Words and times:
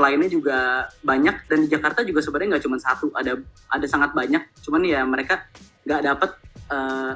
lainnya 0.00 0.30
juga 0.32 0.88
banyak 1.04 1.46
dan 1.46 1.58
di 1.62 1.68
Jakarta 1.68 2.00
juga 2.02 2.24
sebenarnya 2.24 2.56
nggak 2.56 2.64
cuma 2.64 2.76
satu, 2.80 3.12
ada 3.12 3.36
ada 3.68 3.86
sangat 3.86 4.16
banyak. 4.16 4.42
Cuman 4.64 4.82
ya 4.82 5.04
mereka 5.04 5.46
nggak 5.84 6.02
dapat 6.02 6.30
uh, 6.72 7.12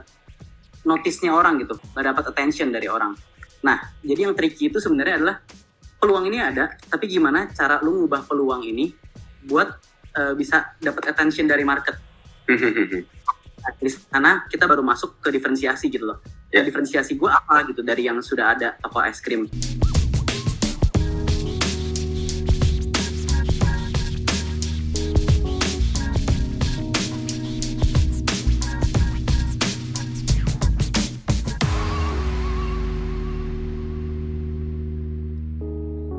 notisnya 0.85 1.33
orang 1.33 1.59
gitu, 1.65 1.75
nggak 1.97 2.07
dapat 2.13 2.25
attention 2.31 2.69
dari 2.69 2.87
orang. 2.87 3.17
Nah, 3.65 3.81
jadi 4.05 4.29
yang 4.29 4.37
tricky 4.37 4.69
itu 4.69 4.77
sebenarnya 4.79 5.25
adalah 5.25 5.37
peluang 5.97 6.29
ini 6.29 6.39
ada, 6.39 6.77
tapi 6.93 7.09
gimana 7.09 7.49
cara 7.49 7.81
lu 7.81 8.05
ngubah 8.05 8.29
peluang 8.29 8.61
ini 8.61 8.93
buat 9.49 9.73
uh, 10.21 10.33
bisa 10.37 10.77
dapat 10.77 11.17
attention 11.17 11.49
dari 11.49 11.65
market. 11.65 11.97
di 13.81 13.89
sana 13.89 14.45
kita 14.45 14.69
baru 14.69 14.85
masuk 14.85 15.25
ke 15.25 15.33
diferensiasi 15.33 15.89
gitu 15.89 16.13
loh. 16.13 16.21
Ya. 16.53 16.61
diferensiasi 16.61 17.17
gue 17.17 17.27
apa 17.33 17.65
gitu 17.67 17.81
dari 17.81 18.07
yang 18.07 18.21
sudah 18.21 18.53
ada 18.53 18.77
toko 18.79 19.01
es 19.01 19.19
krim. 19.25 19.49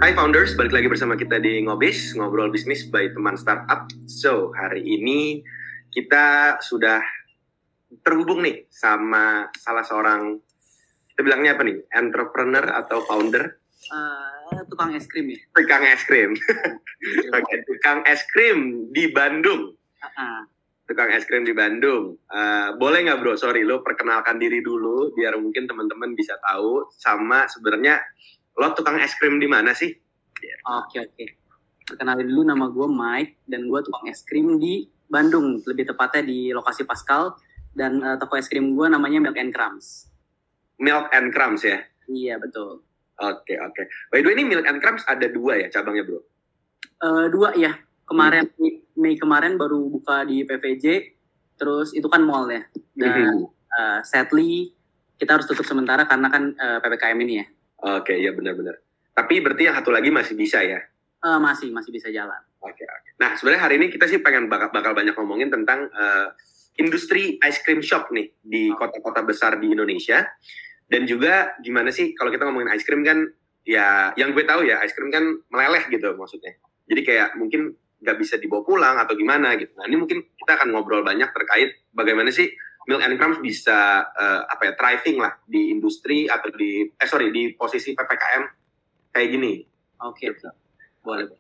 Hai 0.06 0.14
founders, 0.14 0.54
balik 0.54 0.70
lagi 0.70 0.86
bersama 0.86 1.18
kita 1.18 1.42
di 1.42 1.66
Ngobis, 1.66 2.14
ngobrol 2.14 2.54
bisnis 2.54 2.86
by 2.94 3.10
teman 3.10 3.34
startup. 3.34 3.90
So, 4.06 4.54
hari 4.54 4.86
ini 4.86 5.42
kita 5.90 6.62
sudah 6.62 7.02
terhubung 8.06 8.46
nih 8.46 8.70
sama 8.70 9.50
salah 9.58 9.82
seorang, 9.82 10.38
kita 11.10 11.26
bilangnya 11.26 11.58
apa 11.58 11.66
nih, 11.66 11.90
entrepreneur 11.90 12.62
atau 12.86 13.02
founder? 13.02 13.58
Uh, 13.90 14.62
tukang 14.70 14.94
es 14.94 15.10
krim 15.10 15.26
ya? 15.26 15.42
Tukang 15.58 15.82
es 15.82 16.06
krim. 16.06 16.38
Oke, 16.38 17.42
okay, 17.42 17.58
tukang 17.66 18.06
es 18.06 18.22
krim 18.30 18.94
di 18.94 19.10
Bandung. 19.10 19.74
Uh 19.74 20.06
-uh. 20.06 20.40
Tukang 20.86 21.10
es 21.18 21.26
krim 21.26 21.50
di 21.50 21.58
Bandung. 21.58 22.14
Uh, 22.30 22.78
boleh 22.78 23.10
nggak 23.10 23.26
bro, 23.26 23.34
sorry, 23.34 23.66
lo 23.66 23.82
perkenalkan 23.82 24.38
diri 24.38 24.62
dulu, 24.62 25.18
biar 25.18 25.34
mungkin 25.42 25.66
teman-teman 25.66 26.14
bisa 26.14 26.38
tahu, 26.46 26.94
sama 26.94 27.50
sebenarnya 27.50 27.98
lo 28.56 28.72
tukang 28.72 29.00
es 29.04 29.16
krim 29.20 29.38
di 29.40 29.48
mana 29.48 29.76
sih? 29.76 29.92
Oke 30.66 31.04
oke. 31.04 31.26
Perkenalin 31.86 32.26
dulu 32.26 32.42
nama 32.48 32.66
gue 32.72 32.88
Mike 32.90 33.46
dan 33.46 33.68
gue 33.70 33.80
tukang 33.86 34.08
es 34.10 34.26
krim 34.26 34.58
di 34.58 34.88
Bandung, 35.06 35.62
lebih 35.62 35.86
tepatnya 35.94 36.26
di 36.26 36.50
lokasi 36.50 36.82
Pascal 36.88 37.38
dan 37.78 38.02
uh, 38.02 38.18
toko 38.18 38.40
es 38.40 38.50
krim 38.50 38.74
gue 38.74 38.88
namanya 38.90 39.22
Milk 39.22 39.38
and 39.38 39.54
Crumbs. 39.54 40.10
Milk 40.82 41.12
and 41.14 41.30
Crumbs 41.30 41.62
ya? 41.62 41.84
Iya 42.10 42.42
betul. 42.42 42.82
Oke 43.22 43.56
okay, 43.56 43.58
oke. 43.62 43.76
Okay. 43.76 43.86
By 44.12 44.20
the 44.24 44.28
way 44.28 44.36
ini 44.36 44.44
Milk 44.48 44.66
and 44.66 44.80
Crumbs 44.82 45.06
ada 45.08 45.28
dua 45.30 45.62
ya 45.62 45.68
cabangnya 45.72 46.04
bro? 46.08 46.20
Uh, 47.04 47.26
dua 47.30 47.54
ya. 47.56 47.76
Kemarin 48.06 48.50
hmm. 48.56 48.96
Mei 48.96 49.20
kemarin 49.20 49.60
baru 49.60 49.92
buka 49.92 50.24
di 50.24 50.48
PVJ, 50.48 51.16
terus 51.60 51.92
itu 51.92 52.08
kan 52.08 52.24
mall 52.24 52.48
ya. 52.48 52.64
Dan 52.96 53.44
uh, 53.76 54.00
sadly 54.08 54.72
kita 55.20 55.36
harus 55.36 55.48
tutup 55.48 55.68
sementara 55.68 56.08
karena 56.08 56.28
kan 56.32 56.56
uh, 56.56 56.80
ppkm 56.80 57.20
ini 57.28 57.34
ya. 57.44 57.46
Oke, 57.86 58.18
okay, 58.18 58.26
ya 58.26 58.34
benar-benar. 58.34 58.82
Tapi 59.14 59.46
berarti 59.46 59.70
yang 59.70 59.78
satu 59.78 59.94
lagi 59.94 60.10
masih 60.10 60.34
bisa 60.34 60.58
ya? 60.66 60.82
Uh, 61.22 61.38
masih, 61.38 61.70
masih 61.70 61.94
bisa 61.94 62.10
jalan. 62.10 62.42
Oke, 62.66 62.82
okay, 62.82 62.86
oke. 62.90 63.02
Okay. 63.06 63.12
Nah, 63.22 63.38
sebenarnya 63.38 63.62
hari 63.62 63.76
ini 63.78 63.88
kita 63.94 64.10
sih 64.10 64.26
pengen 64.26 64.50
bakal, 64.50 64.74
bakal 64.74 64.98
banyak 64.98 65.14
ngomongin 65.14 65.54
tentang 65.54 65.86
uh, 65.94 66.34
industri 66.82 67.38
ice 67.46 67.62
cream 67.62 67.86
shop 67.86 68.10
nih 68.10 68.34
di 68.42 68.74
kota-kota 68.74 69.22
besar 69.22 69.62
di 69.62 69.70
Indonesia. 69.70 70.26
Dan 70.90 71.06
juga 71.06 71.54
gimana 71.62 71.94
sih 71.94 72.18
kalau 72.18 72.34
kita 72.34 72.50
ngomongin 72.50 72.74
ice 72.74 72.86
cream 72.90 73.06
kan, 73.06 73.22
ya 73.62 74.14
yang 74.18 74.34
gue 74.34 74.46
tahu 74.46 74.66
ya 74.66 74.82
ice 74.82 74.98
cream 74.98 75.14
kan 75.14 75.38
meleleh 75.54 75.86
gitu 75.86 76.18
maksudnya. 76.18 76.58
Jadi 76.90 77.02
kayak 77.06 77.38
mungkin 77.38 77.74
nggak 78.02 78.18
bisa 78.22 78.38
dibawa 78.38 78.62
pulang 78.62 78.96
atau 79.02 79.14
gimana 79.14 79.54
gitu. 79.58 79.74
Nah 79.78 79.86
ini 79.86 79.98
mungkin 79.98 80.26
kita 80.38 80.62
akan 80.62 80.74
ngobrol 80.74 81.02
banyak 81.02 81.30
terkait 81.34 81.86
bagaimana 81.94 82.30
sih 82.30 82.50
Milk 82.86 83.02
and 83.02 83.18
Crumbs 83.18 83.42
bisa 83.42 84.06
uh, 84.06 84.42
apa 84.46 84.72
ya 84.72 84.74
thriving 84.78 85.18
lah 85.18 85.34
di 85.46 85.74
industri 85.74 86.30
atau 86.30 86.54
di 86.54 86.86
eh 86.86 87.08
sorry 87.10 87.34
di 87.34 87.54
posisi 87.58 87.98
ppkm 87.98 88.44
kayak 89.10 89.30
gini. 89.34 89.54
Oke, 90.06 90.30
okay, 90.30 90.52
boleh. 91.02 91.26
Oke, 91.26 91.38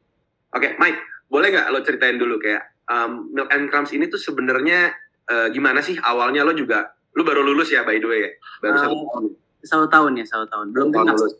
okay, 0.57 0.72
Mike, 0.81 1.00
boleh 1.29 1.53
nggak 1.53 1.67
lo 1.69 1.79
ceritain 1.85 2.17
dulu 2.17 2.41
kayak 2.41 2.81
um, 2.89 3.29
Milk 3.29 3.50
and 3.53 3.69
Crumbs 3.69 3.94
ini 3.94 4.09
tuh 4.09 4.17
sebenarnya 4.17 4.94
uh, 5.29 5.47
gimana 5.53 5.85
sih 5.85 5.97
awalnya 6.01 6.41
lo 6.41 6.53
juga 6.57 6.97
lo 7.16 7.22
baru 7.22 7.45
lulus 7.45 7.72
ya 7.72 7.88
by 7.88 7.97
the 8.01 8.07
way 8.09 8.19
ya 8.25 8.31
baru 8.62 8.73
uh, 8.73 8.81
satu 8.81 8.95
tahun. 8.95 9.23
Satu 9.66 9.85
tahun 9.89 10.12
ya 10.22 10.25
satu 10.25 10.45
tahun 10.50 10.66
belum 10.73 10.89
tahun 10.94 11.07
lulus. 11.13 11.33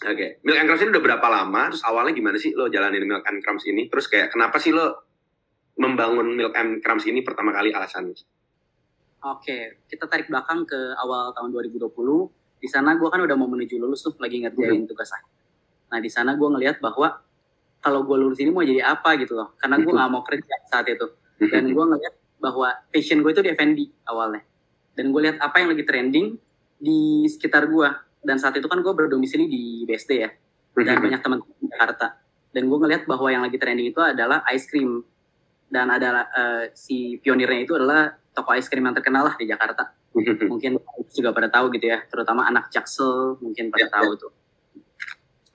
Oke, 0.00 0.16
okay. 0.16 0.28
Milk 0.44 0.56
and 0.56 0.66
Crumbs 0.68 0.82
ini 0.84 0.90
udah 0.96 1.04
berapa 1.04 1.26
lama? 1.28 1.62
Terus 1.68 1.84
awalnya 1.84 2.12
gimana 2.16 2.36
sih 2.40 2.56
lo 2.56 2.72
jalanin 2.72 3.04
Milk 3.04 3.24
and 3.28 3.44
Crumbs 3.44 3.68
ini? 3.68 3.84
Terus 3.92 4.08
kayak 4.08 4.32
kenapa 4.32 4.56
sih 4.56 4.72
lo 4.72 5.04
membangun 5.76 6.36
Milk 6.36 6.56
and 6.56 6.80
Crumbs 6.80 7.04
ini 7.04 7.20
pertama 7.20 7.52
kali 7.52 7.72
alasannya? 7.72 8.16
Oke, 9.20 9.84
kita 9.84 10.08
tarik 10.08 10.32
belakang 10.32 10.64
ke 10.64 10.96
awal 10.96 11.36
tahun 11.36 11.52
2020. 11.52 11.92
Di 12.56 12.68
sana 12.72 12.96
gue 12.96 13.04
kan 13.04 13.20
udah 13.20 13.36
mau 13.36 13.52
menuju 13.52 13.76
lulus 13.76 14.00
tuh, 14.00 14.16
lagi 14.16 14.40
ngerjain 14.40 14.88
tugas 14.88 15.12
akhir. 15.12 15.28
Nah, 15.92 16.00
di 16.00 16.08
sana 16.08 16.40
gue 16.40 16.48
ngelihat 16.48 16.80
bahwa 16.80 17.20
kalau 17.84 18.00
gue 18.08 18.16
lulus 18.16 18.40
ini 18.40 18.48
mau 18.48 18.64
jadi 18.64 18.80
apa 18.80 19.20
gitu 19.20 19.36
loh. 19.36 19.52
Karena 19.60 19.76
gue 19.76 19.92
nggak 19.92 20.08
mau 20.08 20.24
kerja 20.24 20.54
saat 20.72 20.88
itu. 20.88 21.04
Dan 21.36 21.68
gue 21.68 21.84
ngelihat 21.84 22.14
bahwa 22.40 22.72
passion 22.88 23.20
gue 23.20 23.32
itu 23.32 23.42
di 23.44 23.50
F&B 23.52 23.78
awalnya. 24.08 24.40
Dan 24.96 25.12
gue 25.12 25.20
lihat 25.20 25.36
apa 25.40 25.56
yang 25.60 25.68
lagi 25.72 25.84
trending 25.84 26.40
di 26.80 27.28
sekitar 27.28 27.68
gue. 27.68 27.88
Dan 28.24 28.40
saat 28.40 28.56
itu 28.56 28.68
kan 28.72 28.80
gue 28.80 28.92
berdomisili 28.92 29.44
di 29.48 29.84
BSD 29.84 30.12
ya. 30.16 30.32
Dan 30.80 30.96
banyak 30.96 31.20
teman 31.20 31.44
di 31.44 31.68
Jakarta. 31.68 32.16
Dan 32.56 32.72
gue 32.72 32.78
ngelihat 32.80 33.04
bahwa 33.04 33.28
yang 33.28 33.44
lagi 33.44 33.60
trending 33.60 33.92
itu 33.92 34.00
adalah 34.00 34.44
ice 34.48 34.64
cream. 34.64 35.04
Dan 35.68 35.92
ada 35.92 36.24
uh, 36.28 36.64
si 36.72 37.20
pionirnya 37.20 37.68
itu 37.68 37.76
adalah 37.76 38.19
toko 38.34 38.50
es 38.54 38.66
krim 38.70 38.86
yang 38.86 38.96
terkenal 38.96 39.26
lah 39.26 39.34
di 39.36 39.46
Jakarta. 39.48 39.94
mungkin 40.50 40.74
juga 41.14 41.30
pada 41.30 41.46
tahu 41.46 41.70
gitu 41.78 41.86
ya, 41.86 42.02
terutama 42.10 42.46
anak 42.50 42.70
Jaksel 42.74 43.38
mungkin 43.38 43.70
pada 43.70 43.86
ya, 43.86 43.88
tahu 43.90 44.10
tuh. 44.18 44.32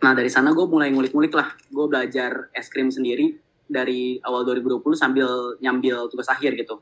Nah 0.03 0.11
dari 0.15 0.31
sana 0.31 0.51
gue 0.51 0.65
mulai 0.67 0.91
ngulik-ngulik 0.91 1.33
lah, 1.35 1.51
gue 1.71 1.85
belajar 1.87 2.51
es 2.55 2.67
krim 2.71 2.87
sendiri 2.87 3.35
dari 3.65 4.21
awal 4.21 4.45
2020 4.45 4.83
sambil 4.95 5.57
nyambil 5.59 6.07
tugas 6.07 6.29
akhir 6.29 6.55
gitu. 6.55 6.79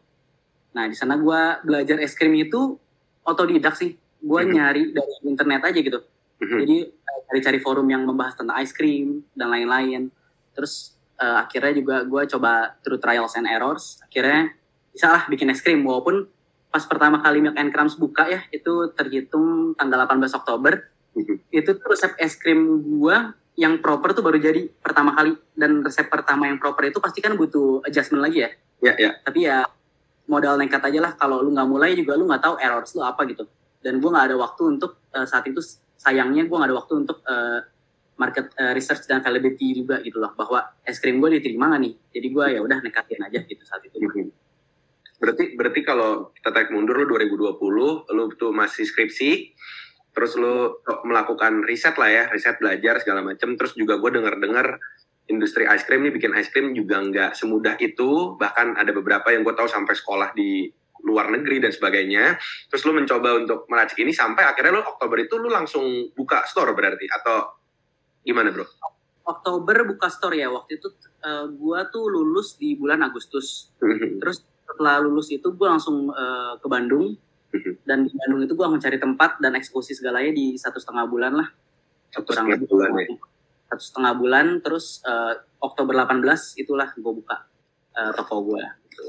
Nah 0.76 0.90
di 0.90 0.96
sana 0.98 1.18
gue 1.18 1.42
belajar 1.66 1.98
es 2.02 2.14
krim 2.18 2.34
itu 2.36 2.78
otodidak 3.24 3.78
sih, 3.78 3.96
gue 4.22 4.42
mhm. 4.44 4.52
nyari 4.54 4.84
dari 4.92 5.14
internet 5.26 5.62
aja 5.66 5.80
gitu. 5.80 6.00
Mhm. 6.44 6.58
Jadi 6.66 6.78
eh, 6.90 7.20
cari-cari 7.30 7.60
forum 7.64 7.88
yang 7.88 8.04
membahas 8.04 8.36
tentang 8.36 8.58
es 8.60 8.74
krim 8.76 9.24
dan 9.34 9.50
lain-lain. 9.54 10.12
Terus 10.54 10.94
uh, 11.18 11.42
akhirnya 11.46 11.74
juga 11.80 11.96
gue 12.04 12.24
coba 12.38 12.78
through 12.84 13.00
trials 13.00 13.34
and 13.40 13.48
errors. 13.48 14.04
Akhirnya 14.04 14.54
bisa 14.94 15.10
lah 15.10 15.24
bikin 15.26 15.50
es 15.50 15.60
krim 15.60 15.82
walaupun 15.82 16.30
pas 16.70 16.86
pertama 16.86 17.22
kali 17.22 17.42
Milk 17.42 17.58
and 17.58 17.70
Crumbs 17.70 17.98
buka 17.98 18.26
ya 18.30 18.42
itu 18.54 18.94
terhitung 18.94 19.78
tanggal 19.78 20.06
18 20.06 20.34
Oktober. 20.34 20.90
Mm-hmm. 21.14 21.38
itu 21.54 21.78
tuh 21.78 21.94
resep 21.94 22.18
es 22.18 22.34
krim 22.34 22.82
gua 22.98 23.38
yang 23.54 23.78
proper 23.86 24.18
tuh 24.18 24.26
baru 24.26 24.42
jadi 24.42 24.66
pertama 24.82 25.14
kali. 25.14 25.38
Dan 25.54 25.86
resep 25.86 26.10
pertama 26.10 26.50
yang 26.50 26.58
proper 26.58 26.90
itu 26.90 26.98
pasti 26.98 27.22
kan 27.22 27.38
butuh 27.38 27.86
adjustment 27.86 28.26
lagi 28.26 28.42
ya? 28.42 28.50
Ya 28.82 28.94
ya. 28.98 29.12
Tapi 29.22 29.46
ya 29.46 29.62
modal 30.26 30.58
nekat 30.58 30.82
aja 30.82 31.00
lah. 31.06 31.14
Kalau 31.14 31.46
lu 31.46 31.54
nggak 31.54 31.70
mulai 31.70 31.94
juga 31.94 32.18
lu 32.18 32.26
nggak 32.26 32.42
tahu 32.42 32.56
error 32.58 32.82
lu 32.82 33.02
apa 33.06 33.22
gitu. 33.30 33.46
Dan 33.86 34.02
gua 34.02 34.10
nggak 34.18 34.26
ada 34.34 34.38
waktu 34.42 34.62
untuk 34.66 34.98
uh, 35.14 35.26
saat 35.30 35.46
itu 35.46 35.62
sayangnya 36.02 36.50
gua 36.50 36.66
nggak 36.66 36.70
ada 36.74 36.78
waktu 36.82 36.94
untuk 37.06 37.22
uh, 37.30 37.62
market 38.18 38.50
uh, 38.58 38.74
research 38.74 39.06
dan 39.06 39.22
validity 39.22 39.86
juga 39.86 40.02
gitu 40.02 40.18
loh. 40.18 40.34
Bahwa 40.34 40.66
es 40.82 40.98
krim 40.98 41.22
gue 41.22 41.38
diterima 41.38 41.70
gak 41.74 41.82
nih? 41.82 41.94
Jadi 42.14 42.28
gue 42.30 42.46
ya 42.58 42.60
udah 42.62 42.78
nekatin 42.82 43.22
aja 43.26 43.40
gitu 43.42 43.64
saat 43.66 43.82
itu. 43.86 43.98
Mm-hmm. 43.98 44.43
Berarti 45.24 45.56
berarti 45.56 45.82
kalau 45.88 46.36
kita 46.36 46.52
tarik 46.52 46.76
mundur 46.76 47.00
lu 47.00 47.16
2020, 47.16 47.56
lu 48.12 48.24
tuh 48.36 48.52
masih 48.52 48.84
skripsi, 48.84 49.56
terus 50.12 50.36
lu 50.36 50.84
melakukan 51.08 51.64
riset 51.64 51.96
lah 51.96 52.12
ya, 52.12 52.24
riset 52.28 52.60
belajar 52.60 53.00
segala 53.00 53.24
macam, 53.24 53.56
terus 53.56 53.72
juga 53.80 53.96
gue 54.04 54.20
denger-dengar 54.20 54.84
industri 55.32 55.64
ice 55.64 55.88
cream 55.88 56.04
ini 56.04 56.12
bikin 56.12 56.36
ice 56.36 56.52
cream 56.52 56.76
juga 56.76 57.00
nggak 57.00 57.40
semudah 57.40 57.80
itu, 57.80 58.36
bahkan 58.36 58.76
ada 58.76 58.92
beberapa 58.92 59.32
yang 59.32 59.48
gue 59.48 59.56
tahu 59.56 59.72
sampai 59.72 59.96
sekolah 59.96 60.36
di 60.36 60.68
luar 61.08 61.32
negeri 61.32 61.64
dan 61.64 61.72
sebagainya. 61.72 62.36
Terus 62.68 62.84
lu 62.84 62.92
mencoba 62.92 63.40
untuk 63.40 63.64
meracik 63.72 64.04
ini 64.04 64.12
sampai 64.12 64.44
akhirnya 64.44 64.80
lu 64.80 64.84
Oktober 64.84 65.24
itu 65.24 65.40
lu 65.40 65.48
langsung 65.48 66.12
buka 66.12 66.44
store 66.48 66.76
berarti 66.76 67.08
atau 67.08 67.64
gimana 68.28 68.52
bro? 68.52 68.68
Oktober 69.24 69.88
buka 69.88 70.12
store 70.12 70.36
ya 70.36 70.52
waktu 70.52 70.84
itu 70.84 70.92
uh, 71.24 71.48
gua 71.56 71.88
tuh 71.88 72.12
lulus 72.12 72.60
di 72.60 72.76
bulan 72.76 73.04
Agustus. 73.08 73.72
Terus 74.20 74.44
setelah 74.64 75.04
lulus 75.04 75.30
itu 75.30 75.48
gue 75.54 75.68
langsung 75.68 76.12
uh, 76.12 76.58
ke 76.60 76.68
Bandung. 76.68 77.16
Mhm. 77.54 77.86
dan 77.86 78.02
di 78.02 78.10
Bandung 78.10 78.50
itu 78.50 78.58
gue 78.58 78.66
mencari 78.66 78.98
tempat 78.98 79.38
dan 79.38 79.54
eksekusi 79.54 79.94
segalanya 79.94 80.34
di 80.34 80.58
satu 80.58 80.82
setengah 80.82 81.06
bulan 81.06 81.38
lah. 81.38 81.54
Satu 82.10 82.34
setengah 82.34 82.58
bulan 82.66 82.90
ya? 82.98 83.06
satu 83.74 83.84
setengah 83.90 84.14
bulan 84.14 84.46
terus 84.62 85.02
uh, 85.02 85.34
Oktober 85.58 85.98
18 85.98 86.62
itulah 86.62 86.94
gue 86.94 87.14
buka 87.14 87.42
uh, 87.98 88.14
toko 88.14 88.54
gue 88.54 88.62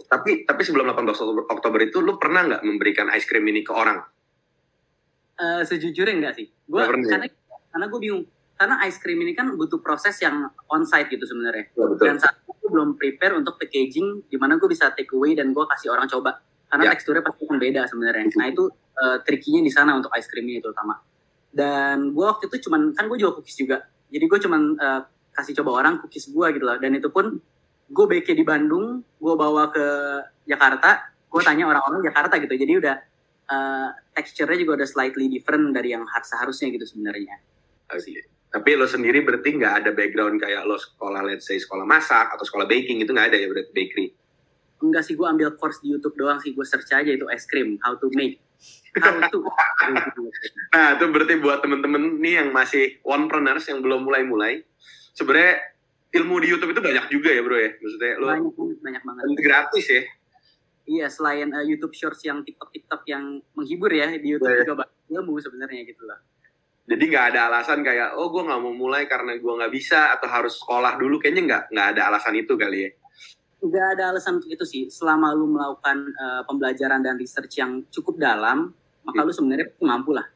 tapi 0.09 0.49
tapi 0.49 0.63
sebelum 0.65 0.89
18 0.89 1.13
Oktober, 1.13 1.43
Oktober 1.53 1.81
itu 1.85 2.01
lu 2.01 2.17
pernah 2.17 2.49
nggak 2.49 2.63
memberikan 2.65 3.13
ice 3.13 3.29
cream 3.29 3.45
ini 3.45 3.61
ke 3.61 3.73
orang? 3.73 4.01
Uh, 5.37 5.61
sejujurnya 5.67 6.15
enggak 6.17 6.35
sih. 6.41 6.49
Gue 6.65 6.81
karena 6.81 7.29
karena 7.69 7.87
gue 7.93 8.01
bingung 8.01 8.25
karena 8.55 8.79
ice 8.87 9.03
cream 9.03 9.19
ini 9.21 9.35
kan 9.35 9.51
butuh 9.59 9.83
proses 9.83 10.15
yang 10.23 10.47
on-site 10.71 11.11
gitu 11.11 11.27
sebenarnya. 11.27 11.71
Ya, 11.75 11.87
betul. 11.91 12.05
Dan 12.07 12.17
saat 12.23 12.39
itu 12.43 12.67
belum 12.71 12.95
prepare 12.95 13.35
untuk 13.35 13.59
packaging 13.59 14.31
di 14.31 14.37
mana 14.39 14.57
gue 14.57 14.71
bisa 14.71 14.95
take 14.95 15.11
away 15.11 15.35
dan 15.35 15.51
gue 15.51 15.65
kasih 15.67 15.91
orang 15.91 16.07
coba. 16.07 16.39
Karena 16.71 16.87
Ya. 16.87 16.91
teksturnya 16.95 17.23
pasti 17.23 17.47
akan 17.47 17.59
beda 17.59 17.83
sebenarnya. 17.87 18.25
Mhm. 18.31 18.39
Nah 18.39 18.47
itu 18.51 18.65
uh, 18.71 19.19
trikinya 19.23 19.63
di 19.63 19.71
sana 19.71 19.95
untuk 19.95 20.11
ice 20.15 20.27
cream 20.31 20.47
ini 20.47 20.63
terutama. 20.63 20.99
Dan 21.55 22.11
gue 22.15 22.27
waktu 22.27 22.51
itu 22.51 22.67
cuman, 22.67 22.95
kan 22.95 23.07
gue 23.07 23.19
jual 23.19 23.35
cookies 23.35 23.59
juga. 23.59 23.87
Jadi 24.11 24.25
gue 24.27 24.39
cuman 24.43 24.63
uh, 24.75 25.01
kasih 25.35 25.55
coba 25.63 25.83
orang 25.83 26.03
cookies 26.03 26.31
gue 26.31 26.47
gitu 26.55 26.65
loh. 26.67 26.79
Dan 26.79 26.95
itu 26.95 27.11
pun 27.11 27.39
gue 27.91 28.07
bake 28.11 28.35
di 28.35 28.43
Bandung, 28.43 29.03
gue 29.03 29.35
bawa 29.35 29.71
ke 29.71 29.87
Jakarta, 30.47 31.15
gue 31.31 31.43
tanya 31.43 31.71
orang-orang 31.71 32.03
Jakarta 32.03 32.39
gitu. 32.43 32.55
Jadi 32.59 32.73
udah 32.83 32.97
uh, 33.51 33.89
texture-nya 34.15 34.59
juga 34.59 34.83
udah 34.83 34.89
slightly 34.89 35.27
different 35.31 35.71
dari 35.71 35.95
yang 35.95 36.03
har- 36.07 36.27
seharusnya 36.27 36.75
gitu 36.75 36.87
sebenarnya. 36.87 37.39
Oke. 37.91 38.34
Tapi 38.55 38.79
lo 38.79 38.87
sendiri 38.87 39.19
berarti 39.21 39.51
nggak 39.51 39.75
ada 39.83 39.91
background 39.91 40.39
kayak 40.39 40.63
lo 40.63 40.79
sekolah, 40.79 41.27
let's 41.27 41.43
say 41.43 41.59
sekolah 41.59 41.83
masak 41.83 42.31
atau 42.31 42.47
sekolah 42.47 42.65
baking 42.65 43.03
itu 43.03 43.11
nggak 43.11 43.29
ada 43.29 43.37
ya 43.37 43.51
berarti 43.51 43.73
bakery. 43.73 44.07
enggak 44.77 45.01
sih 45.01 45.17
gue 45.17 45.25
ambil 45.25 45.49
course 45.57 45.81
di 45.81 45.91
YouTube 45.91 46.13
doang 46.15 46.37
sih 46.37 46.53
gue 46.53 46.61
search 46.61 46.93
aja 46.93 47.09
itu 47.09 47.25
es 47.27 47.49
krim 47.49 47.81
how 47.81 47.97
to 47.97 48.05
make 48.13 48.37
how 48.95 49.17
to 49.27 49.41
Nah 50.75 50.95
itu 50.95 51.05
berarti 51.09 51.35
buat 51.39 51.59
temen-temen 51.59 52.21
nih 52.21 52.35
yang 52.39 52.49
masih 52.51 53.01
onepreneurs 53.01 53.65
yang 53.65 53.81
belum 53.81 54.05
mulai-mulai, 54.05 54.61
sebenarnya 55.11 55.73
ilmu 56.13 56.37
di 56.39 56.47
YouTube 56.47 56.71
itu 56.71 56.83
banyak 56.85 57.05
juga 57.09 57.31
ya 57.33 57.41
bro 57.41 57.57
ya. 57.57 57.71
Maksudnya 57.75 58.13
lo 58.19 58.27
banyak 58.29 58.45
banget 58.53 58.79
banyak 58.79 59.03
banget 59.03 59.25
gratis 59.41 59.87
ya. 59.89 60.03
iya 60.85 61.07
selain 61.09 61.49
uh, 61.49 61.65
YouTube 61.65 61.91
Shorts 61.91 62.21
yang 62.23 62.45
TikTok 62.45 62.69
TikTok 62.71 63.03
yang 63.09 63.25
menghibur 63.57 63.89
ya 63.89 64.13
di 64.13 64.29
YouTube 64.29 64.53
Iya. 64.53 64.63
juga 64.63 64.85
banyak 64.85 65.01
ilmu 65.11 65.35
sebenarnya 65.41 65.81
gitu 65.83 66.05
loh 66.05 66.21
Jadi 66.85 67.05
nggak 67.09 67.27
ada 67.33 67.41
alasan 67.49 67.81
kayak 67.81 68.17
oh 68.21 68.29
gue 68.29 68.45
nggak 68.45 68.61
mau 68.61 68.75
mulai 68.77 69.09
karena 69.09 69.41
gue 69.41 69.53
nggak 69.57 69.73
bisa 69.73 70.13
atau 70.13 70.29
harus 70.29 70.61
sekolah 70.61 71.01
dulu. 71.01 71.17
Kayaknya 71.17 71.43
nggak 71.49 71.63
nggak 71.73 71.89
ada 71.97 72.03
alasan 72.13 72.35
itu 72.37 72.55
kali 72.57 72.81
ya. 72.85 72.91
nggak 73.65 73.87
ada 73.97 74.13
alasan 74.13 74.37
untuk 74.37 74.53
itu 74.53 74.65
sih 74.69 74.83
selama 74.93 75.33
lu 75.33 75.49
melakukan 75.49 76.05
uh, 76.21 76.45
pembelajaran 76.45 77.01
dan 77.01 77.17
research 77.17 77.57
yang 77.57 77.81
cukup 77.89 78.21
dalam 78.21 78.77
maka 79.09 79.21
Hmm. 79.21 79.29
lu 79.29 79.33
sebenarnya 79.33 79.69
mampu 79.81 80.13
lah 80.13 80.29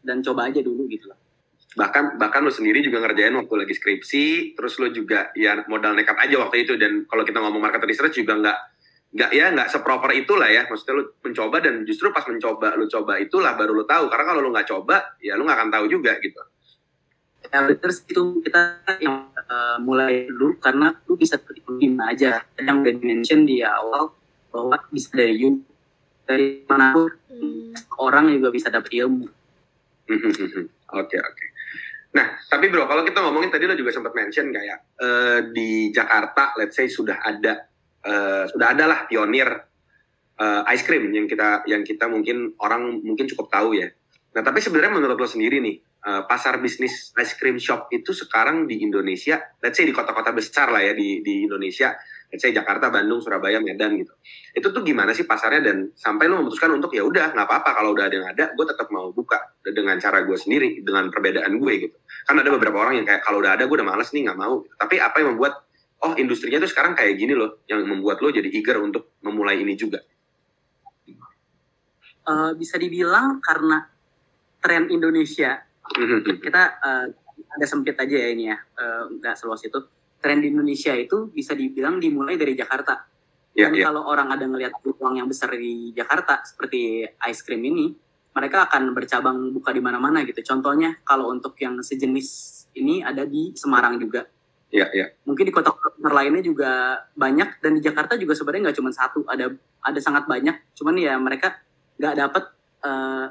dan 0.00 0.24
coba 0.24 0.48
aja 0.48 0.64
dulu 0.64 0.88
gitu 0.88 1.12
loh 1.12 1.18
bahkan 1.76 2.16
bahkan 2.16 2.40
lo 2.42 2.50
sendiri 2.50 2.80
juga 2.80 2.98
ngerjain 3.04 3.36
waktu 3.36 3.54
lagi 3.54 3.74
skripsi 3.76 4.56
terus 4.58 4.80
lo 4.80 4.88
juga 4.90 5.30
ya 5.38 5.60
modal 5.68 5.92
nekat 5.92 6.18
aja 6.18 6.40
waktu 6.40 6.66
itu 6.66 6.74
dan 6.80 7.06
kalau 7.06 7.22
kita 7.22 7.38
ngomong 7.38 7.62
market 7.62 7.84
research 7.84 8.16
juga 8.16 8.34
nggak 8.40 8.58
nggak 9.10 9.30
ya 9.34 9.46
nggak 9.50 9.68
seproper 9.70 10.10
itulah 10.14 10.46
ya. 10.46 10.66
Maksudnya 10.66 10.94
lo 11.00 11.02
mencoba 11.22 11.56
dan 11.62 11.82
justru 11.84 12.10
pas 12.14 12.24
mencoba 12.26 12.74
lo 12.78 12.86
coba 12.86 13.18
itulah 13.18 13.52
baru 13.58 13.72
lo 13.76 13.84
tahu. 13.84 14.06
Karena 14.10 14.24
kalau 14.34 14.40
lo 14.44 14.50
nggak 14.54 14.68
coba 14.68 15.16
ya 15.18 15.34
lo 15.34 15.44
nggak 15.46 15.58
akan 15.58 15.70
tahu 15.70 15.84
juga 15.90 16.16
gitu. 16.22 16.40
Ya, 17.50 17.66
terus 17.72 18.04
itu 18.04 18.44
kita 18.44 18.84
yang 19.00 19.32
uh, 19.32 19.80
mulai 19.80 20.28
dulu 20.28 20.60
karena 20.60 20.92
lu 21.08 21.16
bisa 21.16 21.40
terima 21.40 22.12
aja. 22.12 22.44
Yang 22.60 22.76
udah 22.84 22.94
mention 23.00 23.48
di 23.48 23.64
awal 23.64 24.12
bahwa 24.52 24.76
bisa 24.92 25.14
dari 25.14 25.34
YouTube 25.40 25.66
dari 26.26 26.62
mana 26.66 26.94
pun 26.94 27.10
Hmm. 27.40 27.72
orang 28.02 28.28
juga 28.36 28.52
bisa 28.52 28.68
dapat 28.68 28.92
ilmu. 28.92 29.24
Oke 30.90 31.16
oke. 31.16 31.44
Nah 32.10 32.26
tapi 32.50 32.66
bro 32.68 32.90
kalau 32.90 33.06
kita 33.06 33.22
ngomongin 33.22 33.54
tadi 33.54 33.64
lo 33.70 33.78
juga 33.78 33.94
sempat 33.94 34.12
mention 34.12 34.50
kayak 34.50 34.78
eh, 34.98 35.38
di 35.54 35.94
Jakarta 35.94 36.58
let's 36.58 36.74
say 36.74 36.90
sudah 36.90 37.22
ada 37.22 37.69
eh, 38.04 38.44
sudah 38.48 38.68
ada 38.72 38.84
lah 38.88 39.00
pionir 39.06 39.48
eh, 40.40 40.72
ice 40.72 40.84
cream 40.84 41.12
yang 41.12 41.26
kita 41.28 41.64
yang 41.68 41.82
kita 41.84 42.08
mungkin 42.08 42.56
orang 42.60 43.00
mungkin 43.04 43.28
cukup 43.28 43.52
tahu 43.52 43.76
ya. 43.76 43.88
Nah 44.30 44.42
tapi 44.46 44.62
sebenarnya 44.62 44.94
menurut 44.94 45.18
lo 45.18 45.28
sendiri 45.28 45.58
nih 45.60 45.76
eh, 45.80 46.22
pasar 46.24 46.62
bisnis 46.62 47.12
ice 47.16 47.34
cream 47.36 47.60
shop 47.60 47.92
itu 47.92 48.14
sekarang 48.16 48.64
di 48.64 48.80
Indonesia, 48.80 49.40
let's 49.60 49.76
say 49.76 49.84
di 49.84 49.92
kota-kota 49.92 50.32
besar 50.32 50.72
lah 50.72 50.80
ya 50.80 50.96
di 50.96 51.20
di 51.20 51.44
Indonesia, 51.44 51.92
let's 52.30 52.40
say 52.46 52.54
Jakarta, 52.54 52.88
Bandung, 52.88 53.18
Surabaya, 53.18 53.58
Medan 53.58 53.98
gitu. 53.98 54.14
Itu 54.54 54.70
tuh 54.70 54.86
gimana 54.86 55.10
sih 55.10 55.26
pasarnya 55.26 55.60
dan 55.60 55.90
sampai 55.98 56.30
lo 56.30 56.40
memutuskan 56.40 56.70
untuk 56.78 56.94
ya 56.94 57.02
udah 57.02 57.34
nggak 57.34 57.46
apa-apa 57.46 57.70
kalau 57.82 57.90
udah 57.92 58.06
ada 58.06 58.16
yang 58.16 58.28
ada, 58.30 58.44
gue 58.54 58.66
tetap 58.70 58.88
mau 58.94 59.10
buka 59.10 59.36
dengan 59.66 59.98
cara 59.98 60.22
gue 60.22 60.38
sendiri 60.38 60.80
dengan 60.80 61.10
perbedaan 61.10 61.58
gue 61.58 61.72
gitu. 61.90 61.96
Kan 62.24 62.38
ada 62.38 62.48
beberapa 62.54 62.78
orang 62.80 63.02
yang 63.02 63.06
kayak 63.06 63.20
kalau 63.26 63.42
udah 63.42 63.58
ada 63.58 63.66
gue 63.66 63.76
udah 63.76 63.86
males 63.86 64.08
nih 64.14 64.30
nggak 64.30 64.38
mau. 64.38 64.62
Tapi 64.78 64.96
apa 65.02 65.16
yang 65.20 65.34
membuat 65.34 65.69
oh 66.00 66.12
industrinya 66.16 66.60
tuh 66.60 66.70
sekarang 66.70 66.96
kayak 66.96 67.20
gini 67.20 67.36
loh 67.36 67.60
yang 67.68 67.84
membuat 67.84 68.24
lo 68.24 68.32
jadi 68.32 68.48
eager 68.48 68.80
untuk 68.80 69.20
memulai 69.20 69.60
ini 69.60 69.76
juga. 69.76 70.00
Eh, 72.30 72.52
bisa 72.56 72.76
dibilang 72.80 73.40
karena 73.42 73.84
tren 74.60 74.88
Indonesia. 74.88 75.60
Kita 76.20 76.62
eh, 76.80 77.06
ada 77.50 77.66
sempit 77.66 77.96
aja 77.98 78.16
ya 78.16 78.28
ini 78.30 78.44
ya 78.48 78.56
eh, 78.56 79.02
nggak 79.20 79.34
seluas 79.36 79.60
itu. 79.64 79.80
Tren 80.20 80.44
di 80.44 80.52
Indonesia 80.52 80.92
itu 80.92 81.32
bisa 81.32 81.56
dibilang 81.56 81.96
dimulai 81.96 82.36
dari 82.36 82.52
Jakarta. 82.52 83.08
Ya 83.56 83.66
dan 83.66 83.74
ya. 83.74 83.88
kalau 83.90 84.06
orang 84.06 84.30
ada 84.30 84.46
ngelihat 84.46 84.78
peluang 84.78 85.16
yang 85.18 85.26
besar 85.26 85.50
di 85.56 85.90
Jakarta 85.90 86.44
seperti 86.46 87.02
ice 87.02 87.42
cream 87.42 87.66
ini 87.66 87.90
mereka 88.30 88.70
akan 88.70 88.94
bercabang 88.94 89.50
buka 89.50 89.74
di 89.74 89.82
mana-mana 89.82 90.22
gitu. 90.22 90.38
Contohnya 90.44 91.02
kalau 91.02 91.32
untuk 91.34 91.58
yang 91.58 91.82
sejenis 91.82 92.28
ini 92.78 93.02
ada 93.02 93.26
di 93.26 93.50
Semarang 93.58 93.98
juga 93.98 94.28
Ya, 94.70 94.86
ya. 94.94 95.10
mungkin 95.26 95.50
di 95.50 95.50
kota-kota 95.50 95.98
lainnya 96.14 96.46
juga 96.46 97.02
banyak 97.18 97.58
dan 97.58 97.74
di 97.74 97.82
Jakarta 97.82 98.14
juga 98.14 98.38
sebenarnya 98.38 98.70
nggak 98.70 98.78
cuma 98.78 98.94
satu 98.94 99.26
ada 99.26 99.50
ada 99.82 99.98
sangat 99.98 100.30
banyak 100.30 100.78
cuman 100.78 100.94
ya 100.94 101.18
mereka 101.18 101.58
nggak 101.98 102.14
dapat 102.14 102.44
eh, 102.86 103.26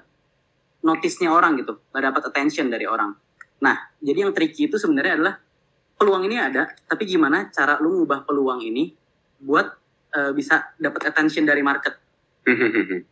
notisnya 0.83 1.31
orang 1.31 1.55
gitu 1.55 1.79
nggak 1.95 2.03
dapat 2.11 2.21
attention 2.27 2.67
dari 2.67 2.83
orang 2.83 3.15
nah 3.63 3.87
jadi 4.03 4.27
yang 4.27 4.35
tricky 4.35 4.67
itu 4.67 4.75
sebenarnya 4.75 5.15
adalah 5.15 5.39
peluang 5.95 6.27
ini 6.27 6.35
ada 6.43 6.75
tapi 6.83 7.07
gimana 7.07 7.47
cara 7.55 7.79
lu 7.79 8.03
ngubah 8.03 8.27
peluang 8.27 8.59
ini 8.59 8.91
buat 9.39 9.67
eh, 10.11 10.35
bisa 10.35 10.75
dapat 10.75 11.07
attention 11.15 11.47
dari 11.47 11.63
market 11.63 11.95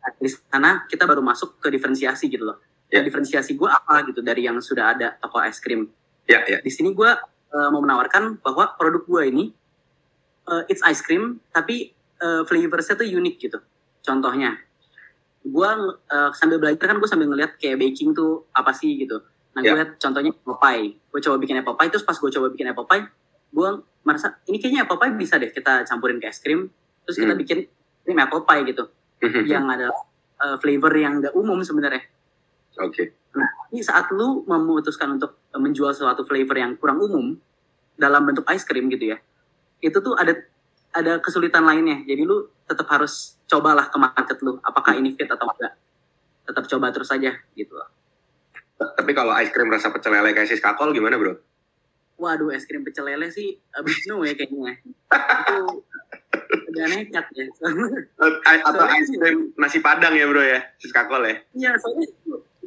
Nah, 0.00 0.16
di 0.16 0.32
sana 0.32 0.88
kita 0.88 1.04
baru 1.04 1.20
masuk 1.20 1.60
ke 1.60 1.68
diferensiasi 1.68 2.32
gitu 2.32 2.48
loh 2.48 2.56
Ya. 2.90 2.98
Dan 2.98 3.06
diferensiasi 3.06 3.54
gue 3.54 3.70
apa 3.70 4.02
gitu 4.10 4.18
dari 4.18 4.50
yang 4.50 4.58
sudah 4.58 4.98
ada 4.98 5.14
toko 5.22 5.38
es 5.46 5.62
krim 5.62 5.86
ya, 6.26 6.42
ya. 6.42 6.58
di 6.58 6.70
sini 6.74 6.90
gue 6.90 7.10
uh, 7.50 7.68
mau 7.68 7.80
menawarkan 7.80 8.38
bahwa 8.40 8.74
produk 8.74 9.02
gue 9.04 9.22
ini 9.26 9.44
uh, 10.46 10.62
it's 10.66 10.82
ice 10.82 11.00
cream 11.00 11.38
tapi 11.50 11.92
uh, 12.18 12.42
flavorsnya 12.44 12.96
tuh 12.96 13.06
unik 13.06 13.34
gitu 13.38 13.58
contohnya. 14.00 14.56
Gue 15.40 15.70
uh, 15.88 16.30
sambil 16.32 16.60
belajar 16.60 16.84
kan 16.84 16.96
gue 16.96 17.08
sambil 17.08 17.28
ngeliat 17.28 17.56
kayak 17.56 17.76
baking 17.76 18.12
tuh 18.12 18.44
apa 18.52 18.70
sih 18.70 18.96
gitu. 18.98 19.20
Nah 19.50 19.60
gue 19.60 19.72
Ya. 19.72 19.76
lihat 19.82 19.98
contohnya 19.98 20.30
apple 20.30 20.58
pie 20.58 20.94
gue 20.94 21.20
coba 21.20 21.36
bikin 21.36 21.56
apple 21.58 21.74
pie 21.74 21.90
terus 21.90 22.04
pas 22.04 22.14
gue 22.14 22.30
coba 22.30 22.46
bikin 22.48 22.70
apple 22.70 22.86
pie 22.86 23.02
gue 23.50 23.68
merasa 24.00 24.38
ini 24.46 24.62
kayaknya 24.62 24.86
apple 24.86 24.94
pie 24.96 25.12
bisa 25.12 25.34
deh 25.36 25.50
kita 25.50 25.82
campurin 25.82 26.22
ke 26.22 26.30
es 26.30 26.38
krim 26.38 26.70
terus 27.02 27.18
kita 27.18 27.34
Hmm. 27.34 27.40
bikin 27.42 27.58
krim 28.04 28.18
apple 28.18 28.44
pie 28.44 28.62
gitu. 28.68 28.84
Yang 29.44 29.64
ada 29.66 29.88
uh, 30.38 30.56
flavor 30.56 30.92
yang 30.94 31.18
nggak 31.20 31.34
umum 31.34 31.60
sebenarnya 31.60 32.00
Oke. 32.80 33.04
Tapi 33.30 33.78
saat 33.84 34.10
lu 34.10 34.42
memutuskan 34.44 35.14
untuk 35.14 35.38
menjual 35.54 35.94
suatu 35.94 36.26
flavor 36.26 36.56
yang 36.58 36.74
kurang 36.74 36.98
umum 36.98 37.38
dalam 37.94 38.26
bentuk 38.26 38.42
ice 38.50 38.66
cream 38.66 38.90
gitu 38.90 39.14
ya, 39.14 39.18
itu 39.78 39.94
tuh 40.00 40.16
ada 40.16 40.34
ada 40.90 41.22
kesulitan 41.22 41.62
lainnya. 41.62 42.02
Jadi 42.02 42.26
lu 42.26 42.50
tetap 42.66 42.90
harus 42.90 43.38
cobalah 43.46 43.86
ke 43.86 43.96
market 44.00 44.38
lu, 44.42 44.58
apakah 44.64 44.98
ini 44.98 45.14
fit 45.14 45.30
atau 45.30 45.46
enggak. 45.46 45.78
Tetap 46.48 46.64
coba 46.66 46.90
terus 46.90 47.12
aja 47.14 47.30
gitu 47.54 47.72
loh. 47.78 47.86
Tapi 48.80 49.12
kalau 49.12 49.36
ice 49.38 49.52
cream 49.52 49.70
rasa 49.70 49.92
pecel 49.92 50.10
lele 50.10 50.32
kayak 50.32 50.48
sis 50.48 50.58
kakol 50.58 50.90
gimana 50.90 51.20
bro? 51.20 51.36
Waduh, 52.20 52.52
es 52.52 52.68
krim 52.68 52.84
pecel 52.84 53.06
lele 53.08 53.32
sih 53.32 53.56
abis 53.72 54.04
no 54.08 54.20
ya 54.24 54.36
kayaknya. 54.36 54.76
itu 54.76 55.56
udah 56.68 56.86
nekat 56.92 57.26
ya. 57.32 57.44
Atau 57.48 58.76
Soalnya- 58.76 58.98
ice 59.00 59.12
cream 59.16 59.38
nasi 59.56 59.78
padang 59.80 60.12
ya 60.16 60.26
bro 60.28 60.42
ya, 60.42 60.60
sis 60.76 60.92
kakol 60.92 61.22
ya? 61.24 61.36
Iya, 61.54 61.70
soalnya 61.80 62.08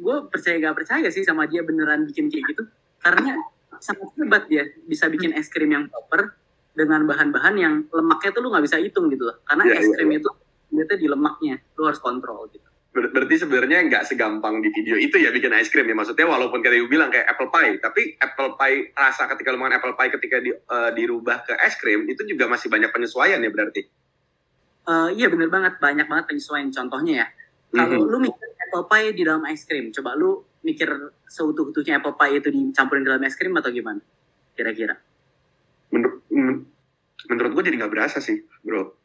gue 0.04 0.16
percaya 0.28 0.60
gak 0.60 0.76
percaya 0.76 1.08
sih 1.08 1.24
sama 1.24 1.48
dia 1.48 1.64
beneran 1.64 2.04
bikin 2.04 2.28
kayak 2.28 2.44
gitu. 2.52 2.62
Karena 3.00 3.40
sangat 3.80 4.12
hebat 4.14 4.44
dia 4.46 4.68
bisa 4.84 5.08
bikin 5.08 5.32
es 5.32 5.48
krim 5.48 5.72
yang 5.72 5.88
proper 5.88 6.36
dengan 6.72 7.08
bahan-bahan 7.08 7.54
yang 7.56 7.74
lemaknya 7.88 8.30
tuh 8.30 8.40
lu 8.40 8.48
nggak 8.50 8.64
bisa 8.64 8.76
hitung 8.76 9.08
gitu 9.08 9.24
loh. 9.24 9.40
Karena 9.42 9.64
Iya, 9.64 9.80
es 9.80 9.86
iya, 9.86 9.94
krim 9.96 10.10
itu 10.12 10.28
ternyata 10.68 10.94
di 10.94 11.06
lemaknya, 11.06 11.54
lu 11.74 11.82
harus 11.84 11.98
kontrol 11.98 12.50
gitu. 12.50 12.66
Ber- 12.90 13.10
berarti 13.10 13.42
sebenarnya 13.42 13.78
nggak 13.86 14.04
segampang 14.06 14.58
di 14.58 14.70
video 14.70 14.94
itu 14.94 15.18
ya 15.18 15.30
bikin 15.30 15.50
ice 15.54 15.66
cream 15.66 15.86
ya 15.86 15.94
maksudnya 15.94 16.30
walaupun 16.30 16.62
kayak 16.62 16.78
you 16.78 16.86
bilang 16.86 17.10
kayak 17.10 17.26
apple 17.26 17.50
pie 17.50 17.74
tapi 17.82 18.14
apple 18.16 18.54
pie 18.54 18.94
rasa 18.94 19.26
ketika 19.26 19.50
lu 19.50 19.58
makan 19.58 19.82
apple 19.82 19.98
pie 19.98 20.14
ketika 20.14 20.38
di, 20.38 20.54
eh, 20.54 20.90
dirubah 20.94 21.42
ke 21.42 21.58
es 21.58 21.74
krim 21.74 22.06
itu 22.06 22.22
juga 22.22 22.46
masih 22.46 22.70
banyak 22.70 22.94
penyesuaian 22.94 23.42
ya 23.42 23.50
berarti 23.50 23.82
Eh, 24.84 25.08
iya 25.16 25.26
bener 25.26 25.48
banget, 25.48 25.80
banyak 25.80 26.04
banget 26.04 26.24
penyesuaian. 26.28 26.68
Contohnya 26.68 27.24
ya, 27.24 27.26
kalau 27.72 28.04
Mhm. 28.04 28.10
lu 28.12 28.18
mikir 28.20 28.48
apple 28.74 28.90
pie 28.90 29.14
di 29.14 29.22
dalam 29.22 29.46
es 29.46 29.62
krim, 29.62 29.94
coba 29.94 30.18
lu 30.18 30.34
mikir 30.60 30.90
seutuh-utuhnya 31.24 32.02
apple 32.02 32.18
pie 32.18 32.42
itu 32.42 32.50
dicampurin 32.50 33.06
dalam 33.06 33.22
es 33.22 33.38
krim 33.38 33.54
atau 33.54 33.70
gimana? 33.70 34.02
Kira-kira. 34.50 34.98
menurut 35.86 36.26
men- 36.26 36.66
menurut 37.30 37.54
gue 37.54 37.62
jadi 37.64 37.76
nggak 37.78 37.92
berasa 37.92 38.18
sih 38.18 38.34
bro 38.60 38.98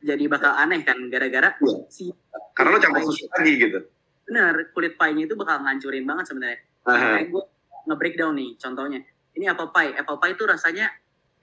Jadi 0.00 0.24
bakal 0.24 0.56
aneh 0.56 0.80
kan, 0.80 0.96
gara-gara 1.06 1.52
Iya. 1.54 1.84
si 1.86 2.08
karena 2.56 2.72
lo 2.72 2.80
campur 2.80 3.04
susu 3.04 3.28
lagi 3.28 3.60
gitu 3.60 3.84
bener 4.24 4.72
kulit 4.72 4.96
pie-nya 4.96 5.28
itu 5.28 5.36
bakal 5.36 5.60
ngancurin 5.60 6.08
banget 6.08 6.24
sebenarnya. 6.24 6.58
Makanya 6.80 7.28
gue 7.28 7.44
nge-breakdown 7.84 8.32
nih 8.32 8.50
contohnya. 8.56 9.00
Ini 9.30 9.52
apple 9.52 9.68
pie. 9.68 9.92
Apple 9.92 10.16
pie 10.16 10.32
itu 10.32 10.44
rasanya 10.48 10.86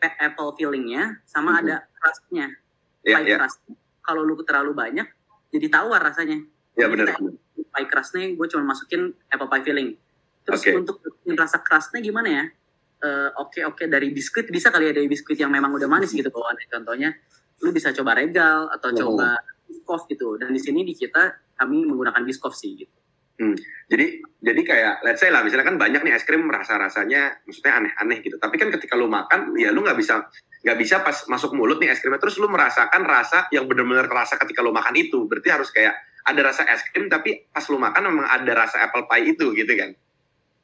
apple 0.02 0.50
fillingnya 0.56 1.22
sama 1.22 1.54
Mhm. 1.54 1.60
ada 1.62 1.76
crustnya. 1.94 2.48
Ya, 3.04 3.22
Pie 3.22 3.28
ya, 3.28 3.38
crust. 3.38 3.62
Kalau 4.02 4.24
lu 4.24 4.34
terlalu 4.42 4.74
banyak, 4.74 5.06
jadi 5.48 5.68
tawar 5.70 6.02
rasanya. 6.02 6.42
ya 6.74 6.88
Jadi 6.88 6.94
benar. 6.96 7.14
Pie 7.78 7.86
crustnya 7.86 8.26
gue 8.34 8.48
cuma 8.50 8.74
masukin 8.74 9.14
apple 9.30 9.46
pie 9.46 9.62
filling. 9.62 9.90
Terus 10.42 10.62
Oke. 10.66 10.72
untuk 10.74 10.98
rasa 11.38 11.62
crustnya 11.62 12.02
gimana 12.02 12.30
ya? 12.34 12.44
Eh, 12.98 13.30
Oke 13.38 13.62
oke 13.62 13.86
dari 13.86 14.10
biskuit 14.10 14.50
bisa 14.50 14.74
kali 14.74 14.90
ya 14.90 14.94
dari 14.98 15.06
biskuit 15.06 15.38
yang 15.38 15.54
memang 15.54 15.70
udah 15.78 15.86
manis 15.86 16.10
gitu 16.10 16.34
bawaannya. 16.34 16.66
Contohnya 16.66 17.14
lu 17.62 17.70
bisa 17.70 17.94
coba 17.94 18.18
regal 18.18 18.66
atau 18.74 18.90
Mhm. 18.90 18.98
coba 18.98 19.38
biskof 19.70 20.10
gitu. 20.10 20.42
Dan 20.42 20.50
di 20.50 20.58
sini 20.58 20.82
di 20.82 20.98
kita 20.98 21.38
kami 21.54 21.86
menggunakan 21.86 22.26
biskof 22.26 22.58
sih 22.58 22.74
gitu. 22.74 22.98
Jadi 23.86 24.18
jadi 24.42 24.62
kayak 24.66 25.06
let's 25.06 25.22
say 25.22 25.30
lah 25.30 25.46
misalnya 25.46 25.70
kan 25.70 25.78
banyak 25.78 26.02
nih 26.02 26.18
es 26.18 26.26
krim 26.26 26.50
rasa 26.50 26.82
rasanya 26.82 27.38
maksudnya 27.46 27.78
aneh-aneh 27.78 28.26
gitu. 28.26 28.42
Tapi 28.42 28.58
kan 28.58 28.74
ketika 28.74 28.98
lu 28.98 29.06
makan 29.06 29.54
ya 29.54 29.70
lu 29.70 29.86
nggak 29.86 29.94
bisa 29.94 30.26
nggak 30.66 30.78
bisa 30.82 31.06
pas 31.06 31.14
masuk 31.30 31.54
mulut 31.54 31.78
nih 31.78 31.94
es 31.94 32.02
krimnya 32.02 32.18
terus 32.18 32.42
lu 32.42 32.50
merasakan 32.50 33.06
rasa 33.06 33.46
yang 33.54 33.70
benar-benar 33.70 34.10
terasa 34.10 34.42
ketika 34.42 34.66
lu 34.66 34.74
makan 34.74 34.98
itu. 34.98 35.30
Berarti 35.30 35.54
harus 35.54 35.70
kayak 35.70 35.94
ada 36.28 36.42
rasa 36.44 36.68
es 36.68 36.84
krim 36.92 37.08
tapi 37.08 37.48
pas 37.48 37.64
lu 37.72 37.80
makan 37.80 38.12
memang 38.12 38.28
ada 38.28 38.52
rasa 38.52 38.84
apple 38.84 39.08
pie 39.08 39.32
itu 39.32 39.56
gitu 39.56 39.74
kan. 39.74 39.96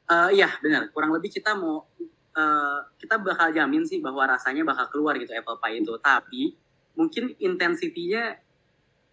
Eh, 0.04 0.28
iya 0.36 0.52
benar. 0.60 0.92
Kurang 0.92 1.16
lebih 1.16 1.32
kita 1.32 1.56
mau 1.56 1.88
eh, 2.36 2.78
kita 3.00 3.16
bakal 3.16 3.48
jamin 3.56 3.88
sih 3.88 4.04
bahwa 4.04 4.28
rasanya 4.28 4.60
bakal 4.68 4.92
keluar 4.92 5.16
gitu 5.16 5.32
apple 5.32 5.56
pie 5.56 5.80
itu. 5.80 5.96
Tapi 5.96 6.52
mungkin 6.94 7.32
intensitinya 7.40 8.36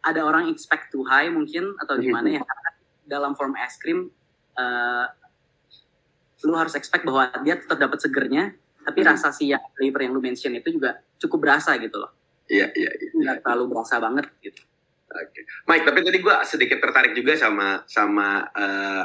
ada 0.04 0.26
orang 0.28 0.52
expect 0.52 0.92
too 0.92 1.08
high 1.08 1.32
mungkin 1.32 1.72
atau 1.80 1.96
gimana 1.96 2.28
ya? 2.28 2.42
Karena 2.44 2.70
dalam 3.08 3.32
form 3.40 3.56
es 3.56 3.80
krim 3.80 4.12
eh, 4.52 5.06
lu 6.44 6.58
harus 6.58 6.74
expect 6.74 7.06
bahwa 7.06 7.30
dia 7.46 7.56
tetap 7.56 7.78
dapat 7.78 8.02
segernya, 8.02 8.58
tapi 8.82 9.06
Mhm. 9.06 9.08
rasa 9.14 9.30
si 9.30 9.54
yang 9.54 9.62
flavor 9.78 10.02
yang 10.02 10.12
lu 10.18 10.20
mention 10.20 10.52
itu 10.58 10.74
juga 10.74 10.98
cukup 11.22 11.48
berasa 11.48 11.78
gitu 11.78 12.02
loh. 12.02 12.12
Iya 12.50 12.68
iya. 12.74 12.92
iya. 12.98 13.10
Nggak 13.14 13.38
terlalu 13.46 13.64
berasa 13.72 13.96
banget 14.02 14.26
gitu. 14.42 14.62
Oke. 15.12 15.44
Mike, 15.68 15.84
tapi 15.84 16.00
tadi 16.08 16.18
gua 16.24 16.48
sedikit 16.48 16.80
tertarik 16.80 17.12
juga 17.12 17.36
sama 17.36 17.84
sama 17.84 18.48
eh, 18.56 19.04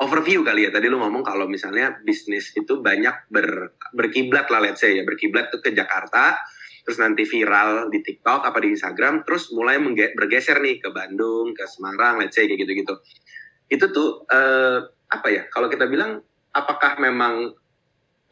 overview 0.00 0.40
kali 0.40 0.68
ya. 0.68 0.70
Tadi 0.72 0.88
lu 0.88 0.98
ngomong 0.98 1.20
kalau 1.20 1.44
misalnya 1.44 2.00
bisnis 2.00 2.56
itu 2.56 2.80
banyak 2.80 3.28
ber, 3.28 3.76
berkiblat 3.92 4.48
lah 4.48 4.64
let's 4.64 4.80
say 4.80 4.96
ya, 4.96 5.04
berkiblat 5.04 5.52
tuh 5.52 5.60
ke 5.60 5.76
Jakarta, 5.76 6.40
terus 6.82 6.98
nanti 6.98 7.28
viral 7.28 7.92
di 7.92 8.00
TikTok 8.00 8.48
apa 8.48 8.58
di 8.58 8.72
Instagram, 8.72 9.22
terus 9.28 9.52
mulai 9.52 9.76
bergeser 10.16 10.58
nih 10.58 10.80
ke 10.80 10.88
Bandung, 10.90 11.52
ke 11.52 11.68
Semarang, 11.68 12.18
let's 12.18 12.34
say 12.34 12.48
kayak 12.48 12.64
gitu-gitu. 12.64 12.94
Itu 13.68 13.84
tuh 13.92 14.24
eh, 14.32 14.78
apa 15.12 15.28
ya? 15.28 15.44
Kalau 15.52 15.68
kita 15.68 15.84
bilang 15.86 16.24
apakah 16.56 16.96
memang 16.96 17.52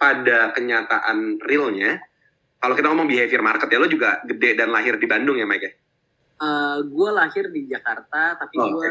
pada 0.01 0.57
kenyataan 0.57 1.45
realnya 1.45 2.01
kalau 2.61 2.77
kita 2.77 2.93
ngomong 2.93 3.09
behavior 3.09 3.41
market 3.41 3.69
ya 3.73 3.81
lo 3.81 3.89
juga 3.89 4.21
gede 4.25 4.57
dan 4.57 4.73
lahir 4.73 4.97
di 5.01 5.05
Bandung 5.09 5.37
ya 5.37 5.45
Mike 5.45 5.65
ya? 5.65 5.73
Gue 6.85 7.11
lahir 7.13 7.53
di 7.53 7.69
Jakarta, 7.69 8.41
tapi 8.41 8.57
Oh, 8.57 8.73
gue 8.81 8.89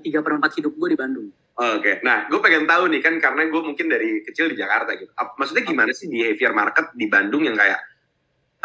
tiga 0.00 0.24
per 0.24 0.40
empat 0.40 0.56
hidup 0.56 0.72
gue 0.72 0.88
di 0.92 0.98
Bandung. 0.98 1.28
Oke, 1.56 2.04
nah 2.04 2.28
gue 2.28 2.36
pengen 2.40 2.68
tahu 2.68 2.88
nih 2.92 3.00
kan 3.00 3.16
karena 3.16 3.48
gue 3.48 3.62
mungkin 3.64 3.88
dari 3.88 4.20
kecil 4.24 4.52
di 4.52 4.60
Jakarta 4.60 4.92
gitu. 4.96 5.08
Maksudnya 5.12 5.64
gimana 5.64 5.92
sih 5.92 6.08
behavior 6.08 6.52
market 6.52 6.92
di 6.92 7.08
Bandung 7.08 7.44
yang 7.44 7.56
kayak 7.56 7.80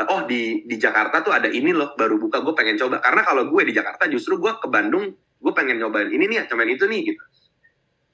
oh 0.07 0.23
di 0.27 0.63
di 0.67 0.75
Jakarta 0.79 1.19
tuh 1.23 1.35
ada 1.35 1.51
ini 1.51 1.71
loh 1.75 1.93
baru 1.95 2.19
buka 2.19 2.41
gue 2.41 2.55
pengen 2.55 2.79
coba 2.79 3.03
karena 3.03 3.21
kalau 3.27 3.47
gue 3.47 3.61
di 3.67 3.73
Jakarta 3.75 4.07
justru 4.07 4.39
gue 4.39 4.55
ke 4.59 4.67
Bandung 4.71 5.07
gue 5.13 5.53
pengen 5.55 5.77
nyobain 5.79 6.09
ini 6.09 6.25
nih 6.31 6.47
cobain 6.47 6.71
itu 6.71 6.85
nih 6.87 7.01
gitu. 7.11 7.23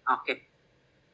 Oke. 0.10 0.47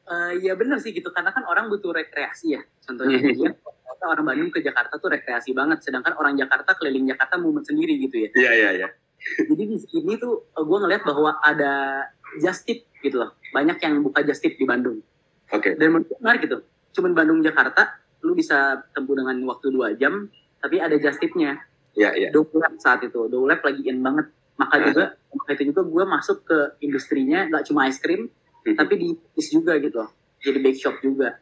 Eh, 0.04 0.32
ya 0.44 0.52
bener 0.52 0.76
sih 0.78 0.92
gitu 0.92 1.08
karena 1.08 1.32
kan 1.32 1.48
orang 1.48 1.72
butuh 1.72 1.96
rekreasi 1.96 2.54
ya. 2.54 2.62
Contohnya 2.84 3.16
ternyata 3.24 4.04
orang 4.04 4.24
Bandung 4.28 4.50
ke 4.52 4.60
Jakarta 4.60 5.00
tuh 5.00 5.08
rekreasi 5.08 5.56
banget, 5.56 5.80
sedangkan 5.80 6.12
orang 6.20 6.36
Jakarta 6.36 6.76
keliling 6.76 7.08
Jakarta 7.08 7.40
mumet 7.40 7.64
sendiri 7.64 7.96
gitu 7.96 8.20
ya. 8.20 8.28
Iya 8.36 8.50
iya 8.52 8.70
iya. 8.84 8.88
Jadi 9.48 9.62
di 9.64 9.78
sini 9.80 10.20
tuh 10.20 10.52
gue 10.52 10.78
ngeliat 10.78 11.08
bahwa 11.08 11.40
ada 11.40 12.04
just 12.36 12.68
tip 12.68 12.84
gitu 13.00 13.16
loh. 13.16 13.32
Banyak 13.56 13.80
yang 13.80 14.04
buka 14.04 14.20
just 14.20 14.44
tip 14.44 14.60
di 14.60 14.68
Bandung. 14.68 15.00
Oke. 15.48 15.72
Dan 15.80 15.96
menurut 15.96 16.12
gue 16.12 16.18
menarik 16.20 16.40
gitu. 16.44 16.60
Cuman 16.92 17.16
Bandung 17.16 17.40
Jakarta, 17.40 17.96
lu 18.20 18.36
bisa 18.36 18.84
tempuh 18.92 19.16
dengan 19.16 19.40
waktu 19.48 19.72
2 19.72 19.96
jam, 19.96 20.28
tapi 20.60 20.84
ada 20.84 21.00
just 21.00 21.16
tipnya. 21.16 21.64
Iya 21.96 22.10
iya. 22.12 22.28
Dolab 22.28 22.76
saat 22.76 23.00
itu, 23.00 23.24
Dolab 23.32 23.64
lagi 23.64 23.88
in 23.88 24.04
banget. 24.04 24.28
Maka 24.54 24.76
Hmm. 24.78 24.84
juga, 24.92 25.04
maka 25.34 25.50
itu 25.56 25.62
juga 25.72 25.82
gue 25.82 26.04
masuk 26.06 26.38
ke 26.44 26.58
industrinya, 26.78 27.50
gak 27.50 27.66
cuma 27.66 27.90
es 27.90 27.98
krim, 27.98 28.30
Mhm. 28.64 28.76
tapi 28.80 28.94
di 28.96 29.08
bis 29.36 29.48
juga 29.52 29.76
gitu 29.76 30.00
loh. 30.00 30.10
Jadi 30.40 30.58
bake 30.60 30.78
shop 30.80 30.96
juga. 31.04 31.36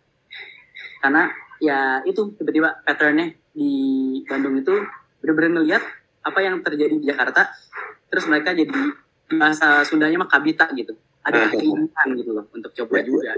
Karena 1.02 1.30
ya 1.62 2.02
itu 2.02 2.34
tiba-tiba 2.34 2.82
patternnya 2.82 3.34
di 3.54 3.70
Bandung 4.26 4.58
itu 4.58 4.74
bener-bener 5.22 5.62
ngeliat 5.62 5.82
apa 6.22 6.38
yang 6.42 6.62
terjadi 6.62 6.94
di 6.98 7.06
Jakarta, 7.06 7.50
terus 8.10 8.26
mereka 8.26 8.54
jadi 8.54 8.70
bahasa 9.38 9.82
Sundanya 9.86 10.22
mah 10.22 10.30
kabita 10.30 10.70
gitu. 10.74 10.94
Ada 11.22 11.54
keinginan 11.54 12.08
gitu 12.18 12.30
loh 12.34 12.46
untuk 12.50 12.74
coba 12.74 12.98
Ya, 12.98 13.06
juga. 13.06 13.30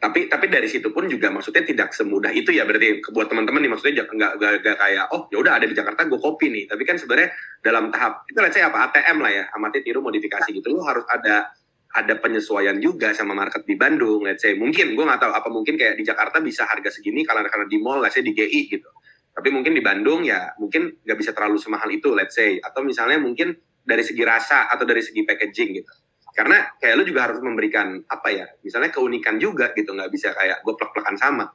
Tapi 0.00 0.32
tapi 0.32 0.48
dari 0.48 0.64
situ 0.64 0.88
pun 0.94 1.04
juga 1.10 1.28
maksudnya 1.28 1.60
tidak 1.60 1.92
semudah 1.92 2.32
itu 2.32 2.56
ya 2.56 2.64
berarti 2.64 3.04
buat 3.12 3.28
teman-teman 3.28 3.60
nih 3.60 3.70
maksudnya 3.74 4.06
nggak 4.08 4.32
nggak 4.40 4.76
kayak 4.80 5.04
oh 5.12 5.28
ya 5.28 5.36
udah 5.44 5.60
ada 5.60 5.66
di 5.68 5.76
Jakarta 5.76 6.08
gue 6.08 6.16
kopi 6.16 6.48
nih. 6.48 6.64
Tapi 6.72 6.82
kan 6.88 6.96
sebenarnya 6.96 7.34
dalam 7.60 7.92
tahap 7.92 8.24
kita 8.24 8.38
lihat 8.40 8.54
saya 8.54 8.66
apa 8.72 8.78
ATM 8.88 9.16
lah 9.20 9.30
ya 9.34 9.44
amati 9.52 9.84
tiru 9.84 10.00
modifikasi 10.00 10.48
gitu 10.56 10.72
lo 10.72 10.86
harus 10.88 11.04
ada 11.04 11.52
ada 11.90 12.14
penyesuaian 12.22 12.78
juga 12.78 13.10
sama 13.10 13.34
market 13.34 13.66
di 13.66 13.74
Bandung 13.74 14.22
let's 14.22 14.46
say. 14.46 14.54
Mungkin 14.54 14.94
gue 14.94 15.04
nggak 15.04 15.20
tahu 15.20 15.32
apa 15.34 15.48
mungkin 15.50 15.74
kayak 15.74 15.98
di 15.98 16.06
Jakarta 16.06 16.38
bisa 16.38 16.62
harga 16.66 16.90
segini 16.90 17.26
karena 17.26 17.46
karena 17.50 17.66
di 17.66 17.78
mall 17.82 17.98
let's 17.98 18.14
say 18.14 18.22
di 18.22 18.30
GI 18.30 18.70
gitu. 18.70 18.90
Tapi 19.30 19.48
mungkin 19.50 19.74
di 19.74 19.82
Bandung 19.82 20.22
ya 20.22 20.54
mungkin 20.62 21.02
nggak 21.02 21.18
bisa 21.18 21.34
terlalu 21.34 21.58
semahal 21.58 21.90
itu 21.90 22.14
let's 22.14 22.38
say. 22.38 22.62
Atau 22.62 22.86
misalnya 22.86 23.18
mungkin 23.18 23.58
dari 23.82 24.06
segi 24.06 24.22
rasa 24.22 24.70
atau 24.70 24.86
dari 24.86 25.02
segi 25.02 25.26
packaging 25.26 25.70
gitu. 25.82 25.92
Karena 26.30 26.62
kayak 26.78 26.94
lu 26.94 27.02
juga 27.02 27.26
harus 27.26 27.42
memberikan 27.42 27.98
apa 28.06 28.30
ya 28.30 28.46
misalnya 28.62 28.94
keunikan 28.94 29.42
juga 29.42 29.74
gitu 29.74 29.90
nggak 29.90 30.10
bisa 30.14 30.30
kayak 30.30 30.62
gue 30.62 30.74
plek-plekan 30.78 31.18
sama. 31.18 31.50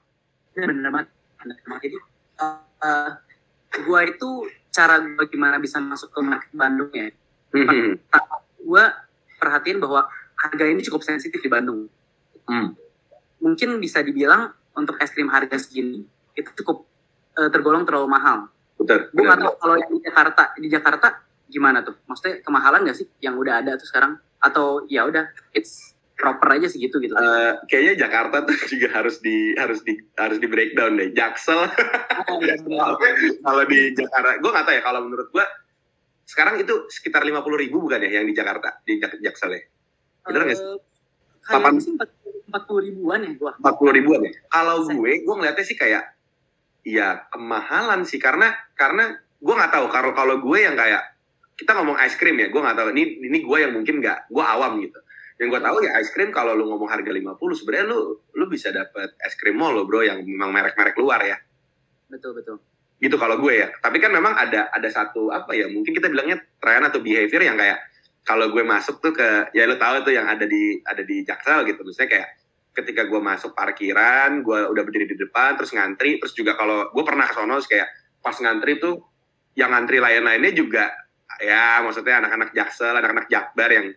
Bener 0.52 0.92
banget. 0.92 1.08
Bener 1.40 1.58
banget 1.64 1.82
jadi 1.88 1.98
uh, 2.84 3.12
gue 3.72 4.02
itu 4.12 4.30
cara 4.76 5.00
gue 5.00 5.26
gimana 5.32 5.56
bisa 5.64 5.80
masuk 5.80 6.12
ke 6.12 6.20
market 6.20 6.52
Bandung 6.52 6.92
ya. 6.92 7.08
Gue 8.60 8.84
perhatiin 9.40 9.80
bahwa 9.80 10.10
harga 10.46 10.66
ini 10.70 10.82
cukup 10.86 11.02
sensitif 11.02 11.42
di 11.42 11.50
Bandung. 11.50 11.90
Hmm. 12.46 12.78
mungkin 13.42 13.82
bisa 13.82 14.06
dibilang 14.06 14.54
untuk 14.78 15.02
es 15.02 15.10
krim 15.10 15.34
harga 15.34 15.58
segini 15.58 16.06
itu 16.38 16.50
cukup 16.62 16.86
uh, 17.40 17.50
tergolong 17.50 17.88
terlalu 17.88 18.12
mahal. 18.12 18.52
Betul. 18.76 19.08
Gue 19.16 19.24
nggak 19.24 19.40
tahu 19.40 19.54
kalau 19.58 19.76
yang 19.80 19.92
di 19.92 20.02
Jakarta 20.04 20.44
di 20.60 20.68
Jakarta 20.68 21.08
gimana 21.48 21.80
tuh? 21.82 21.96
Maksudnya 22.06 22.44
kemahalan 22.44 22.84
nggak 22.86 22.98
sih 22.98 23.08
yang 23.24 23.40
udah 23.40 23.64
ada 23.64 23.80
tuh 23.80 23.88
sekarang? 23.88 24.20
Atau 24.44 24.86
ya 24.92 25.08
udah 25.08 25.32
it's 25.56 25.96
proper 26.16 26.60
aja 26.60 26.68
segitu 26.68 27.00
gitu? 27.00 27.16
Eh, 27.16 27.54
kayaknya 27.72 28.08
Jakarta 28.08 28.44
tuh 28.44 28.56
juga 28.76 28.88
harus 28.92 29.20
di 29.24 29.56
harus 29.56 29.80
di 29.84 29.96
harus 30.20 30.38
di 30.40 30.48
breakdown 30.48 31.00
deh. 31.00 31.10
Jaksel. 31.16 31.66
Oh, 32.26 32.42
kalau 33.46 33.64
di 33.70 33.94
Jakarta 33.94 34.42
gue 34.42 34.50
nggak 34.50 34.66
tahu 34.66 34.76
ya 34.76 34.84
kalau 34.84 35.06
menurut 35.06 35.30
gue 35.30 35.46
sekarang 36.26 36.58
itu 36.58 36.90
sekitar 36.90 37.22
lima 37.22 37.46
puluh 37.46 37.62
ribu 37.62 37.86
bukan 37.86 38.02
ya 38.02 38.18
yang 38.18 38.26
di 38.26 38.34
Jakarta 38.34 38.82
di 38.82 38.98
Jak 38.98 39.22
Jaksel 39.22 39.52
ya 39.54 39.62
Bener 40.26 40.42
nggak 40.50 40.58
sih? 40.58 40.68
Papan- 41.46 41.78
kayaknya 41.78 41.82
sih 41.86 41.94
empat 42.46 42.64
puluh 42.72 42.82
ribuan 42.88 43.20
ya 43.20 43.32
gua. 43.36 43.52
Empat 43.60 43.76
puluh 43.76 43.92
ribuan 43.92 44.20
ya? 44.24 44.32
Kalau 44.48 44.88
gue 44.88 45.12
gue 45.22 45.36
ngeliatnya 45.36 45.66
sih 45.66 45.78
kayak 45.78 46.04
ya 46.86 47.26
kemahalan 47.34 48.06
sih 48.06 48.22
karena 48.22 48.54
karena 48.78 49.18
gue 49.20 49.54
nggak 49.54 49.72
tahu. 49.74 49.86
Kalau 49.92 50.12
kalau 50.16 50.36
gue 50.40 50.58
yang 50.62 50.80
kayak 50.80 51.04
kita 51.60 51.72
ngomong 51.76 52.00
es 52.00 52.16
krim 52.16 52.40
ya 52.40 52.48
gue 52.48 52.62
nggak 52.62 52.78
tahu. 52.78 52.88
Ini 52.96 53.04
ini 53.28 53.38
gue 53.44 53.58
yang 53.60 53.74
mungkin 53.76 54.00
nggak 54.00 54.32
gue 54.32 54.46
awam 54.46 54.80
gitu. 54.80 55.00
Yang 55.36 55.48
gue 55.52 55.62
tahu 55.68 55.78
ya 55.84 55.92
es 56.00 56.10
krim 56.16 56.30
kalau 56.32 56.56
lu 56.56 56.64
ngomong 56.72 56.88
harga 56.88 57.12
50 57.12 57.60
sebenarnya 57.60 57.86
lu 57.92 58.24
lu 58.40 58.46
bisa 58.48 58.72
dapet 58.72 59.20
es 59.20 59.36
krim 59.36 59.60
mall 59.60 59.76
lo 59.76 59.84
bro 59.84 60.00
yang 60.00 60.24
memang 60.24 60.56
merek-merek 60.56 60.96
luar 60.96 61.22
ya. 61.28 61.38
Betul 62.08 62.40
betul. 62.40 62.58
Gitu 63.04 63.20
kalau 63.20 63.36
gue 63.44 63.54
ya. 63.60 63.68
Tapi 63.84 64.00
kan 64.00 64.16
memang 64.16 64.32
ada 64.32 64.72
ada 64.72 64.88
satu 64.88 65.28
apa 65.36 65.52
ya 65.52 65.68
mungkin 65.68 65.92
kita 65.92 66.08
bilangnya 66.08 66.40
tren 66.64 66.88
atau 66.88 67.04
behavior 67.04 67.44
yang 67.44 67.60
kayak 67.60 67.84
kalau 68.26 68.50
gue 68.50 68.66
masuk 68.66 68.98
tuh 69.06 69.14
ke 69.14 69.54
ya 69.54 69.70
lo 69.70 69.78
tahu 69.78 70.02
tuh 70.02 70.14
yang 70.18 70.26
ada 70.26 70.50
di 70.50 70.82
ada 70.82 71.06
di 71.06 71.22
Jaksel 71.22 71.62
gitu. 71.70 71.86
Misalnya 71.86 72.10
kayak 72.10 72.30
ketika 72.76 73.08
gue 73.08 73.22
masuk 73.22 73.54
parkiran 73.54 74.44
gue 74.44 74.60
udah 74.68 74.84
berdiri 74.84 75.08
di 75.08 75.16
depan 75.16 75.56
terus 75.56 75.72
ngantri 75.72 76.20
terus 76.20 76.34
juga 76.34 76.58
kalau 76.58 76.92
gue 76.92 77.04
pernah 77.06 77.24
ke 77.24 77.38
sono 77.38 77.56
kayak 77.64 77.88
pas 78.20 78.36
ngantri 78.36 78.82
tuh 78.82 79.00
yang 79.56 79.72
ngantri 79.72 80.04
lain-lainnya 80.04 80.52
juga 80.52 80.92
ya 81.40 81.80
maksudnya 81.80 82.26
anak-anak 82.26 82.52
Jaksel 82.52 82.98
anak-anak 82.98 83.32
Jakbar 83.32 83.70
yang 83.72 83.88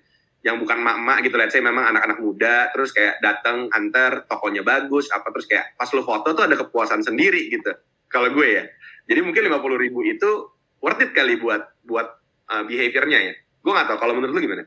yang 0.47 0.56
bukan 0.62 0.78
mak-mak 0.78 1.26
gitu. 1.26 1.35
Lihat 1.35 1.50
saya 1.50 1.66
memang 1.66 1.90
anak-anak 1.90 2.23
muda 2.23 2.70
terus 2.70 2.94
kayak 2.94 3.18
datang 3.18 3.66
antar 3.75 4.28
tokonya 4.30 4.62
bagus 4.62 5.11
apa 5.11 5.26
terus 5.35 5.50
kayak 5.50 5.75
pas 5.75 5.90
lo 5.90 6.06
foto 6.06 6.37
tuh 6.37 6.44
ada 6.47 6.54
kepuasan 6.54 7.02
sendiri 7.02 7.49
gitu 7.50 7.75
kalau 8.06 8.30
gue 8.30 8.47
ya. 8.47 8.64
Jadi 9.08 9.25
mungkin 9.25 9.42
lima 9.49 9.58
puluh 9.58 9.80
ribu 9.80 10.04
itu 10.04 10.52
worth 10.78 11.02
it 11.02 11.11
kali 11.16 11.40
buat 11.40 11.82
buat 11.82 12.06
uh, 12.52 12.62
behaviornya 12.68 13.32
ya 13.32 13.35
gue 13.60 13.72
nggak 13.72 13.88
tahu 13.90 13.98
kalau 13.98 14.14
menurut 14.16 14.34
lu 14.34 14.42
gimana 14.44 14.64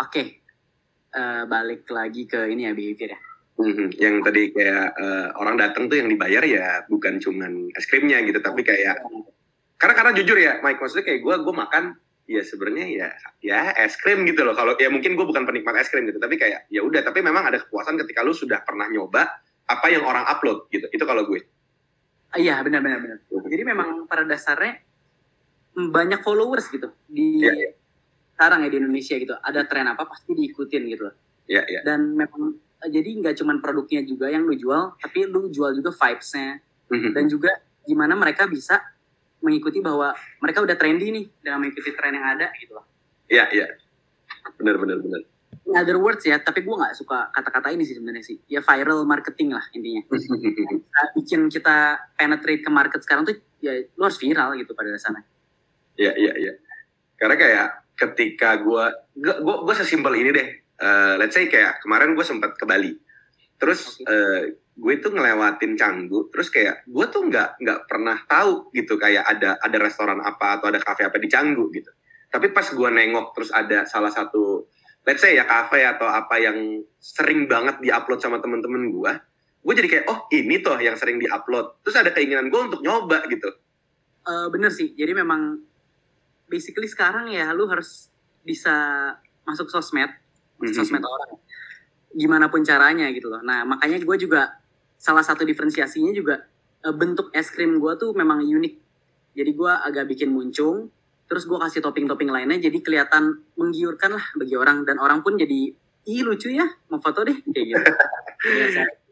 Oke, 0.00 0.42
Eh, 1.12 1.44
balik 1.44 1.84
lagi 1.92 2.24
ke 2.24 2.48
ini 2.48 2.64
ya 2.64 2.72
behavior 2.72 3.12
ya. 3.12 3.20
Mhm, 3.60 4.00
Yang 4.00 4.14
tadi 4.24 4.42
kayak 4.56 4.86
eh, 4.96 5.28
orang 5.36 5.60
datang 5.60 5.84
tuh 5.84 6.00
yang 6.00 6.08
dibayar 6.08 6.40
ya 6.40 6.88
bukan 6.88 7.20
cuman 7.20 7.68
es 7.76 7.84
krimnya 7.84 8.24
gitu, 8.24 8.40
tapi 8.40 8.64
kayak 8.64 8.96
karena 9.76 9.92
karena 9.92 10.12
jujur 10.16 10.40
ya, 10.40 10.64
Mike 10.64 10.80
maksudnya 10.80 11.04
kayak 11.04 11.20
gue 11.20 11.34
gue 11.44 11.52
makan 11.52 11.84
ya 12.24 12.40
sebenarnya 12.40 12.86
ya 12.88 13.08
ya 13.44 13.76
es 13.76 14.00
krim 14.00 14.24
gitu 14.24 14.40
loh. 14.40 14.56
Kalau 14.56 14.72
ya 14.80 14.88
mungkin 14.88 15.12
gue 15.12 15.26
bukan 15.28 15.44
penikmat 15.44 15.84
es 15.84 15.92
krim 15.92 16.08
gitu, 16.08 16.16
tapi 16.16 16.40
kayak 16.40 16.64
ya 16.72 16.80
udah. 16.80 17.04
Tapi 17.04 17.20
memang 17.20 17.44
ada 17.44 17.60
kepuasan 17.60 18.00
ketika 18.00 18.24
lu 18.24 18.32
sudah 18.32 18.64
pernah 18.64 18.88
nyoba 18.88 19.36
apa 19.68 19.86
yang 19.92 20.08
orang 20.08 20.24
upload 20.24 20.72
gitu. 20.72 20.88
Itu 20.88 21.04
kalau 21.04 21.28
gue. 21.28 21.44
Iya 22.40 22.64
benar 22.64 22.80
benar 22.80 23.04
benar. 23.04 23.18
Jadi 23.28 23.62
memang 23.68 24.08
pada 24.08 24.24
dasarnya 24.24 24.80
banyak 25.76 26.24
followers 26.24 26.72
gitu 26.72 26.88
di 27.04 27.44
Iya, 27.44 27.52
iya. 27.52 27.70
Sekarang 28.42 28.66
ya 28.66 28.74
di 28.74 28.78
Indonesia 28.82 29.14
gitu. 29.14 29.38
Ada 29.38 29.70
tren 29.70 29.86
apa 29.86 30.02
pasti 30.02 30.34
diikutin 30.34 30.82
gitu 30.90 31.06
loh. 31.06 31.14
Ya 31.46 31.62
ya. 31.70 31.86
Dan 31.86 32.18
memang 32.18 32.58
eh, 32.82 32.90
jadi 32.90 33.06
nggak 33.22 33.38
cuman 33.38 33.62
produknya 33.62 34.02
juga 34.02 34.26
yang 34.26 34.42
lu 34.42 34.58
jual, 34.58 34.98
tapi 34.98 35.30
lu 35.30 35.46
jual 35.46 35.70
juga 35.78 35.94
vibes-nya 35.94 36.58
Mhm. 36.90 37.14
dan 37.14 37.24
juga 37.30 37.50
gimana 37.86 38.18
mereka 38.18 38.50
bisa 38.50 38.82
mengikuti 39.38 39.78
bahwa 39.78 40.10
mereka 40.42 40.58
udah 40.60 40.74
trendy 40.74 41.14
nih 41.14 41.26
dengan 41.38 41.62
mengikuti 41.62 41.94
tren 41.94 42.18
yang 42.18 42.26
ada 42.26 42.50
gitu 42.58 42.74
loh. 42.74 42.86
Ya 43.30 43.46
ya. 43.54 43.70
Benar 44.58 44.82
benar 44.82 44.98
benar. 44.98 45.22
In 45.62 45.78
other 45.78 45.94
words 46.02 46.26
ya, 46.26 46.42
tapi 46.42 46.66
gue 46.66 46.74
nggak 46.74 46.98
suka 46.98 47.30
kata-kata 47.30 47.70
ini 47.70 47.86
sih 47.86 47.94
sebenarnya 47.94 48.26
sih. 48.26 48.42
Ya 48.50 48.58
viral 48.58 49.06
marketing 49.06 49.54
lah 49.54 49.62
intinya. 49.70 50.02
Nah, 50.92 51.06
bikin 51.14 51.46
kita 51.46 52.02
penetrate 52.18 52.66
ke 52.66 52.70
market 52.74 52.98
sekarang 53.06 53.22
tuh 53.22 53.38
ya 53.62 53.78
lu 53.94 54.02
harus 54.02 54.18
viral 54.18 54.58
gitu 54.58 54.74
pada 54.74 54.90
dasarnya. 54.90 55.22
Iya 55.94 56.12
iya 56.18 56.32
iya. 56.34 56.52
Karena 57.14 57.38
kayak 57.38 57.66
ketika 57.96 58.60
gue 58.60 58.84
gue 59.16 59.34
gue 59.40 59.74
sesimpel 59.76 60.14
ini 60.18 60.30
deh. 60.32 60.48
Eh, 60.82 61.14
let's 61.20 61.36
say 61.36 61.46
kayak 61.46 61.78
kemarin 61.84 62.16
gue 62.16 62.24
sempat 62.26 62.56
ke 62.58 62.64
Bali. 62.66 62.92
Terus 63.60 64.02
eh, 64.02 64.58
gue 64.72 64.94
tuh 64.98 65.12
ngelewatin 65.14 65.78
Canggu. 65.78 66.28
Terus 66.32 66.48
kayak 66.50 66.88
gue 66.88 67.06
tuh 67.12 67.22
nggak 67.28 67.62
nggak 67.62 67.80
pernah 67.86 68.18
tahu 68.26 68.72
gitu 68.74 68.98
kayak 68.98 69.24
ada 69.28 69.60
ada 69.60 69.76
restoran 69.78 70.18
apa 70.24 70.58
atau 70.58 70.72
ada 70.72 70.80
kafe 70.82 71.06
apa 71.06 71.16
di 71.20 71.28
Canggu 71.30 71.70
gitu. 71.70 71.90
Tapi 72.32 72.50
pas 72.50 72.64
gue 72.64 72.88
nengok 72.88 73.36
terus 73.36 73.50
ada 73.52 73.84
salah 73.84 74.10
satu 74.10 74.66
let's 75.06 75.20
say 75.20 75.36
ya 75.36 75.44
kafe 75.44 75.84
atau 75.84 76.06
apa 76.06 76.38
yang 76.38 76.80
sering 76.98 77.46
banget 77.50 77.78
diupload 77.82 78.18
sama 78.18 78.42
temen-temen 78.42 78.90
gue. 78.90 79.12
Gue 79.62 79.74
jadi 79.78 79.88
kayak 79.88 80.06
oh 80.10 80.26
ini 80.34 80.58
tuh 80.58 80.80
yang 80.82 80.98
sering 80.98 81.22
diupload. 81.22 81.84
Terus 81.86 81.96
ada 82.02 82.10
keinginan 82.10 82.50
gue 82.50 82.60
untuk 82.72 82.82
nyoba 82.82 83.22
gitu. 83.30 83.50
Eh, 84.22 84.46
bener 84.54 84.70
sih, 84.70 84.94
jadi 84.94 85.18
memang 85.18 85.58
basically 86.52 86.84
sekarang 86.84 87.32
ya 87.32 87.48
lu 87.56 87.64
harus 87.64 88.12
bisa 88.44 88.74
masuk 89.48 89.72
sosmed, 89.72 90.12
Mhm. 90.60 90.76
sosmed 90.76 91.00
orang. 91.00 91.40
Gimana 92.12 92.52
pun 92.52 92.60
caranya 92.60 93.08
gitu 93.08 93.32
loh. 93.32 93.40
Nah 93.40 93.64
makanya 93.64 93.96
gue 93.96 94.16
juga 94.20 94.52
salah 95.00 95.24
satu 95.24 95.48
diferensiasinya 95.48 96.12
juga 96.12 96.44
eh, 96.82 96.92
bentuk 96.92 97.32
es 97.32 97.48
krim 97.48 97.80
gue 97.80 97.92
tuh 97.96 98.12
memang 98.12 98.44
unik. 98.44 98.74
Jadi 99.32 99.50
gue 99.56 99.72
agak 99.72 100.04
bikin 100.12 100.28
muncung, 100.28 100.92
terus 101.24 101.48
gue 101.48 101.56
kasih 101.56 101.80
topping-topping 101.80 102.28
lainnya 102.28 102.60
jadi 102.60 102.78
kelihatan 102.84 103.40
menggiurkan 103.56 104.12
lah 104.12 104.26
bagi 104.36 104.52
orang 104.58 104.84
dan 104.84 105.00
orang 105.00 105.24
pun 105.24 105.40
jadi 105.40 105.72
ih 106.02 106.20
lucu 106.26 106.50
ya 106.50 106.66
mau 106.90 106.98
foto 106.98 107.22
deh 107.24 107.38
kayak 107.54 107.66
gitu. 107.72 107.80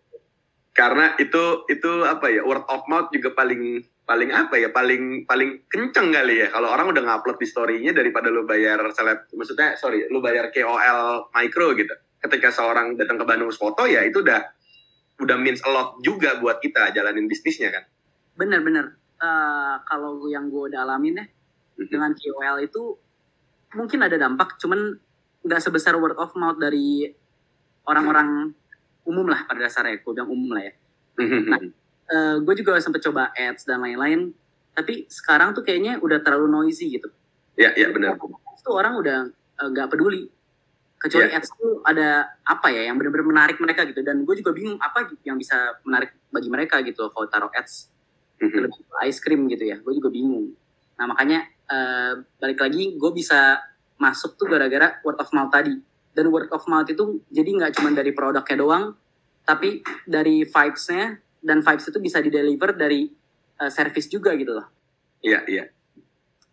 Karena 0.79 1.15
itu 1.17 1.45
itu 1.67 1.91
apa 2.05 2.27
ya 2.31 2.43
word 2.43 2.67
of 2.67 2.83
mouth 2.87 3.11
juga 3.11 3.35
paling 3.35 3.83
paling 4.11 4.35
apa 4.35 4.59
ya 4.59 4.75
paling 4.75 5.23
paling 5.23 5.71
kenceng 5.71 6.11
kali 6.11 6.43
ya 6.43 6.51
kalau 6.51 6.75
orang 6.75 6.91
udah 6.91 7.03
ngupload 7.07 7.39
di 7.39 7.47
story-nya 7.47 7.95
daripada 7.95 8.27
lu 8.27 8.43
bayar 8.43 8.83
seleb 8.91 9.31
maksudnya 9.31 9.79
sorry 9.79 10.11
lu 10.11 10.19
bayar 10.19 10.51
KOL 10.51 11.31
micro 11.31 11.79
gitu 11.79 11.95
ketika 12.19 12.51
seorang 12.51 12.99
datang 12.99 13.23
ke 13.23 13.25
Bandung 13.25 13.55
foto 13.55 13.87
ya 13.87 14.03
itu 14.03 14.27
udah 14.27 14.43
udah 15.23 15.37
means 15.39 15.63
a 15.63 15.71
lot 15.71 16.03
juga 16.03 16.43
buat 16.43 16.59
kita 16.59 16.91
jalanin 16.91 17.31
bisnisnya 17.31 17.71
kan 17.71 17.87
Bener-bener. 18.41 18.97
Eh, 19.21 19.77
kalau 19.85 20.25
yang 20.33 20.49
gue 20.49 20.73
udah 20.73 20.81
alamin 20.89 21.21
ya 21.21 21.27
dengan 21.77 22.17
KOL 22.17 22.65
itu 22.65 22.97
mungkin 23.77 24.01
ada 24.01 24.17
dampak, 24.17 24.57
cuman 24.57 24.97
nggak 25.45 25.61
sebesar 25.61 26.01
word 26.01 26.17
of 26.17 26.33
mouth 26.41 26.57
dari 26.57 27.05
orang-orang 27.85 28.57
umum 29.05 29.29
lah 29.29 29.45
pada 29.45 29.69
dasarnya. 29.69 30.01
Gue 30.01 30.17
bilang 30.17 30.33
umum 30.33 30.57
lah 30.57 30.65
ya. 30.65 30.75
Gue 32.43 32.55
juga 32.59 32.79
sempet 32.83 33.01
coba 33.07 33.31
ads 33.33 33.63
dan 33.67 33.81
lain-lain, 33.81 34.35
tapi 34.75 35.07
sekarang 35.07 35.55
tuh 35.55 35.63
kayaknya 35.63 36.03
udah 36.03 36.19
terlalu 36.23 36.51
noisy 36.51 36.91
gitu. 36.99 37.09
ya 37.61 37.77
ya 37.77 37.93
benar 37.93 38.17
Ads 38.17 38.63
tuh 38.65 38.73
orang 38.73 38.97
udah 38.97 39.19
eh, 39.31 39.69
nggak 39.69 39.89
peduli. 39.93 40.27
Kecuali 41.01 41.33
Ya. 41.33 41.41
ads 41.41 41.49
tuh 41.57 41.81
ada 41.85 42.29
apa 42.45 42.69
ya 42.73 42.89
yang 42.89 42.97
benar-benar 43.01 43.27
menarik 43.29 43.57
mereka 43.61 43.85
gitu. 43.89 44.01
Dan 44.05 44.25
gue 44.25 44.35
juga 44.37 44.53
bingung 44.53 44.77
apa 44.81 45.09
yang 45.25 45.37
bisa 45.37 45.77
menarik 45.85 46.13
bagi 46.33 46.49
mereka 46.49 46.81
gitu 46.85 47.09
kalau 47.13 47.27
taruh 47.29 47.53
ads 47.53 47.89
lebih 48.41 48.73
ke 48.89 48.97
ice 49.05 49.21
cream 49.21 49.45
gitu 49.53 49.69
ya 49.69 49.77
gue 49.85 49.93
juga 49.93 50.09
bingung 50.09 50.57
nah 50.97 51.05
makanya 51.09 51.45
eh, 51.69 52.13
balik 52.41 52.61
lagi 52.61 52.97
gue 52.97 53.11
bisa 53.13 53.61
masuk 54.01 54.37
tuh 54.41 54.49
gara-gara 54.49 54.97
word 55.05 55.21
of 55.21 55.29
mouth 55.37 55.53
tadi 55.53 55.77
dan 56.17 56.27
word 56.33 56.49
of 56.49 56.65
mouth 56.65 56.89
itu 56.89 57.21
jadi 57.29 57.49
nggak 57.53 57.73
cuma 57.77 57.93
dari 57.93 58.13
produknya 58.17 58.57
doang 58.57 58.85
tapi 59.45 59.85
dari 60.09 60.45
vibes-nya 60.45 61.21
dan 61.41 61.61
vibes 61.61 61.89
itu 61.89 61.99
bisa 61.99 62.21
di-deliver 62.21 62.73
dari 62.73 63.09
eh, 63.57 63.71
service 63.71 64.07
juga 64.07 64.33
gitu 64.37 64.55
loh 64.55 64.67
Iya, 65.21 65.45
iya. 65.45 65.65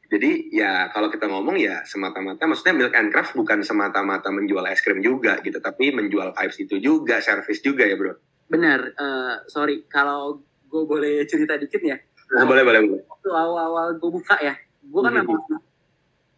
Jadi 0.08 0.52
ya 0.52 0.88
kalau 0.88 1.08
kita 1.08 1.24
ngomong 1.24 1.56
ya 1.56 1.84
semata-mata, 1.84 2.44
maksudnya 2.44 2.76
Milk 2.76 2.92
and 2.92 3.12
Craft 3.12 3.32
bukan 3.32 3.60
semata-mata 3.60 4.28
menjual 4.28 4.64
es 4.68 4.80
krim 4.80 5.00
juga 5.00 5.40
gitu, 5.40 5.60
tapi 5.60 5.92
menjual 5.92 6.32
vibes 6.32 6.60
itu 6.60 6.76
juga, 6.80 7.20
service 7.20 7.60
juga 7.60 7.84
ya 7.84 7.96
bro. 7.96 8.16
bener 8.48 8.92
eh, 8.92 9.36
sorry 9.48 9.84
kalau 9.88 10.40
gue 10.66 10.84
boleh 10.84 11.24
cerita 11.24 11.56
dikit 11.56 11.80
ya 11.80 11.96
Nah, 12.28 12.44
boleh, 12.44 12.64
boleh, 12.64 12.80
boleh. 12.84 13.04
waktu 13.08 13.30
awal-awal 13.32 13.88
gue 13.96 14.12
buka 14.12 14.36
ya 14.40 14.56
gue 14.84 15.02
kan 15.02 15.12
memang 15.16 15.40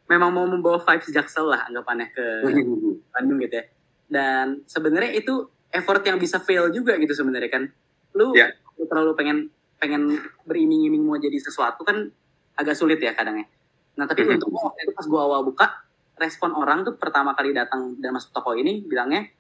memang 0.05 0.29
mau 0.29 0.45
membawa 0.45 0.77
vibes 0.81 1.09
jaksel 1.09 1.45
lah 1.45 1.65
anggapannya 1.65 2.09
ke 2.09 2.25
Bandung 3.09 3.38
gitu 3.41 3.57
ya. 3.57 3.65
Dan 4.05 4.65
sebenarnya 4.65 5.13
itu 5.13 5.45
effort 5.69 6.01
yang 6.01 6.17
bisa 6.17 6.38
fail 6.38 6.69
juga 6.69 6.97
gitu 6.97 7.13
sebenarnya 7.13 7.49
kan. 7.49 7.63
Lu, 8.13 8.33
Ya. 8.33 8.49
lu 8.77 8.85
terlalu 8.85 9.13
pengen 9.13 9.37
pengen 9.79 10.11
beriming-iming 10.43 11.07
mau 11.07 11.15
jadi 11.15 11.39
sesuatu 11.39 11.87
kan 11.87 12.11
agak 12.53 12.75
sulit 12.75 12.99
ya 12.99 13.15
kadangnya. 13.15 13.47
Nah 13.95 14.03
tapi 14.03 14.27
Mhm. 14.27 14.35
untuk 14.35 14.51
waktu 14.51 14.83
itu 14.83 14.91
pas 14.91 15.07
gua 15.07 15.21
awal 15.23 15.41
buka, 15.43 15.65
respon 16.15 16.51
orang 16.51 16.83
tuh 16.83 16.99
pertama 16.99 17.31
kali 17.31 17.55
datang 17.55 17.95
dan 17.95 18.11
masuk 18.11 18.35
toko 18.35 18.51
ini 18.53 18.83
bilangnya, 18.83 19.31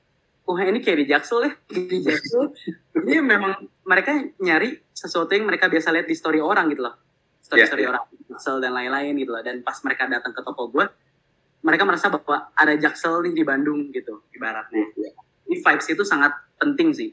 wah 0.47 0.59
ini 0.59 0.79
kayak 0.79 0.97
di 1.03 1.05
Jaksel 1.05 1.39
ya, 1.43 1.51
di 1.91 1.97
Jaksel. 1.99 2.55
Jadi 2.95 3.19
memang 3.19 3.51
mereka 3.83 4.15
nyari 4.39 4.79
sesuatu 4.89 5.27
yang 5.31 5.43
mereka 5.43 5.67
biasa 5.67 5.91
lihat 5.91 6.07
di 6.07 6.15
story 6.15 6.39
orang 6.39 6.71
gitu 6.71 6.87
loh. 6.87 6.95
Story-story 7.39 7.83
Ya, 7.83 7.87
ya. 7.87 7.91
orang, 7.91 8.03
Jaksel 8.31 8.55
dan 8.59 8.71
lain-lain 8.71 9.13
gitu 9.15 9.31
loh. 9.31 9.43
Dan 9.43 9.59
pas 9.59 9.75
mereka 9.83 10.07
datang 10.07 10.31
ke 10.31 10.39
toko 10.39 10.71
gue, 10.71 10.85
mereka 11.59 11.83
merasa 11.83 12.07
bahwa 12.07 12.47
ada 12.53 12.73
Jaksel 12.75 13.27
nih 13.27 13.33
di 13.33 13.43
Bandung 13.43 13.91
gitu, 13.91 14.23
ibaratnya. 14.31 14.87
Ya. 14.95 15.11
Ini 15.49 15.59
vibes 15.59 15.87
itu 15.89 16.03
sangat 16.03 16.31
penting 16.55 16.95
sih. 16.95 17.11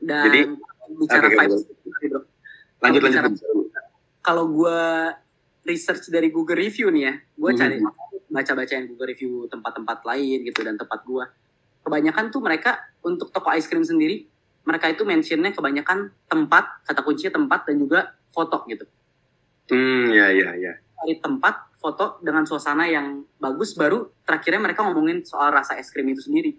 Dan 0.00 0.24
Jadi, 0.28 0.40
bicara 0.96 1.26
oke, 1.26 1.36
vibes, 1.36 1.60
sorry, 1.64 2.06
bro. 2.12 2.20
Lanjut, 2.84 3.00
lanjut. 3.02 3.32
kalau 4.20 4.44
gue 4.50 4.80
research 5.64 6.10
dari 6.10 6.28
Google 6.30 6.58
Review 6.58 6.90
nih 6.90 7.02
ya, 7.06 7.14
gue 7.14 7.50
Mhm. 7.54 7.58
cari 7.58 7.76
baca-bacain 8.26 8.84
Google 8.90 9.08
Review 9.14 9.46
tempat-tempat 9.46 10.02
lain 10.02 10.42
gitu 10.44 10.60
dan 10.66 10.74
tempat 10.74 11.06
gue. 11.06 11.24
Kebanyakan 11.86 12.34
tuh 12.34 12.42
mereka 12.42 12.82
untuk 13.06 13.30
toko 13.30 13.54
ice 13.54 13.70
cream 13.70 13.86
sendiri, 13.86 14.26
mereka 14.66 14.90
itu 14.90 15.06
mentionnya 15.06 15.54
kebanyakan 15.54 16.10
tempat, 16.26 16.82
kata 16.82 17.00
kuncinya 17.06 17.38
tempat 17.38 17.70
dan 17.70 17.78
juga 17.78 18.18
foto 18.34 18.66
gitu. 18.66 18.82
Hmm, 19.70 20.10
ya, 20.10 20.30
ya, 20.34 20.58
ya. 20.58 20.74
Cari 20.98 21.22
tempat, 21.22 21.78
foto 21.78 22.18
dengan 22.18 22.42
suasana 22.42 22.90
yang 22.90 23.22
bagus, 23.38 23.78
baru 23.78 24.10
terakhirnya 24.26 24.58
mereka 24.58 24.82
ngomongin 24.82 25.22
soal 25.22 25.54
rasa 25.54 25.78
es 25.78 25.94
krim 25.94 26.10
itu 26.10 26.26
sendiri. 26.26 26.58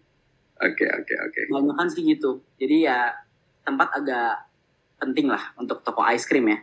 Oke, 0.63 0.87
oke, 0.87 1.13
oke. 1.19 1.41
Kebanyakan 1.51 1.87
sih 1.91 2.01
gitu. 2.07 2.41
Jadi 2.55 2.87
ya 2.87 3.11
tempat 3.67 3.91
agak 3.91 4.47
penting 5.03 5.27
lah 5.27 5.51
untuk 5.59 5.83
toko 5.83 6.07
ice 6.07 6.23
cream 6.23 6.47
ya. 6.47 6.59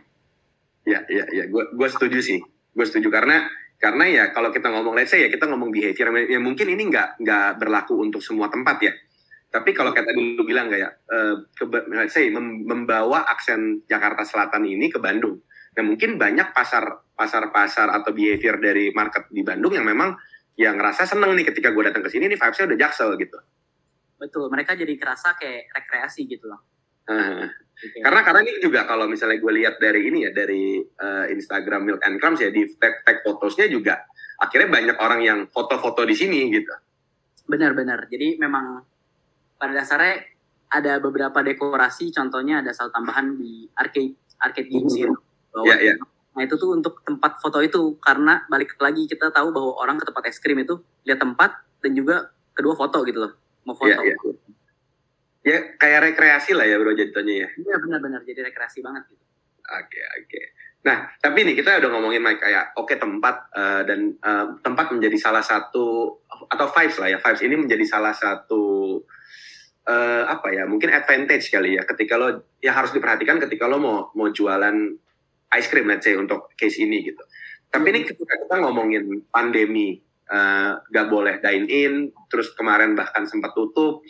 Ya, 0.85 0.99
ya, 1.05 1.25
ya. 1.29 1.43
Gue 1.45 1.69
gue 1.69 1.87
setuju 1.89 2.17
sih. 2.25 2.41
Gue 2.73 2.85
setuju 2.89 3.13
karena 3.13 3.45
karena 3.77 4.05
ya 4.09 4.23
kalau 4.33 4.49
kita 4.49 4.73
ngomong 4.73 4.97
let's 4.97 5.13
say 5.13 5.21
ya 5.21 5.29
kita 5.29 5.45
ngomong 5.45 5.69
behavior 5.69 6.09
ya 6.25 6.39
mungkin 6.41 6.73
ini 6.73 6.89
nggak 6.89 7.21
nggak 7.21 7.49
berlaku 7.61 8.01
untuk 8.01 8.25
semua 8.25 8.49
tempat 8.49 8.81
ya. 8.81 8.93
Tapi 9.53 9.71
kalau 9.71 9.93
kayak 9.93 10.09
tadi 10.09 10.35
lu 10.35 10.43
bilang 10.43 10.67
kayak 10.67 11.05
eh, 11.07 11.35
ke, 11.53 11.63
let's 11.93 12.11
say 12.11 12.27
mem- 12.33 12.65
membawa 12.67 13.23
aksen 13.29 13.85
Jakarta 13.87 14.25
Selatan 14.25 14.67
ini 14.67 14.91
ke 14.91 14.99
Bandung. 14.99 15.39
Nah 15.77 15.83
mungkin 15.85 16.19
banyak 16.19 16.51
pasar 16.51 17.05
pasar-pasar 17.15 17.87
atau 17.93 18.11
behavior 18.11 18.59
dari 18.59 18.91
market 18.91 19.31
di 19.31 19.45
Bandung 19.45 19.71
yang 19.71 19.87
memang 19.87 20.17
yang 20.59 20.75
ngerasa 20.79 21.07
seneng 21.07 21.35
nih 21.35 21.47
ketika 21.51 21.71
gue 21.71 21.83
datang 21.83 22.03
ke 22.03 22.09
sini 22.11 22.31
nih 22.31 22.39
vibes-nya 22.39 22.67
udah 22.67 22.79
jaksel 22.79 23.09
gitu. 23.19 23.37
Betul, 24.15 24.47
mereka 24.47 24.75
jadi 24.75 24.95
kerasa 24.95 25.35
kayak 25.35 25.71
rekreasi 25.75 26.23
gitu 26.27 26.47
loh. 26.47 26.63
Gitu 27.75 28.01
ya. 28.01 28.07
karena 28.07 28.21
karena 28.23 28.41
ini 28.47 28.59
juga 28.63 28.87
kalau 28.87 29.05
misalnya 29.05 29.35
gue 29.35 29.53
lihat 29.61 29.75
dari 29.83 30.07
ini 30.07 30.25
ya 30.25 30.31
dari 30.31 30.79
eh, 30.79 31.25
Instagram 31.35 31.81
Milk 31.83 32.01
and 32.07 32.17
Crumbs 32.23 32.39
ya 32.39 32.49
di 32.49 32.63
tag 32.79 33.03
tag 33.03 33.19
fotosnya 33.19 33.67
juga 33.67 33.99
akhirnya 34.39 34.71
banyak 34.71 34.97
orang 34.99 35.21
yang 35.23 35.39
foto-foto 35.51 36.03
di 36.07 36.15
sini 36.15 36.51
gitu. 36.51 36.71
Benar-benar. 37.45 38.07
Jadi 38.07 38.39
memang 38.39 38.83
pada 39.59 39.75
dasarnya 39.75 40.23
ada 40.71 40.99
beberapa 40.99 41.39
dekorasi 41.39 42.11
contohnya 42.11 42.59
ada 42.59 42.75
saldo 42.75 42.91
tambahan 42.95 43.37
di 43.37 43.69
arcade 43.77 44.17
arcade 44.41 44.67
games 44.67 44.91
gitu 44.91 45.15
bahwa 45.53 45.71
Iya, 45.71 45.75
iya. 45.79 45.93
nah 46.35 46.41
itu 46.43 46.59
tuh 46.59 46.75
untuk 46.75 46.99
tempat 47.07 47.39
foto 47.39 47.63
itu 47.63 47.95
karena 48.03 48.43
balik 48.51 48.75
lagi 48.83 49.07
kita 49.07 49.31
tahu 49.31 49.55
bahwa 49.55 49.71
orang 49.79 49.95
ke 49.95 50.03
tempat 50.03 50.23
es 50.27 50.41
krim 50.43 50.59
itu 50.59 50.83
lihat 51.07 51.23
tempat 51.23 51.63
dan 51.79 51.95
juga 51.95 52.35
kedua 52.51 52.75
foto 52.75 53.07
gitu 53.07 53.23
loh 53.23 53.31
mau 53.63 53.71
foto 53.71 53.87
Iya, 53.87 54.03
iya. 54.03 54.15
Ya 55.45 55.77
kayak 55.77 56.09
rekreasi 56.11 56.57
lah 56.57 56.65
ya 56.65 56.81
bro 56.81 56.97
jadinya 56.97 57.45
ya. 57.45 57.49
Iya 57.53 57.75
benar-benar 57.77 58.25
jadi 58.25 58.49
rekreasi 58.49 58.81
banget 58.81 59.05
gitu. 59.13 59.21
Oke 59.61 60.01
oke. 60.01 60.41
Nah 60.89 61.05
tapi 61.21 61.45
nih 61.45 61.53
kita 61.53 61.77
udah 61.85 61.89
ngomongin 61.93 62.25
Mike 62.25 62.41
kayak 62.41 62.73
oke 62.73 62.97
tempat 62.97 63.53
eh, 63.53 63.81
dan 63.85 64.17
eh, 64.17 64.47
tempat 64.65 64.89
menjadi 64.89 65.17
salah 65.21 65.45
satu 65.45 66.17
atau 66.49 66.67
vibes 66.73 66.97
lah 66.97 67.13
ya 67.13 67.17
vibes 67.21 67.41
ini 67.45 67.55
menjadi 67.61 67.85
salah 67.85 68.13
satu 68.17 68.97
eh, 69.85 70.23
apa 70.25 70.49
ya 70.49 70.65
mungkin 70.65 70.89
advantage 70.89 71.53
kali 71.53 71.77
ya 71.77 71.85
ketika 71.85 72.17
lo 72.17 72.57
ya 72.57 72.73
harus 72.73 72.89
diperhatikan 72.89 73.37
ketika 73.37 73.69
lo 73.69 73.77
mau 73.77 73.97
mau 74.17 74.33
jualan 74.33 74.97
ice 75.61 75.67
cream 75.69 75.85
let's 75.85 76.09
say 76.09 76.17
untuk 76.17 76.57
case 76.57 76.81
ini 76.81 77.05
gitu. 77.05 77.21
Tapi 77.69 77.85
ini 77.93 78.01
ketika 78.01 78.33
kita 78.33 78.55
ngomongin 78.65 79.29
pandemi 79.29 80.01
eh, 80.25 80.71
gak 80.73 81.07
boleh 81.09 81.37
dine 81.37 81.69
in 81.69 81.93
terus 82.33 82.49
kemarin 82.57 82.97
bahkan 82.97 83.29
sempat 83.29 83.53
tutup 83.53 84.01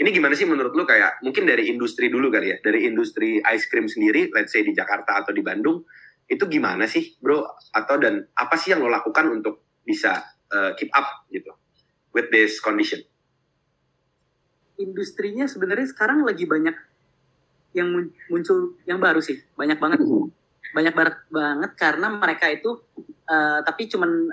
ini 0.00 0.08
gimana 0.16 0.32
sih 0.32 0.48
menurut 0.48 0.72
lu 0.72 0.88
kayak 0.88 1.20
mungkin 1.20 1.44
dari 1.44 1.68
industri 1.68 2.08
dulu 2.08 2.32
kali 2.32 2.56
ya 2.56 2.56
dari 2.64 2.88
industri 2.88 3.38
ice 3.44 3.68
cream 3.68 3.84
sendiri 3.84 4.32
let's 4.32 4.56
say 4.56 4.64
di 4.64 4.72
Jakarta 4.72 5.20
atau 5.20 5.36
di 5.36 5.44
Bandung 5.44 5.84
itu 6.30 6.46
gimana 6.46 6.86
sih 6.86 7.18
bro? 7.18 7.42
Atau 7.74 7.98
dan 7.98 8.22
apa 8.38 8.54
sih 8.54 8.70
yang 8.70 8.86
lo 8.86 8.88
lakukan 8.88 9.26
untuk 9.34 9.66
bisa 9.82 10.22
uh, 10.54 10.72
keep 10.78 10.88
up 10.94 11.26
gitu 11.34 11.50
with 12.14 12.30
this 12.30 12.62
condition? 12.62 13.02
Industrinya 14.78 15.50
sebenarnya 15.50 15.90
sekarang 15.90 16.22
lagi 16.22 16.46
banyak 16.46 16.72
yang 17.74 17.90
mun- 17.90 18.14
muncul 18.30 18.78
yang 18.86 19.02
baru 19.02 19.18
sih. 19.18 19.42
Banyak 19.58 19.82
banget. 19.82 20.00
Banyak 20.70 20.94
banget 20.94 21.16
banget 21.34 21.70
karena 21.74 22.06
mereka 22.14 22.46
itu 22.46 22.78
eh, 23.26 23.60
tapi 23.66 23.90
cuman 23.90 24.30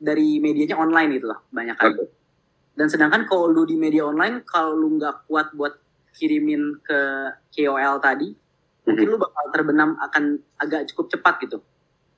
dari 0.00 0.40
medianya 0.40 0.80
online 0.80 1.20
gitu 1.20 1.28
loh 1.28 1.44
banyak 1.52 1.76
kan. 1.76 1.92
Oke. 1.92 2.23
Dan 2.74 2.90
sedangkan 2.90 3.26
kalau 3.30 3.46
lu 3.50 3.62
di 3.62 3.78
media 3.78 4.02
online 4.02 4.42
kalau 4.42 4.74
lu 4.74 4.98
nggak 4.98 5.30
kuat 5.30 5.54
buat 5.54 5.74
kirimin 6.14 6.82
ke 6.82 6.98
KOL 7.50 7.98
tadi 7.98 8.30
mungkin 8.84 9.06
lu 9.08 9.16
bakal 9.16 9.44
terbenam 9.50 9.96
akan 9.98 10.38
agak 10.60 10.90
cukup 10.92 11.08
cepat 11.08 11.34
gitu. 11.46 11.58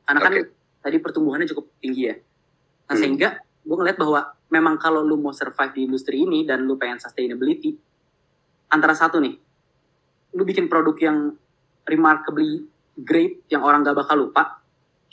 Karena 0.03 0.21
kan 0.21 0.33
Oke. 0.35 0.42
tadi 0.83 0.97
pertumbuhannya 0.99 1.47
cukup 1.47 1.71
tinggi 1.79 2.11
ya. 2.11 2.16
Nah 2.16 2.95
Hmm. 2.95 3.01
sehingga 3.01 3.29
gue 3.66 3.77
ngeliat 3.77 3.99
bahwa 3.99 4.21
memang 4.51 4.79
kalau 4.79 5.03
lu 5.03 5.19
mau 5.19 5.35
survive 5.35 5.75
di 5.75 5.81
industri 5.90 6.23
ini 6.23 6.47
dan 6.47 6.66
lu 6.66 6.79
pengen 6.79 7.03
sustainability, 7.03 7.75
antara 8.71 8.95
satu 8.95 9.19
nih, 9.19 9.35
lu 10.38 10.42
bikin 10.47 10.71
produk 10.71 10.95
yang 11.03 11.19
remarkably 11.87 12.66
great 12.95 13.42
yang 13.51 13.62
orang 13.66 13.83
gak 13.83 13.99
bakal 13.99 14.27
lupa, 14.27 14.62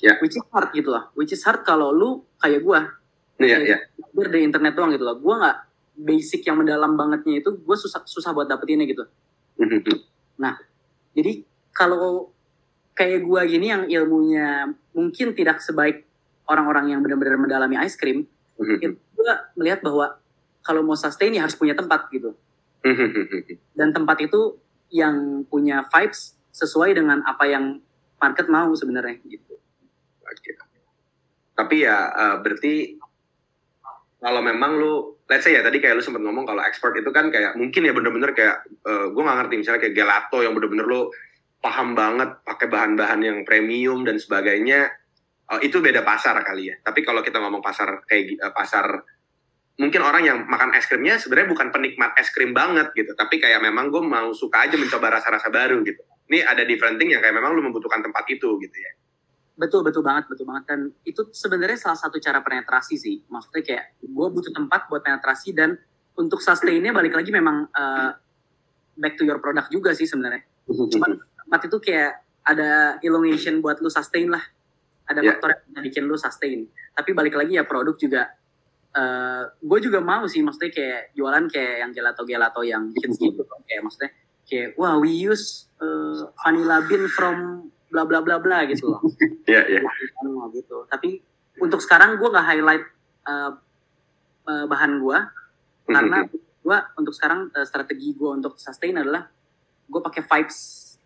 Ya. 0.02 0.18
which 0.22 0.36
is 0.38 0.46
hard 0.54 0.70
gitu 0.74 0.90
lah. 0.94 1.10
Which 1.18 1.34
is 1.34 1.42
hard 1.46 1.66
kalau 1.66 1.90
lu 1.94 2.22
kayak 2.38 2.62
gua, 2.62 2.94
Iya 3.42 3.58
iya 3.66 3.78
belajar 4.14 4.30
dari 4.30 4.44
internet 4.46 4.74
doang 4.78 4.94
gitu 4.94 5.04
loh. 5.04 5.18
Gua 5.18 5.36
nggak 5.42 5.58
basic 5.94 6.46
yang 6.46 6.62
mendalam 6.62 6.98
bangetnya 6.98 7.42
itu, 7.42 7.54
gue 7.54 7.78
susah 7.78 8.02
susah 8.06 8.34
buat 8.34 8.50
dapetinnya 8.50 8.90
gitu. 8.90 9.06
Jadi 11.14 11.46
kalau 11.74 12.34
kayak 12.98 13.22
gua 13.26 13.46
gini 13.46 13.70
yang 13.70 13.86
ilmunya 13.86 14.74
mungkin 14.94 15.38
tidak 15.38 15.62
sebaik 15.62 16.06
orang-orang 16.50 16.94
yang 16.94 17.00
benar-benar 17.06 17.38
mendalami 17.38 17.78
ice 17.86 17.98
cream, 17.98 18.26
itu 18.58 18.98
gua 19.14 19.54
melihat 19.54 19.86
bahwa 19.86 20.18
kalau 20.66 20.82
mau 20.82 20.98
sustain 20.98 21.34
ya 21.34 21.46
harus 21.46 21.58
punya 21.58 21.78
tempat 21.78 22.10
gitu. 22.10 22.34
Dan 23.78 23.94
tempat 23.94 24.18
itu 24.26 24.58
yang 24.94 25.46
punya 25.50 25.86
vibes 25.90 26.38
sesuai 26.54 26.94
dengan 26.98 27.26
apa 27.26 27.50
yang 27.50 27.82
market 28.22 28.46
mau 28.50 28.70
sebenarnya 28.74 29.18
gitu. 29.26 29.58
Oke. 30.22 30.52
Tapi 31.54 31.76
ya 31.86 31.98
eh, 32.14 32.36
berarti 32.42 32.74
kalau 34.24 34.40
memang 34.40 34.80
lu, 34.80 35.20
let's 35.28 35.44
say 35.44 35.52
ya 35.52 35.60
tadi 35.60 35.84
kayak 35.84 36.00
lu 36.00 36.04
sempat 36.04 36.24
ngomong 36.24 36.48
kalau 36.48 36.64
ekspor 36.64 36.96
itu 36.96 37.12
kan 37.12 37.28
kayak 37.28 37.60
mungkin 37.60 37.84
ya 37.84 37.92
bener-bener 37.92 38.32
kayak 38.32 38.64
gue 38.88 39.20
nggak 39.20 39.38
ngerti 39.44 39.56
misalnya 39.60 39.82
kayak 39.84 39.96
gelato 40.00 40.40
yang 40.40 40.56
bener-bener 40.56 40.88
lu 40.88 41.12
paham 41.64 41.96
banget 41.96 42.44
pakai 42.44 42.68
bahan-bahan 42.68 43.20
yang 43.24 43.38
premium 43.48 44.04
dan 44.04 44.20
sebagainya 44.20 44.92
eh, 45.48 45.60
itu 45.64 45.80
beda 45.80 46.04
pasar 46.04 46.36
kali 46.44 46.68
ya. 46.68 46.76
Tapi 46.84 47.00
kalau 47.08 47.24
kita 47.24 47.40
ngomong 47.40 47.64
pasar 47.64 48.04
kayak 48.04 48.36
eh, 48.36 48.52
pasar 48.52 49.00
mungkin 49.80 50.04
orang 50.04 50.24
yang 50.28 50.38
makan 50.46 50.76
es 50.76 50.86
krimnya 50.86 51.18
sebenarnya 51.18 51.50
bukan 51.56 51.72
penikmat 51.72 52.14
es 52.20 52.30
krim 52.30 52.52
banget 52.52 52.94
gitu, 52.94 53.16
tapi 53.16 53.42
kayak 53.42 53.64
memang 53.64 53.90
gue 53.90 54.04
mau 54.04 54.30
suka 54.36 54.68
aja 54.70 54.76
mencoba 54.76 55.18
rasa-rasa 55.18 55.48
baru 55.50 55.82
gitu. 55.88 56.04
Ini 56.30 56.46
ada 56.46 56.68
different 56.68 57.00
thing 57.00 57.16
yang 57.16 57.24
kayak 57.24 57.34
memang 57.34 57.56
lu 57.56 57.64
membutuhkan 57.64 58.04
tempat 58.04 58.28
itu 58.28 58.60
gitu 58.60 58.78
ya. 58.78 58.92
Betul 59.54 59.86
betul 59.86 60.02
banget 60.02 60.26
betul 60.26 60.50
banget 60.50 60.66
dan 60.66 60.80
itu 61.06 61.30
sebenarnya 61.30 61.78
salah 61.78 61.96
satu 61.96 62.18
cara 62.18 62.42
penetrasi 62.42 62.98
sih. 62.98 63.22
Maksudnya 63.30 63.62
kayak 63.62 63.86
gue 64.02 64.28
butuh 64.34 64.50
tempat 64.50 64.90
buat 64.90 65.06
penetrasi 65.06 65.54
dan 65.54 65.78
untuk 66.14 66.42
sustainnya 66.42 66.90
balik 66.90 67.14
lagi 67.14 67.30
memang 67.30 67.70
eh, 67.70 68.12
back 68.94 69.14
to 69.14 69.24
your 69.24 69.38
product 69.38 69.70
juga 69.70 69.94
sih 69.94 70.10
sebenarnya. 70.10 70.42
Cuman 70.66 71.18
tempat 71.22 71.62
itu 71.70 71.78
kayak 71.78 72.12
ada 72.44 72.98
elongation 73.00 73.62
buat 73.62 73.78
lu 73.78 73.88
sustain 73.88 74.28
lah. 74.28 74.42
Ada 75.04 75.20
Ya. 75.22 75.36
faktor 75.36 75.50
yang 75.70 75.84
bikin 75.84 76.04
lu 76.06 76.18
sustain. 76.18 76.66
Tapi 76.92 77.14
balik 77.14 77.38
lagi 77.38 77.54
ya 77.54 77.64
produk 77.64 77.94
juga. 77.94 78.24
eh 78.94 79.44
gue 79.58 79.80
juga 79.82 79.98
mau 79.98 80.30
sih 80.30 80.46
maksudnya 80.46 80.70
kayak 80.70 81.18
jualan 81.18 81.50
kayak 81.50 81.76
yang 81.82 81.92
gelato-gelato 81.92 82.62
yang 82.62 82.94
hits 82.94 83.18
gitu. 83.18 83.42
Kayak 83.66 83.82
maksudnya 83.82 84.12
kayak 84.46 84.78
wah 84.78 85.02
we 85.02 85.10
use 85.10 85.66
eh, 85.78 86.22
vanilla 86.38 86.78
bean 86.86 87.10
from 87.10 87.70
bla 87.94 88.10
bla 88.10 88.26
bla 88.26 88.42
bla 88.42 88.66
gitu 88.66 88.90
loh. 88.90 89.02
Iya 89.50 89.62
iya. 89.70 89.82
Anu, 90.26 90.50
gitu. 90.50 90.90
Tapi 90.90 91.22
untuk 91.62 91.78
sekarang 91.78 92.18
gue 92.18 92.26
nggak 92.26 92.48
highlight 92.50 92.86
eh, 93.30 93.52
eh, 94.50 94.66
bahan 94.66 94.98
gue 94.98 95.20
karena 95.86 96.18
gue 96.34 96.78
untuk 96.98 97.14
sekarang 97.14 97.54
eh, 97.54 97.66
strategi 97.70 98.18
gue 98.18 98.30
untuk 98.34 98.58
sustain 98.58 98.98
adalah 98.98 99.30
gue 99.86 100.02
pakai 100.02 100.26
vibes 100.26 100.60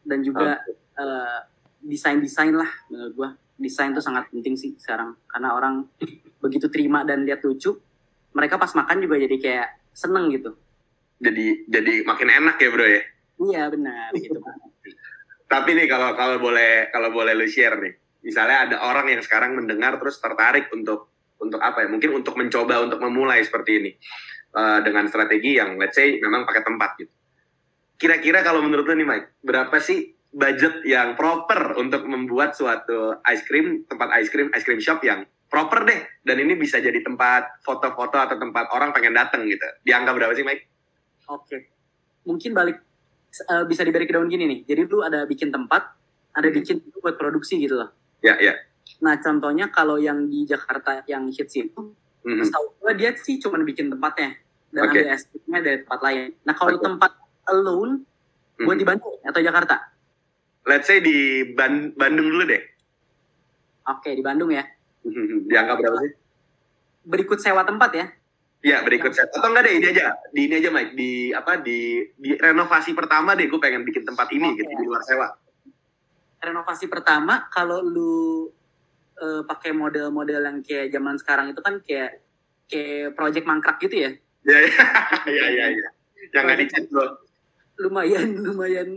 dan 0.07 0.23
juga 0.23 0.63
eh, 0.95 1.39
desain-desain 1.83 2.55
lah 2.55 2.71
menurut 2.87 3.13
gue 3.13 3.29
desain 3.67 3.91
tuh 3.91 4.05
sangat 4.05 4.29
penting 4.29 4.55
sih 4.55 4.77
sekarang 4.77 5.17
karena 5.27 5.57
orang 5.57 5.89
begitu 6.37 6.69
terima 6.69 7.01
dan 7.01 7.25
lihat 7.25 7.41
lucu 7.41 7.73
mereka 8.37 8.61
pas 8.61 8.69
makan 8.77 9.01
juga 9.01 9.17
jadi 9.17 9.35
kayak 9.41 9.67
seneng 9.97 10.29
gitu 10.29 10.53
jadi 11.17 11.65
jadi 11.65 12.05
makin 12.05 12.29
enak 12.29 12.61
ya 12.61 12.69
bro 12.69 12.85
ya. 12.85 13.01
iya 13.49 13.63
benar 13.73 14.13
gitu 14.13 14.37
Tapi 15.47 15.69
nih 15.73 15.87
kalau 15.87 16.11
kalau 16.13 16.37
boleh 16.43 16.91
kalau 16.91 17.09
boleh 17.11 17.31
lu 17.33 17.47
share 17.47 17.79
nih, 17.79 17.95
misalnya 18.23 18.67
ada 18.67 18.77
orang 18.83 19.07
yang 19.11 19.23
sekarang 19.23 19.55
mendengar 19.55 19.95
terus 19.99 20.19
tertarik 20.19 20.67
untuk 20.75 21.07
untuk 21.39 21.63
apa 21.63 21.83
ya? 21.83 21.87
Mungkin 21.87 22.11
untuk 22.11 22.35
mencoba 22.35 22.83
untuk 22.83 22.99
memulai 22.99 23.39
seperti 23.41 23.71
ini 23.79 23.91
Eh, 24.57 24.79
dengan 24.81 25.05
strategi 25.05 25.53
yang 25.53 25.77
let's 25.77 25.93
say 25.93 26.17
memang 26.17 26.41
pakai 26.41 26.65
tempat 26.65 26.97
gitu. 26.97 27.13
Kira-kira 28.01 28.41
kalau 28.41 28.65
menurut 28.65 28.89
lu 28.89 28.97
nih 28.97 29.05
Mike, 29.05 29.27
berapa 29.45 29.77
sih 29.77 30.17
budget 30.33 30.81
yang 30.81 31.13
proper 31.13 31.77
untuk 31.77 32.09
membuat 32.09 32.57
suatu 32.57 33.21
ice 33.21 33.45
cream 33.45 33.85
tempat 33.85 34.09
ice 34.17 34.33
cream 34.33 34.49
ice 34.57 34.65
cream 34.65 34.81
shop 34.81 35.05
yang 35.05 35.29
proper 35.45 35.85
deh 35.85 36.01
dan 36.25 36.41
ini 36.41 36.57
bisa 36.57 36.81
jadi 36.81 37.05
tempat 37.05 37.61
foto-foto 37.61 38.17
atau 38.17 38.33
tempat 38.41 38.73
orang 38.73 38.89
pengen 38.97 39.13
datang 39.13 39.45
gitu. 39.45 39.61
Dianggap 39.85 40.17
berapa 40.17 40.33
sih 40.33 40.41
Mike? 40.41 40.65
Oke. 41.29 41.69
Mungkin 42.25 42.57
balik 42.57 42.81
eh, 43.31 43.63
bisa 43.65 43.81
di 43.83 43.91
breakdown 43.91 44.27
gini 44.27 44.45
nih. 44.45 44.59
Jadi 44.65 44.81
lu 44.87 45.01
ada 45.01 45.23
bikin 45.23 45.51
tempat, 45.51 45.93
ada 46.31 46.47
Hmm. 46.47 46.55
bikin 46.57 46.75
buat 46.99 47.15
produksi 47.15 47.59
gitu 47.59 47.77
loh. 47.77 47.89
Ya 48.21 48.37
ya. 48.37 48.55
Nah, 49.03 49.19
contohnya 49.19 49.69
kalau 49.69 49.99
yang 49.99 50.25
di 50.25 50.47
Jakarta 50.47 51.03
yang 51.05 51.27
hits 51.29 51.53
itu, 51.53 51.93
Mhm. 52.23 52.49
gue 52.49 52.93
dia 52.97 53.11
sih 53.13 53.37
cuma 53.37 53.59
bikin 53.61 53.91
tempatnya 53.91 54.35
dan 54.71 54.89
Oke. 54.89 54.99
ambil 55.05 55.61
dari 55.61 55.77
tempat 55.83 55.99
lain. 56.01 56.27
Nah, 56.43 56.53
kalau 56.55 56.75
Oke. 56.75 56.83
tempat 56.83 57.11
alone 57.45 58.03
buat 58.57 58.75
Mhm. 58.75 58.81
di 58.81 58.85
Bandung 58.85 59.15
atau 59.21 59.41
Jakarta? 59.43 59.75
Let's 60.67 60.87
say 60.87 60.99
di 60.99 61.47
Ban- 61.55 61.95
Bandung 61.95 62.27
dulu 62.27 62.43
deh. 62.43 62.59
Oke, 63.87 64.11
di 64.11 64.19
Bandung 64.19 64.51
ya. 64.51 64.67
Dianggap 65.47 65.79
berapa 65.79 65.99
sih? 66.03 66.13
Berikut 67.07 67.39
sewa 67.39 67.63
tempat 67.63 67.91
ya. 67.95 68.05
Ya 68.67 68.83
berikut 68.83 69.11
set. 69.11 69.31
Atau 69.31 69.47
enggak 69.47 69.63
deh 69.63 69.73
ini 69.73 69.87
aja. 69.87 70.11
Di 70.27 70.41
ini 70.43 70.59
aja 70.59 70.69
Mike. 70.69 70.91
Di 70.91 71.11
apa 71.31 71.55
di 71.57 71.79
di 72.13 72.35
renovasi 72.35 72.91
pertama 72.91 73.31
deh 73.31 73.47
gue 73.47 73.55
pengen 73.57 73.81
bikin 73.81 74.03
tempat 74.03 74.27
ini 74.29 74.51
Oke. 74.51 74.59
gitu 74.59 74.71
di 74.73 74.85
luar 74.85 75.01
sewa. 75.01 75.27
Renovasi 76.37 76.85
pertama 76.85 77.47
kalau 77.47 77.79
lu 77.79 78.51
eh, 79.15 79.41
pakai 79.41 79.71
model-model 79.71 80.41
yang 80.43 80.57
kayak 80.61 80.91
zaman 80.91 81.15
sekarang 81.15 81.49
itu 81.49 81.59
kan 81.59 81.79
kayak 81.79 82.21
kayak 82.67 83.15
project 83.15 83.45
mangkrak 83.45 83.79
gitu 83.79 83.95
ya. 83.97 84.11
Ya 84.43 84.57
ya 84.59 84.83
ya 85.37 85.45
ya. 85.49 85.65
ya. 85.71 85.89
Yang 86.29 86.43
nggak 86.43 86.59
dicat 86.61 86.83
bro. 86.87 87.05
lumayan 87.77 88.33
lumayan 88.35 88.89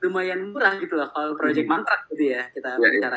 lumayan 0.00 0.40
murah 0.48 0.78
gitu 0.78 0.94
lah 0.94 1.10
kalau 1.10 1.34
project 1.34 1.66
Mhm. 1.66 1.72
mangkrak 1.72 2.00
gitu 2.08 2.30
ya 2.30 2.46
kita 2.48 2.68
Iya, 2.72 2.78
iya. 2.80 2.90
bicara. 2.96 3.16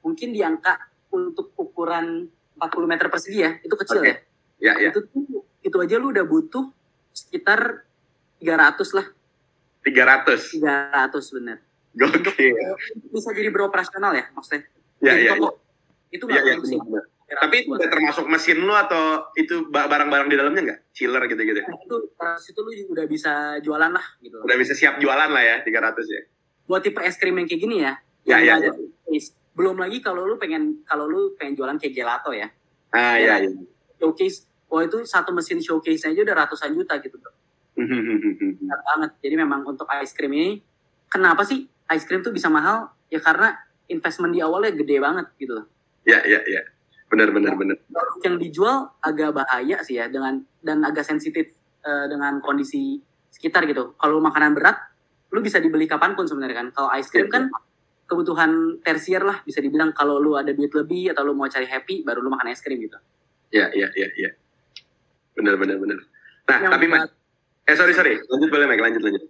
Mungkin 0.00 0.28
di 0.32 0.40
angka 0.40 0.72
untuk 1.08 1.52
ukuran 1.54 2.26
40 2.56 2.84
meter 2.84 3.06
persegi 3.06 3.38
ya, 3.38 3.54
itu 3.60 3.70
kecil 3.70 4.02
Oke. 4.02 4.08
ya. 4.08 4.16
Ya 4.58 4.74
ya. 4.76 4.90
Itu 4.90 5.06
tuh 5.06 5.24
itu 5.60 5.76
aja 5.76 5.96
lu 5.96 6.10
udah 6.10 6.22
butuh 6.22 6.70
sekitar 7.10 7.82
300 8.38 8.78
lah 8.92 9.06
300. 9.80 10.54
300 10.54 11.34
bener. 11.34 11.58
Gokil. 11.90 12.54
Bisa 13.08 13.30
jadi 13.32 13.48
beroperasional 13.48 14.12
ya 14.12 14.26
maksudnya. 14.30 14.66
Ya, 14.98 15.12
Jadi 15.12 15.22
ya, 15.24 15.32
toko. 15.34 15.46
ya. 15.46 15.50
Itu 16.08 16.24
Iya, 16.24 16.32
nggak 16.32 16.44
iya, 16.44 16.54
sih. 16.64 16.78
benar, 16.78 17.04
benar. 17.04 17.04
Tapi 17.28 17.54
itu 17.58 17.68
udah 17.70 17.88
termasuk 17.88 18.24
mesin 18.24 18.58
lu 18.58 18.72
atau 18.72 19.02
itu 19.34 19.68
ba- 19.68 19.84
barang-barang 19.84 20.26
di 20.26 20.36
dalamnya 20.36 20.62
nggak? 20.64 20.80
Chiller 20.90 21.22
gitu-gitu. 21.26 21.60
Nah, 21.60 21.76
itu 21.76 21.96
pas 22.14 22.40
itu 22.40 22.56
lu 22.56 22.70
udah 22.88 23.04
bisa 23.04 23.32
jualan 23.60 23.90
lah 23.90 24.06
gitu. 24.18 24.40
Udah 24.40 24.56
bisa 24.56 24.72
siap 24.72 24.96
jualan 24.96 25.28
lah 25.28 25.42
ya 25.42 25.56
300 25.60 26.08
ya. 26.08 26.22
Buat 26.64 26.82
tipe 26.82 27.00
es 27.00 27.14
krim 27.14 27.36
yang 27.36 27.44
kayak 27.44 27.60
gini 27.60 27.76
ya. 27.78 27.92
Ya, 28.24 28.40
ya, 28.40 28.54
showcase. 28.58 29.36
Belum 29.52 29.76
lagi 29.76 30.00
kalau 30.00 30.24
lu 30.24 30.34
pengen 30.34 30.80
kalau 30.82 31.04
lu 31.04 31.36
pengen 31.36 31.52
jualan 31.54 31.76
kayak 31.76 31.92
gelato 31.94 32.32
ya. 32.32 32.48
Ah 32.88 33.16
Ya. 33.16 33.36
iya 33.36 33.46
iya. 33.46 33.50
Showcase 33.98 34.47
Wah 34.68 34.84
itu 34.84 35.00
satu 35.04 35.32
mesin 35.32 35.58
showcase 35.64 36.08
aja 36.08 36.20
udah 36.20 36.36
ratusan 36.44 36.76
juta 36.76 37.00
gitu 37.00 37.16
bro. 37.16 37.32
Benar 37.78 38.80
banget. 38.84 39.10
Jadi 39.24 39.34
memang 39.38 39.64
untuk 39.64 39.88
ice 39.96 40.12
cream 40.12 40.32
ini, 40.36 40.50
kenapa 41.08 41.42
sih 41.46 41.64
ice 41.68 42.04
cream 42.04 42.20
tuh 42.20 42.34
bisa 42.34 42.52
mahal? 42.52 42.92
Ya 43.08 43.22
karena 43.22 43.56
investment 43.88 44.36
di 44.36 44.44
awalnya 44.44 44.76
gede 44.76 45.00
banget 45.00 45.26
gitu 45.40 45.56
loh. 45.56 45.66
Ya 46.04 46.20
ya 46.26 46.44
ya. 46.44 46.62
Benar 47.08 47.32
benar 47.32 47.56
benar. 47.56 47.80
Produk 47.88 48.20
yang 48.28 48.36
dijual 48.36 48.76
agak 49.00 49.32
bahaya 49.32 49.80
sih 49.80 49.96
ya 49.96 50.12
dengan 50.12 50.44
dan 50.60 50.84
agak 50.84 51.08
sensitif 51.08 51.48
eh, 51.80 52.06
dengan 52.12 52.44
kondisi 52.44 53.00
sekitar 53.32 53.64
gitu. 53.64 53.96
Kalau 53.96 54.20
makanan 54.20 54.52
berat, 54.52 54.76
lu 55.32 55.40
bisa 55.40 55.56
dibeli 55.56 55.88
kapan 55.88 56.12
pun 56.12 56.28
sebenarnya 56.28 56.56
kan. 56.60 56.68
Kalau 56.76 56.90
ice 56.92 57.08
cream 57.08 57.32
Iya, 57.32 57.32
kan 57.32 57.44
kebutuhan 58.08 58.80
tersier 58.80 59.20
lah 59.20 59.44
bisa 59.44 59.60
dibilang 59.60 59.92
kalau 59.92 60.16
lu 60.16 60.32
ada 60.36 60.52
duit 60.56 60.72
lebih 60.72 61.12
atau 61.12 61.28
lu 61.28 61.36
mau 61.36 61.44
cari 61.44 61.68
happy 61.68 62.08
baru 62.08 62.24
lu 62.24 62.32
makan 62.32 62.48
es 62.48 62.64
krim 62.64 62.80
gitu. 62.80 62.96
Ya 63.52 63.68
ya 63.72 63.88
ya 63.92 64.08
ya. 64.16 64.30
Benar 65.38 65.54
benar 65.54 65.76
benar. 65.78 65.98
Nah, 66.50 66.58
Yang 66.66 66.72
tapi 66.74 66.86
Mike, 66.90 67.10
eh 67.70 67.76
sorry 67.78 67.92
sorry, 67.94 68.14
lanjut 68.18 68.48
boleh 68.50 68.66
Mike, 68.66 68.82
lanjut 68.82 69.02
lanjut. 69.06 69.22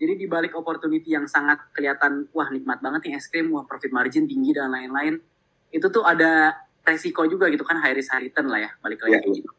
Jadi 0.00 0.12
di 0.16 0.24
balik 0.24 0.56
opportunity 0.56 1.12
yang 1.12 1.28
sangat 1.28 1.60
kelihatan, 1.76 2.24
wah 2.32 2.48
nikmat 2.48 2.80
banget 2.80 3.04
nih 3.04 3.20
es 3.20 3.28
krim, 3.28 3.52
wah 3.52 3.68
profit 3.68 3.92
margin 3.92 4.24
tinggi 4.24 4.56
dan 4.56 4.72
lain-lain, 4.72 5.20
itu 5.68 5.86
tuh 5.92 6.00
ada 6.00 6.56
resiko 6.80 7.28
juga 7.28 7.52
gitu 7.52 7.60
kan, 7.68 7.76
high 7.84 7.92
risk 7.92 8.08
high 8.08 8.24
return 8.24 8.48
lah 8.48 8.64
ya, 8.64 8.70
balik 8.80 9.04
lagi. 9.04 9.20
Iya, 9.20 9.44
iya. 9.44 9.50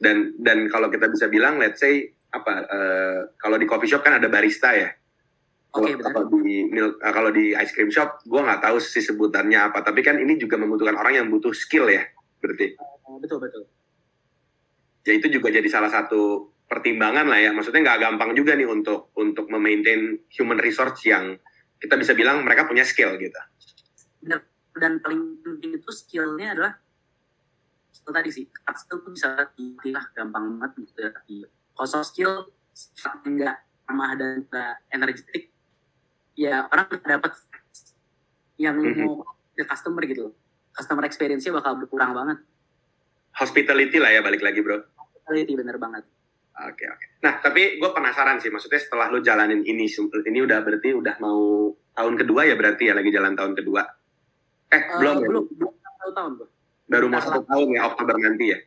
Dan 0.00 0.16
dan 0.40 0.72
kalau 0.72 0.88
kita 0.88 1.12
bisa 1.12 1.28
bilang, 1.28 1.60
let's 1.60 1.84
say 1.84 2.08
apa? 2.32 2.64
eh, 2.64 3.18
kalau 3.36 3.60
di 3.60 3.68
coffee 3.68 3.88
shop 3.92 4.00
kan 4.00 4.16
ada 4.16 4.32
barista 4.32 4.72
ya. 4.72 4.88
Oke, 5.76 5.92
Kalau- 5.92 5.98
benar. 6.00 6.12
Kalau 6.16 6.40
di 6.40 6.56
milk, 6.72 6.92
eh, 6.96 7.12
kalau 7.12 7.30
di 7.36 7.44
ice 7.52 7.72
cream 7.76 7.92
shop, 7.92 8.24
gue 8.24 8.40
nggak 8.40 8.64
tahu 8.64 8.80
sih 8.80 9.04
sebutannya 9.04 9.60
apa. 9.60 9.84
Tapi 9.84 10.00
kan 10.00 10.16
ini 10.16 10.40
juga 10.40 10.56
membutuhkan 10.56 10.96
orang 10.96 11.20
yang 11.20 11.28
butuh 11.28 11.52
skill 11.52 11.84
ya, 11.92 12.00
berarti. 12.40 12.80
Oh, 13.04 13.20
betul 13.20 13.44
betul. 13.44 13.68
Ya 15.06 15.12
itu 15.14 15.30
juga 15.30 15.54
jadi 15.54 15.66
salah 15.70 15.88
satu 15.88 16.50
pertimbangan 16.66 17.30
lah 17.30 17.38
ya. 17.38 17.50
Maksudnya 17.54 17.86
nggak 17.86 18.00
gampang 18.02 18.34
juga 18.34 18.58
nih 18.58 18.66
untuk 18.66 19.14
untuk 19.14 19.46
memaintain 19.46 20.18
human 20.34 20.58
resource 20.58 20.98
yang 21.06 21.38
kita 21.78 21.94
bisa 21.94 22.12
bilang 22.18 22.42
mereka 22.42 22.66
punya 22.66 22.82
skill 22.82 23.14
gitu. 23.16 23.38
Dan 24.76 25.00
paling 25.00 25.40
penting 25.40 25.78
itu 25.80 25.88
skillnya 25.88 26.52
adalah 26.52 26.76
skill 27.96 28.12
tadi 28.12 28.28
sih, 28.28 28.44
hard 28.68 28.76
skill 28.76 29.00
tuh 29.00 29.12
bisa 29.16 29.28
dilatih 29.56 29.92
lah, 29.96 30.04
gampang 30.12 30.60
banget 30.60 30.84
gitu 30.84 31.00
ya. 31.00 31.10
Kalau 31.72 31.88
soft 31.88 32.12
skill, 32.12 32.52
nggak 33.24 33.56
ramah 33.88 34.12
dan 34.20 34.44
nggak 34.44 34.74
energetik, 34.92 35.48
ya 36.36 36.68
orang 36.68 36.92
dapat 36.92 37.32
yang 38.60 38.76
Mhm. 38.76 39.00
mau 39.00 39.24
ke 39.56 39.64
customer 39.64 40.04
gitu. 40.04 40.36
Customer 40.76 41.04
experience-nya 41.08 41.56
bakal 41.56 41.80
berkurang 41.80 42.12
banget. 42.12 42.44
Hospitality 43.40 43.96
lah 43.96 44.12
ya 44.12 44.20
balik 44.20 44.44
lagi 44.44 44.60
bro. 44.60 44.84
Quality 45.26 45.52
bener 45.58 45.76
banget. 45.76 46.06
Oke 46.56 46.88
oke. 46.88 47.06
Nah 47.20 47.42
tapi 47.44 47.76
gue 47.76 47.90
penasaran 47.92 48.40
sih, 48.40 48.48
maksudnya 48.48 48.80
setelah 48.80 49.12
lu 49.12 49.20
jalanin 49.20 49.60
ini, 49.66 49.84
ini 49.90 50.38
udah 50.40 50.64
berarti 50.64 50.96
udah 50.96 51.20
mau 51.20 51.68
tahun 51.92 52.14
kedua 52.16 52.48
ya 52.48 52.54
berarti 52.56 52.88
ya 52.88 52.94
lagi 52.96 53.10
jalan 53.12 53.36
tahun 53.36 53.52
kedua. 53.58 53.82
Eh 54.70 54.76
Eh, 54.76 54.82
belum 55.02 55.16
ya? 55.20 55.26
belum 55.28 55.44
belum 55.52 55.72
satu 55.76 56.12
tahun 56.16 56.30
bro. 56.38 56.46
Baru 56.86 57.06
mau 57.10 57.20
satu 57.20 57.40
tahun 57.44 57.68
ya 57.76 57.80
Oktober 57.90 58.14
nanti 58.16 58.44
ya. 58.54 58.58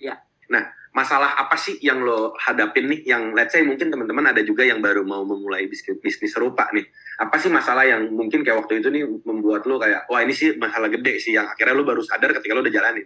Iya. 0.00 0.14
Nah 0.48 0.62
masalah 0.94 1.34
apa 1.36 1.58
sih 1.58 1.76
yang 1.82 2.00
lo 2.00 2.32
hadapin 2.38 2.88
nih? 2.88 3.04
Yang 3.04 3.22
let's 3.34 3.52
say 3.52 3.60
mungkin 3.66 3.90
teman-teman 3.90 4.30
ada 4.30 4.40
juga 4.40 4.62
yang 4.64 4.78
baru 4.80 5.02
mau 5.02 5.26
memulai 5.26 5.66
bisnis 5.68 5.98
bisnis 6.00 6.32
serupa 6.32 6.70
nih. 6.72 6.86
Apa 7.20 7.36
sih 7.36 7.52
masalah 7.52 7.84
yang 7.84 8.08
mungkin 8.14 8.40
kayak 8.46 8.64
waktu 8.64 8.80
itu 8.80 8.88
nih 8.88 9.04
membuat 9.28 9.66
lo 9.68 9.76
kayak 9.76 10.06
wah 10.08 10.24
ini 10.24 10.32
sih 10.32 10.54
masalah 10.56 10.88
gede 10.88 11.20
sih 11.20 11.34
yang 11.34 11.50
akhirnya 11.50 11.74
lo 11.76 11.84
baru 11.84 12.00
sadar 12.00 12.32
ketika 12.32 12.54
lo 12.56 12.62
udah 12.64 12.72
jalanin. 12.72 13.04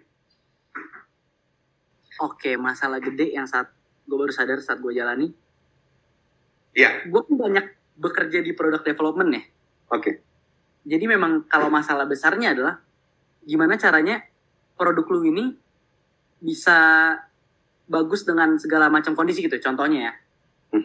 Oke, 2.18 2.58
masalah 2.58 2.98
gede 2.98 3.30
yang 3.34 3.46
saat 3.46 3.70
gue 4.08 4.16
baru 4.18 4.32
sadar 4.34 4.58
saat 4.58 4.82
gue 4.82 4.90
jalani. 4.90 5.30
Iya. 6.74 7.06
Gue 7.06 7.22
pun 7.22 7.38
banyak 7.38 7.96
bekerja 7.98 8.42
di 8.42 8.54
product 8.54 8.86
development 8.86 9.30
ya. 9.34 9.42
Oke. 9.94 10.10
Jadi 10.88 11.04
memang 11.04 11.44
kalau 11.46 11.68
masalah 11.68 12.08
besarnya 12.08 12.54
adalah 12.56 12.80
gimana 13.44 13.76
caranya 13.76 14.22
produk 14.78 15.04
lu 15.10 15.20
ini 15.28 15.44
bisa 16.38 17.12
bagus 17.90 18.22
dengan 18.22 18.56
segala 18.56 18.88
macam 18.88 19.12
kondisi 19.12 19.42
gitu. 19.44 19.58
Contohnya 19.58 20.10
ya, 20.10 20.12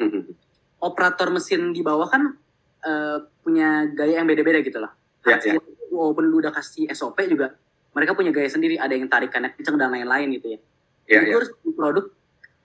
operator 0.87 1.29
mesin 1.29 1.71
di 1.71 1.85
bawah 1.85 2.09
kan 2.09 2.35
eh, 2.83 3.17
punya 3.45 3.87
gaya 3.93 4.19
yang 4.19 4.27
beda-beda 4.27 4.59
gitu 4.65 4.81
loh. 4.81 4.91
Ya, 5.23 5.39
ya. 5.39 5.55
Walaupun 5.93 6.25
lu 6.25 6.41
udah 6.41 6.51
kasih 6.51 6.89
SOP 6.91 7.21
juga, 7.29 7.53
mereka 7.93 8.17
punya 8.17 8.33
gaya 8.33 8.49
sendiri. 8.49 8.81
Ada 8.81 8.97
yang 8.97 9.07
tarikannya 9.07 9.53
kenceng 9.55 9.77
dan 9.77 9.93
lain-lain 9.93 10.33
gitu 10.35 10.57
ya. 10.57 10.59
Iya 11.07 11.19
Jadi 11.19 11.25
iya. 11.27 11.31
gue 11.31 11.39
harus 11.43 11.51
produk 11.75 12.05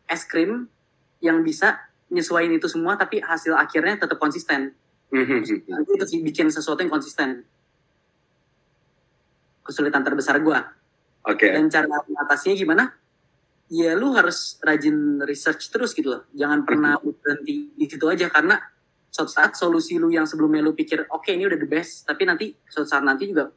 es 0.09 0.23
krim 0.25 0.71
yang 1.19 1.43
bisa 1.43 1.79
nyesuaiin 2.09 2.57
itu 2.57 2.67
semua, 2.71 2.97
tapi 2.97 3.21
hasil 3.21 3.53
akhirnya 3.53 4.01
tetap 4.01 4.17
konsisten. 4.17 4.73
Nanti 5.13 5.91
itu 5.97 6.05
bikin 6.25 6.49
sesuatu 6.49 6.81
yang 6.81 6.93
konsisten. 6.93 7.45
Kesulitan 9.65 10.01
terbesar 10.01 10.41
gue. 10.41 10.59
Oke. 11.29 11.53
Dan 11.53 11.69
cara 11.69 11.85
mengatasinya 12.09 12.57
gimana? 12.57 12.85
Ya 13.69 13.93
lu 13.93 14.17
harus 14.17 14.57
rajin 14.65 15.21
research 15.29 15.69
terus 15.69 15.93
gitu 15.93 16.09
loh. 16.17 16.23
Jangan 16.33 16.65
pernah 16.65 16.97
berhenti 16.97 17.69
di 17.77 17.85
situ 17.85 18.09
aja 18.09 18.33
karena 18.33 18.57
suatu 19.13 19.29
saat 19.29 19.53
solusi 19.57 20.01
lu 20.01 20.09
yang 20.09 20.25
sebelumnya 20.25 20.65
lu 20.65 20.73
pikir 20.73 21.05
oke 21.13 21.29
ini 21.29 21.45
udah 21.45 21.61
the 21.61 21.69
best, 21.69 22.09
tapi 22.09 22.25
nanti 22.25 22.57
suatu 22.65 22.89
saat 22.89 23.05
nanti 23.05 23.29
juga 23.29 23.53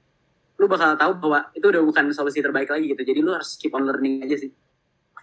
lu 0.60 0.68
bakal 0.68 1.00
tahu 1.00 1.16
bahwa 1.16 1.48
itu 1.56 1.64
udah 1.64 1.80
bukan 1.80 2.12
solusi 2.12 2.44
terbaik 2.44 2.68
lagi 2.68 2.92
gitu. 2.92 3.02
Jadi 3.08 3.20
lu 3.24 3.32
harus 3.32 3.56
keep 3.56 3.72
on 3.72 3.88
learning 3.88 4.28
aja 4.28 4.36
sih. 4.36 4.52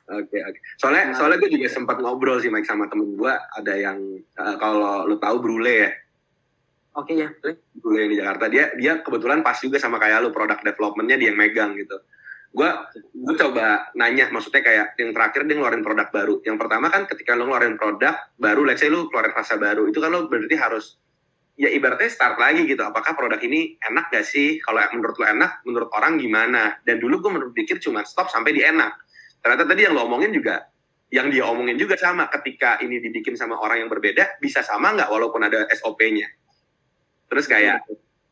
Oke 0.08 0.40
oke. 0.40 0.58
Soalnya 0.80 1.12
Nah. 1.12 1.16
soalnya 1.20 1.36
gue 1.44 1.52
juga 1.52 1.68
sempat 1.68 2.00
ngobrol 2.00 2.40
sih 2.40 2.48
Mike 2.48 2.64
sama 2.64 2.88
temen 2.88 3.12
gue 3.12 3.28
ada 3.32 3.74
yang 3.76 3.98
eh, 4.16 4.56
kalau 4.56 5.04
lo 5.04 5.20
tahu 5.20 5.36
Brule 5.44 5.74
ya, 5.84 5.90
Oke 6.98 7.14
ya, 7.14 7.30
boleh. 7.30 7.56
Brule 7.78 7.98
yang 8.02 8.10
di 8.10 8.18
Jakarta 8.18 8.44
dia 8.50 8.64
dia 8.74 8.92
kebetulan 9.04 9.46
pas 9.46 9.54
juga 9.60 9.78
sama 9.78 10.02
kayak 10.02 10.18
lo 10.24 10.30
product 10.34 10.66
developmentnya 10.66 11.14
dia 11.20 11.30
yang 11.30 11.38
megang 11.38 11.78
gitu. 11.78 11.94
Gue 12.50 12.66
gue 13.14 13.34
coba 13.38 13.92
nanya 13.94 14.32
maksudnya 14.34 14.64
kayak 14.64 14.86
yang 14.98 15.12
terakhir 15.14 15.46
dia 15.46 15.54
ngeluarin 15.60 15.84
produk 15.84 16.08
baru. 16.10 16.34
Yang 16.42 16.56
pertama 16.58 16.86
kan 16.90 17.06
ketika 17.06 17.38
lo 17.38 17.46
ngeluarin 17.46 17.76
produk 17.78 18.16
baru, 18.34 18.66
let's 18.66 18.82
say 18.82 18.90
lo 18.90 19.06
keluarin 19.12 19.30
rasa 19.30 19.60
baru, 19.60 19.86
itu 19.86 20.00
kan 20.00 20.10
lo 20.10 20.26
berarti 20.26 20.56
harus 20.58 20.98
ya 21.54 21.70
ibaratnya 21.70 22.10
start 22.10 22.34
lagi 22.40 22.66
gitu. 22.66 22.82
Apakah 22.82 23.14
produk 23.14 23.38
ini 23.46 23.78
enak 23.78 24.10
gak 24.10 24.26
sih? 24.26 24.58
Kalau 24.58 24.82
menurut 24.90 25.14
lo 25.20 25.26
enak, 25.28 25.62
menurut 25.68 25.90
orang 25.94 26.18
gimana? 26.18 26.82
Dan 26.82 26.98
dulu 26.98 27.22
gue 27.22 27.30
menurut 27.30 27.52
pikir 27.54 27.78
cuma 27.78 28.02
stop 28.02 28.26
sampai 28.26 28.56
di 28.56 28.62
enak. 28.64 28.94
Ternyata 29.38 29.64
tadi 29.64 29.80
yang 29.86 29.94
lo 29.94 30.04
omongin 30.04 30.34
juga, 30.34 30.66
yang 31.08 31.32
dia 31.32 31.46
omongin 31.48 31.78
juga 31.78 31.96
sama. 31.96 32.28
Ketika 32.28 32.82
ini 32.84 33.00
dibikin 33.00 33.38
sama 33.38 33.56
orang 33.58 33.86
yang 33.86 33.90
berbeda, 33.90 34.42
bisa 34.42 34.60
sama 34.60 34.92
nggak 34.94 35.08
walaupun 35.08 35.40
ada 35.46 35.64
SOP-nya. 35.72 36.28
Terus 37.28 37.44
kayak 37.44 37.84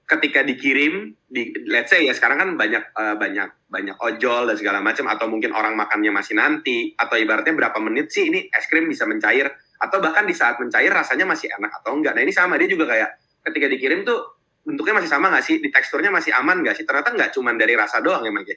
ketika 0.07 0.47
dikirim, 0.47 1.13
di, 1.27 1.51
let's 1.67 1.91
say 1.91 2.07
ya 2.07 2.15
sekarang 2.15 2.39
kan 2.39 2.51
banyak 2.55 2.85
eh, 2.95 3.17
banyak 3.19 3.49
banyak 3.67 3.97
ojol 3.99 4.47
dan 4.47 4.57
segala 4.57 4.79
macam 4.79 5.11
atau 5.11 5.27
mungkin 5.27 5.51
orang 5.51 5.75
makannya 5.75 6.15
masih 6.15 6.39
nanti 6.39 6.95
atau 6.95 7.19
ibaratnya 7.19 7.53
berapa 7.53 7.79
menit 7.83 8.15
sih 8.15 8.31
ini 8.31 8.47
es 8.47 8.71
krim 8.71 8.87
bisa 8.87 9.03
mencair 9.05 9.51
atau 9.77 9.99
bahkan 9.99 10.25
di 10.25 10.33
saat 10.33 10.57
mencair 10.63 10.89
rasanya 10.89 11.27
masih 11.27 11.51
enak 11.51 11.83
atau 11.83 11.99
enggak. 11.99 12.15
Nah 12.15 12.23
ini 12.23 12.33
sama 12.33 12.57
dia 12.57 12.71
juga 12.71 12.87
kayak 12.89 13.11
ketika 13.51 13.67
dikirim 13.67 14.07
tuh 14.07 14.39
bentuknya 14.67 15.03
masih 15.03 15.11
sama 15.11 15.31
nggak 15.31 15.45
sih, 15.47 15.57
di 15.63 15.69
teksturnya 15.71 16.11
masih 16.11 16.33
aman 16.35 16.63
nggak 16.63 16.75
sih? 16.79 16.85
Ternyata 16.87 17.15
nggak 17.15 17.31
cuma 17.35 17.55
dari 17.55 17.75
rasa 17.79 18.03
doang 18.03 18.23
ya 18.27 18.33
Mike. 18.35 18.57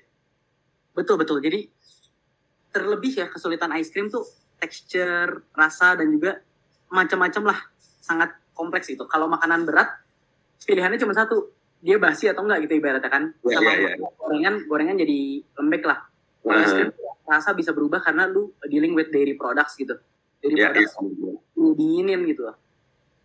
Betul 0.93 1.21
betul. 1.21 1.37
Jadi 1.41 1.69
terlebih 2.79 3.11
ya 3.19 3.27
kesulitan 3.27 3.75
ice 3.75 3.91
cream 3.91 4.07
tuh 4.07 4.23
texture, 4.59 5.43
rasa 5.51 5.99
dan 5.99 6.07
juga 6.15 6.39
macam-macam 6.87 7.51
lah. 7.51 7.59
Sangat 7.99 8.31
kompleks 8.55 8.87
itu. 8.87 9.03
Kalau 9.07 9.27
makanan 9.27 9.67
berat 9.67 9.91
pilihannya 10.63 10.99
cuma 10.99 11.11
satu, 11.15 11.51
dia 11.79 11.95
basi 11.99 12.27
atau 12.27 12.43
enggak 12.43 12.67
gitu 12.67 12.79
ibaratnya 12.79 13.11
kan. 13.11 13.23
Iya, 13.43 13.55
Sama 13.59 13.71
iya, 13.71 13.89
iya. 13.95 14.07
gorengan 14.19 14.55
gorengan 14.67 14.95
jadi 14.99 15.19
lembek 15.59 15.83
lah. 15.83 15.99
Kalau 16.39 16.63
es 16.63 16.71
krim 16.71 16.91
rasa 17.29 17.53
bisa 17.53 17.69
berubah 17.75 18.01
karena 18.01 18.25
lu 18.25 18.49
dealing 18.65 18.97
with 18.97 19.13
dairy 19.13 19.37
products 19.37 19.77
gitu. 19.77 19.95
Dairy 20.41 20.55
Ya, 20.57 20.73
products 20.73 20.95
iya. 20.99 21.35
lu 21.55 21.67
dinginin 21.77 22.25
gitu 22.25 22.47
loh. 22.47 22.57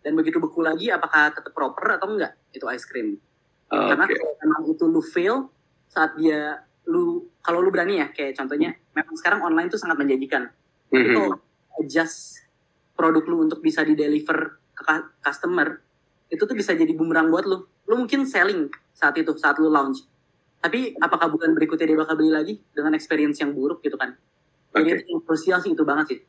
Dan 0.05 0.13
begitu 0.13 0.37
beku 0.37 0.61
lagi 0.61 0.93
apakah 0.93 1.33
tetap 1.33 1.49
proper 1.51 1.97
atau 1.97 2.13
enggak 2.13 2.37
itu 2.53 2.63
ice 2.69 2.85
cream. 2.85 3.17
Karena 3.65 4.05
Oke. 4.05 4.13
kalau 4.13 4.69
itu 4.69 4.85
lu 4.85 5.01
fail 5.01 5.49
saat 5.89 6.13
dia 6.15 6.61
lu 6.85 7.29
kalau 7.41 7.61
lu 7.61 7.69
berani 7.73 8.01
ya 8.01 8.09
kayak 8.13 8.37
contohnya 8.37 8.77
memang 8.93 9.15
sekarang 9.17 9.41
online 9.41 9.69
tuh 9.69 9.79
sangat 9.81 9.97
menjanjikan. 9.97 10.49
Itu 10.89 11.37
adjust 11.81 12.45
produk 12.95 13.23
lu 13.27 13.45
untuk 13.45 13.59
bisa 13.59 13.83
di 13.83 13.97
deliver 13.97 14.61
ke 14.75 14.83
customer 15.23 15.81
itu 16.31 16.41
tuh 16.41 16.55
bisa 16.57 16.73
jadi 16.73 16.91
bumerang 16.97 17.29
buat 17.29 17.45
lu. 17.45 17.63
Lu 17.85 17.95
mungkin 17.95 18.25
selling 18.25 18.69
saat 18.95 19.15
itu 19.17 19.33
saat 19.37 19.61
lu 19.61 19.69
launch. 19.69 20.05
Tapi 20.59 20.97
apakah 20.97 21.29
bulan 21.29 21.53
berikutnya 21.53 21.85
dia 21.85 21.97
bakal 21.99 22.17
beli 22.17 22.33
lagi? 22.33 22.53
Dengan 22.73 22.97
experience 22.97 23.37
yang 23.37 23.53
buruk 23.53 23.85
gitu 23.85 23.95
kan. 23.95 24.17
Jadi 24.73 24.81
Oke. 24.81 24.95
itu 24.97 25.03
yang 25.13 25.21
krusial 25.21 25.59
sih 25.61 25.71
itu 25.77 25.83
banget 25.85 26.05
sih 26.09 26.19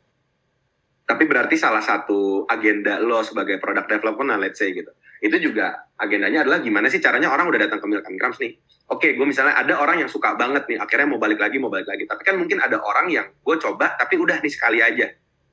Tapi 1.06 1.22
berarti 1.30 1.54
salah 1.54 1.78
satu 1.78 2.42
agenda 2.50 2.98
lo 2.98 3.22
sebagai 3.22 3.62
product 3.62 3.86
development, 3.86 4.26
nah, 4.26 4.38
let's 4.42 4.58
say 4.58 4.74
gitu. 4.74 4.90
Itu 5.22 5.38
juga 5.38 5.86
agendanya 5.96 6.42
adalah 6.42 6.58
gimana 6.58 6.90
sih 6.90 6.98
caranya 6.98 7.30
orang 7.30 7.46
udah 7.46 7.62
datang 7.62 7.78
ke 7.78 7.86
Milk 7.86 8.04
and 8.10 8.18
Crumbs 8.18 8.42
nih. 8.42 8.58
Oke, 8.90 9.14
gue 9.14 9.22
misalnya 9.22 9.54
ada 9.54 9.78
orang 9.78 10.02
yang 10.02 10.10
suka 10.10 10.34
banget 10.34 10.66
nih, 10.66 10.82
akhirnya 10.82 11.06
mau 11.14 11.22
balik 11.22 11.38
lagi, 11.38 11.62
mau 11.62 11.70
balik 11.70 11.86
lagi. 11.86 12.10
Tapi 12.10 12.22
kan 12.26 12.34
mungkin 12.34 12.58
ada 12.58 12.82
orang 12.82 13.06
yang 13.06 13.26
gue 13.38 13.56
coba, 13.56 13.94
tapi 13.94 14.18
udah 14.18 14.42
nih 14.42 14.50
sekali 14.50 14.82
aja. 14.82 15.06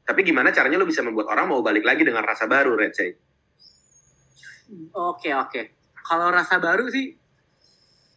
Tapi 0.04 0.20
gimana 0.26 0.50
caranya 0.50 0.82
lo 0.82 0.89
bisa 0.89 1.06
membuat 1.06 1.30
orang 1.30 1.46
mau 1.48 1.62
balik 1.62 1.86
lagi 1.86 2.02
dengan 2.02 2.26
rasa 2.26 2.50
baru, 2.50 2.74
let's 2.74 2.98
say. 2.98 3.13
Oke 4.94 5.32
oke. 5.32 5.62
Kalau 6.02 6.28
rasa 6.34 6.58
baru 6.58 6.89
sih, 6.89 7.13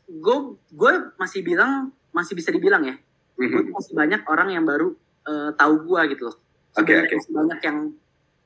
gue 0.09 0.39
gue 0.73 0.93
masih 1.21 1.45
bilang 1.45 1.93
masih 2.11 2.33
bisa 2.33 2.49
dibilang 2.49 2.81
ya. 2.81 2.97
Gue 3.37 3.47
Mhm. 3.53 3.77
masih 3.77 3.93
banyak 3.93 4.21
orang 4.25 4.49
yang 4.57 4.65
baru 4.65 4.97
eh, 5.27 5.51
tahu 5.59 5.75
gue 5.85 6.01
gitu 6.17 6.31
loh. 6.31 6.37
Oke, 6.77 6.93
Sebenarnya 6.93 7.03
oke. 7.03 7.17
Masih 7.17 7.33
banyak 7.33 7.61
yang 7.63 7.79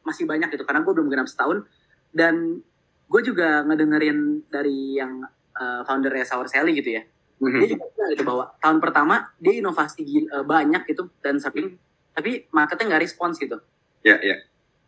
masih 0.00 0.24
banyak 0.24 0.48
gitu 0.50 0.64
karena 0.64 0.80
gue 0.80 0.92
belum 0.94 1.08
genap 1.08 1.28
setahun 1.28 1.58
dan 2.10 2.64
gue 3.06 3.20
juga 3.20 3.62
ngedengerin 3.62 4.18
dari 4.46 4.96
yang 4.96 5.22
eh, 5.52 5.82
foundernya 5.84 6.24
Sour 6.24 6.46
Sally 6.46 6.72
gitu 6.72 6.94
ya. 6.94 7.02
Dia 7.02 7.48
Mhm. 7.48 7.68
juga 7.68 7.84
bilang 7.90 8.10
gitu 8.12 8.24
bahwa 8.24 8.44
tahun 8.58 8.78
pertama 8.78 9.14
dia 9.36 9.58
inovasi 9.58 10.02
eh, 10.24 10.44
banyak 10.46 10.82
gitu 10.86 11.10
dan 11.20 11.36
sering 11.36 11.76
tapi 12.10 12.46
marketnya 12.50 12.96
nggak 12.96 13.02
respons 13.02 13.36
gitu. 13.36 13.60
Ya, 14.00 14.16
ya. 14.18 14.40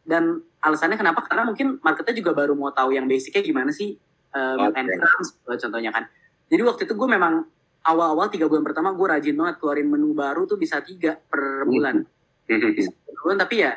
dan 0.03 0.41
alasannya 0.59 0.99
kenapa 0.99 1.23
karena 1.23 1.47
mungkin 1.47 1.79
marketnya 1.79 2.11
juga 2.17 2.35
baru 2.35 2.59
mau 2.59 2.73
tahu 2.73 2.91
yang 2.91 3.07
basicnya 3.07 3.39
gimana 3.39 3.71
sih 3.71 3.95
uh, 4.35 4.59
crumbs, 4.75 5.39
uh, 5.47 5.55
contohnya 5.55 5.95
kan 5.95 6.11
jadi 6.49 6.59
waktu 6.67 6.91
itu 6.91 6.99
gue 6.99 7.07
memang 7.07 7.47
awal-awal 7.83 8.27
tiga 8.27 8.51
bulan 8.51 8.67
pertama 8.67 8.91
gue 8.91 9.07
rajin 9.07 9.39
banget 9.39 9.63
keluarin 9.63 9.87
menu 9.87 10.11
baru 10.11 10.43
tuh 10.43 10.59
bisa 10.59 10.83
tiga 10.83 11.15
per 11.15 11.63
bulan 11.69 12.03
Mhm. 12.03 12.22
Bisa 12.61 12.91
per 12.93 13.15
bulan 13.23 13.39
tapi 13.41 13.55
ya 13.63 13.73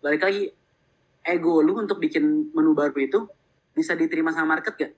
balik 0.00 0.22
lagi 0.24 0.44
ego 1.24 1.60
lu 1.60 1.76
untuk 1.78 2.00
bikin 2.00 2.52
menu 2.52 2.72
baru 2.72 2.96
itu 2.96 3.28
bisa 3.76 3.94
diterima 3.94 4.32
sama 4.34 4.58
market 4.58 4.74
gak? 4.76 4.92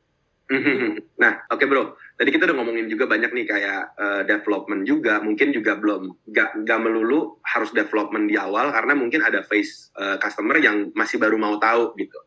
Mhm. 0.52 1.16
Nah, 1.16 1.48
oke 1.48 1.64
bro. 1.64 1.96
Tadi 2.18 2.28
kita 2.28 2.44
udah 2.44 2.56
ngomongin 2.60 2.86
juga 2.90 3.08
banyak 3.08 3.30
nih 3.32 3.46
kayak 3.48 3.82
eh, 3.96 4.22
development 4.28 4.82
juga. 4.84 5.22
Mungkin 5.24 5.54
juga 5.54 5.78
belum 5.80 6.28
gak, 6.28 6.66
gak 6.66 6.80
melulu 6.82 7.40
harus 7.46 7.72
development 7.72 8.28
di 8.28 8.36
awal 8.36 8.68
karena 8.68 8.92
mungkin 8.92 9.24
ada 9.24 9.40
face 9.46 9.94
eh, 9.96 10.16
customer 10.20 10.60
yang 10.60 10.92
masih 10.92 11.16
baru 11.16 11.40
mau 11.40 11.56
tahu 11.56 11.96
gitu. 11.96 12.20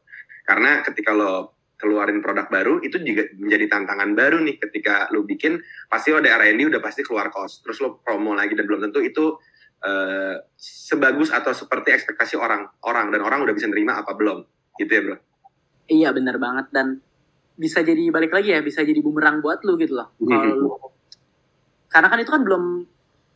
Karena 0.45 0.81
ketika 0.81 1.13
lo 1.13 1.53
keluarin 1.75 2.23
produk 2.23 2.47
baru 2.47 2.79
itu 2.81 2.97
juga 3.03 3.27
menjadi 3.35 3.67
tantangan 3.67 4.15
baru 4.15 4.37
nih 4.41 4.55
ketika 4.63 5.11
lo 5.11 5.27
bikin 5.27 5.59
pasti 5.91 6.15
lo 6.15 6.23
ada 6.23 6.39
R&D 6.39 6.71
udah 6.71 6.81
pasti 6.81 7.03
keluar 7.03 7.29
cost. 7.29 7.61
Terus 7.67 7.77
lo 7.83 7.99
promo 8.01 8.33
lagi 8.33 8.55
dan 8.55 8.65
belum 8.65 8.89
tentu 8.89 9.03
itu 9.03 9.37
eh, 9.83 10.35
sebagus 10.55 11.33
atau 11.33 11.51
seperti 11.51 11.91
ekspektasi 11.91 12.39
orang 12.39 12.69
orang 12.83 13.11
dan 13.11 13.21
orang 13.21 13.43
udah 13.43 13.53
bisa 13.53 13.67
nerima 13.67 13.99
apa 13.99 14.15
belum 14.15 14.43
gitu 14.77 14.91
ya 14.91 15.01
bro. 15.03 15.17
Iya 15.85 16.09
benar 16.11 16.35
banget 16.41 16.71
dan 16.73 16.99
bisa 17.55 17.79
jadi 17.79 18.11
balik 18.11 18.35
lagi 18.35 18.51
ya 18.51 18.59
bisa 18.59 18.83
jadi 18.83 18.99
bumerang 18.99 19.39
buat 19.39 19.63
lu 19.63 19.79
gitu 19.79 19.95
loh 19.95 20.11
kalau 20.19 20.43
Mhm. 20.43 20.59
lu 20.59 20.69
karena 21.87 22.07
kan 22.11 22.19
itu 22.19 22.27
kan 22.27 22.43
belum 22.43 22.63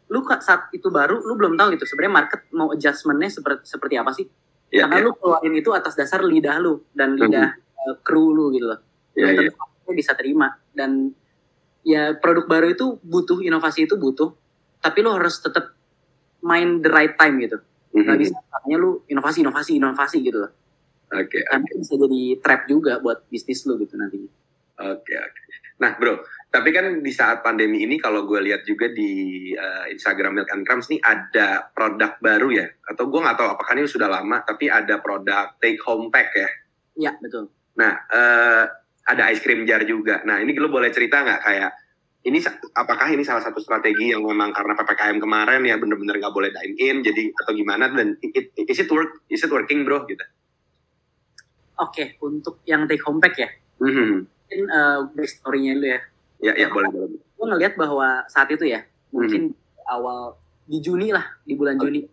lu 0.09 0.19
saat 0.43 0.67
itu 0.75 0.91
baru 0.91 1.23
lu 1.23 1.39
belum 1.39 1.55
tahu 1.55 1.79
gitu 1.79 1.87
sebenarnya 1.87 2.13
market 2.25 2.41
mau 2.51 2.67
adjustmentnya 2.75 3.31
seperti 3.31 3.63
seperti 3.63 3.95
apa 3.95 4.11
sih 4.11 4.27
Ya, 4.69 4.85
karena 4.85 5.01
ya, 5.01 5.05
lu 5.09 5.11
keluarin 5.17 5.55
itu 5.57 5.73
atas 5.73 5.97
dasar 5.97 6.21
lidah 6.21 6.61
lu 6.61 6.85
dan 6.93 7.17
lidah 7.17 7.57
uh, 7.89 7.95
kru 8.05 8.29
lu 8.37 8.53
gitu 8.53 8.69
loh 8.69 8.77
ya, 9.17 9.25
belum 9.25 9.33
ya. 9.33 9.39
tentu 9.49 9.55
marketnya 9.57 9.93
bisa 9.97 10.11
terima 10.13 10.47
dan 10.77 11.09
ya 11.81 12.13
produk 12.13 12.45
baru 12.45 12.67
itu 12.69 13.01
butuh 13.01 13.41
inovasi 13.41 13.89
itu 13.89 13.97
butuh 13.97 14.29
tapi 14.77 15.01
lu 15.01 15.09
harus 15.15 15.41
tetap 15.41 15.73
main 16.41 16.79
the 16.79 16.89
right 16.89 17.15
time 17.15 17.37
gitu 17.39 17.57
nggak 17.89 18.15
Mhm. 18.15 18.21
bisa 18.21 18.35
makanya 18.49 18.77
lu 18.77 18.89
inovasi 19.07 19.37
inovasi 19.41 19.71
inovasi 19.77 20.17
gitu 20.21 20.39
loh 20.45 20.51
Oke, 21.09 21.41
karena 21.41 21.65
itu 21.65 21.81
bisa 21.81 21.93
jadi 21.97 22.21
trap 22.37 22.61
juga 22.69 23.01
buat 23.01 23.25
bisnis 23.27 23.65
lu 23.65 23.81
gitu 23.81 23.97
nantinya 23.97 24.29
Oke, 24.79 25.11
oke. 25.11 25.41
Nah, 25.79 25.99
bro, 25.99 26.23
tapi 26.47 26.71
kan 26.71 27.03
di 27.03 27.11
saat 27.11 27.43
pandemi 27.43 27.83
ini 27.83 27.99
kalau 27.99 28.23
gue 28.23 28.39
lihat 28.39 28.63
juga 28.63 28.87
di 28.87 29.11
eh, 29.51 29.85
Instagram 29.91 30.39
Milk 30.39 30.51
and 30.55 30.63
Crumbs 30.63 30.87
nih 30.87 31.03
ada 31.03 31.67
produk 31.67 32.15
baru 32.19 32.47
ya, 32.51 32.67
atau 32.87 33.11
gue 33.11 33.19
nggak 33.19 33.35
tahu 33.35 33.47
apakah 33.59 33.75
ini 33.75 33.91
sudah 33.91 34.07
lama, 34.07 34.39
tapi 34.39 34.71
ada 34.71 35.03
produk 35.03 35.51
take 35.59 35.79
home 35.83 36.07
pack 36.07 36.31
ya. 36.31 36.49
iya 36.95 37.11
betul 37.19 37.51
Nah, 37.75 37.91
eh, 38.07 38.63
ada 39.03 39.23
ice 39.31 39.43
cream 39.43 39.67
jar 39.67 39.83
juga. 39.83 40.23
Nah, 40.23 40.39
ini 40.39 40.55
lo 40.55 40.67
boleh 40.67 40.91
cerita 40.91 41.23
nggak 41.23 41.41
kayak 41.43 41.71
ini 42.19 42.43
apakah 42.75 43.07
ini 43.15 43.23
salah 43.23 43.39
satu 43.39 43.63
strategi 43.63 44.11
yang 44.11 44.19
memang 44.19 44.51
karena 44.51 44.75
ppkm 44.75 45.23
kemarin 45.23 45.63
ya 45.63 45.79
bener-bener 45.79 46.19
nggak 46.19 46.35
boleh 46.35 46.51
dine 46.51 46.75
in, 46.75 46.95
jadi 46.99 47.31
atau 47.31 47.55
gimana 47.55 47.87
dan 47.95 48.19
it- 48.19 48.51
it- 48.51 48.67
is 48.67 48.79
it 48.79 48.91
work, 48.91 49.23
is 49.31 49.39
it 49.39 49.47
working 49.47 49.87
bro 49.87 50.03
gitu? 50.03 50.19
Oke, 51.79 52.19
untuk 52.19 52.59
yang 52.67 52.83
take 52.91 52.99
home 53.07 53.23
pack 53.23 53.39
ya, 53.39 53.47
Mhm. 53.79 54.27
mungkin 54.27 54.61
uh, 54.67 55.07
backstory-nya 55.15 55.79
dulu 55.79 55.87
ya. 55.87 55.99
Ya, 56.39 56.51
ya 56.55 56.67
boleh 56.67 56.91
boleh. 56.91 57.19
Gue 57.23 57.45
ngeliat 57.47 57.73
bahwa 57.79 58.27
saat 58.27 58.51
itu 58.51 58.67
ya, 58.67 58.83
mungkin 59.15 59.55
awal 59.87 60.35
di 60.67 60.83
Juni 60.83 61.15
lah, 61.15 61.23
di 61.47 61.55
bulan 61.55 61.79
Juni, 61.79 62.03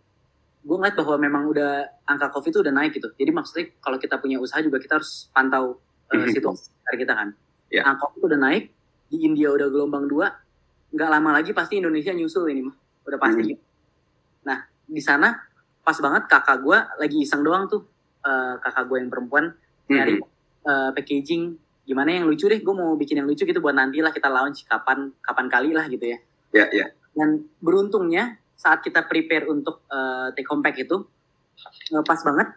gue 0.63 0.75
ngeliat 0.79 0.95
bahwa 0.95 1.15
memang 1.19 1.43
udah 1.51 1.83
angka 2.07 2.31
COVID 2.31 2.51
itu 2.55 2.59
udah 2.63 2.71
naik 2.71 2.95
gitu. 2.95 3.11
Jadi 3.11 3.31
maksudnya 3.35 3.65
kalau 3.83 3.99
kita 3.99 4.15
punya 4.23 4.39
usaha 4.39 4.63
juga 4.63 4.79
kita 4.79 5.03
harus 5.03 5.27
pantau 5.35 5.83
uh, 6.07 6.15
Mhm. 6.15 6.31
situasi 6.31 6.71
sekitar 6.71 6.95
kita 6.95 7.13
kan. 7.13 7.29
Ya. 7.67 7.83
Angka 7.83 8.07
COVID 8.07 8.31
udah 8.31 8.39
naik, 8.39 8.71
di 9.07 9.23
India 9.23 9.51
udah 9.51 9.67
gelombang 9.71 10.05
dua, 10.07 10.27
nggak 10.91 11.09
lama 11.09 11.39
lagi 11.39 11.51
pasti 11.51 11.79
Indonesia 11.79 12.11
nyusul 12.11 12.51
ini 12.51 12.61
mah, 12.67 12.75
udah 13.07 13.19
pasti. 13.19 13.41
Gitu. 13.55 13.61
Nah, 14.45 14.59
di 14.83 15.01
sana 15.01 15.31
pas 15.81 15.95
banget 15.97 16.27
kakak 16.27 16.63
gue 16.63 16.77
lagi 16.99 17.17
iseng 17.23 17.43
doang 17.43 17.67
tuh, 17.67 17.87
uh, 18.23 18.59
kakak 18.59 18.87
gue 18.87 18.97
yang 18.99 19.09
perempuan 19.11 19.55
nyari 19.87 20.19
Mhm. 20.19 20.27
uh, 20.67 20.89
packaging 20.91 21.55
gimana 21.87 22.11
yang 22.11 22.27
lucu 22.27 22.51
deh 22.51 22.59
gue 22.59 22.75
mau 22.75 22.99
bikin 22.99 23.23
yang 23.23 23.27
lucu 23.31 23.47
gitu 23.47 23.63
buat 23.63 23.71
nanti 23.71 24.03
lah 24.03 24.11
kita 24.11 24.27
launch 24.27 24.67
kapan 24.67 25.15
kapan 25.23 25.47
kali 25.47 25.71
lah 25.71 25.87
gitu 25.87 26.03
ya 26.03 26.19
Ya, 26.51 26.67
ya. 26.67 26.91
dan 27.15 27.47
beruntungnya 27.63 28.35
saat 28.59 28.83
kita 28.83 29.07
prepare 29.07 29.47
untuk 29.47 29.87
uh, 29.87 30.27
take 30.35 30.43
home 30.51 30.59
pack 30.59 30.75
itu 30.75 31.07
uh, 31.95 32.03
pas 32.03 32.19
banget 32.19 32.51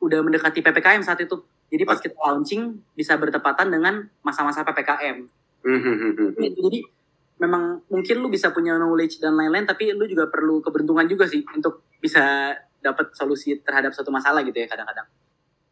udah 0.00 0.24
mendekati 0.24 0.64
ppkm 0.64 1.04
saat 1.04 1.20
itu 1.20 1.44
jadi 1.68 1.84
pas 1.84 2.00
kita 2.00 2.16
launching 2.16 2.80
bisa 2.96 3.20
bertepatan 3.20 3.68
dengan 3.68 4.08
masa-masa 4.24 4.64
ppkm 4.64 5.28
Mhm. 5.64 6.36
Gitu. 6.36 6.60
jadi 6.60 6.78
memang 7.40 7.82
mungkin 7.90 8.16
lu 8.20 8.28
bisa 8.30 8.52
punya 8.54 8.76
knowledge 8.78 9.18
dan 9.18 9.34
lain-lain 9.34 9.66
tapi 9.66 9.90
lu 9.96 10.04
juga 10.06 10.30
perlu 10.30 10.60
keberuntungan 10.62 11.08
juga 11.08 11.26
sih 11.26 11.42
untuk 11.56 11.88
bisa 11.98 12.54
dapat 12.84 13.16
solusi 13.16 13.58
terhadap 13.64 13.96
suatu 13.96 14.12
masalah 14.12 14.44
gitu 14.44 14.60
ya 14.60 14.68
kadang-kadang 14.68 15.08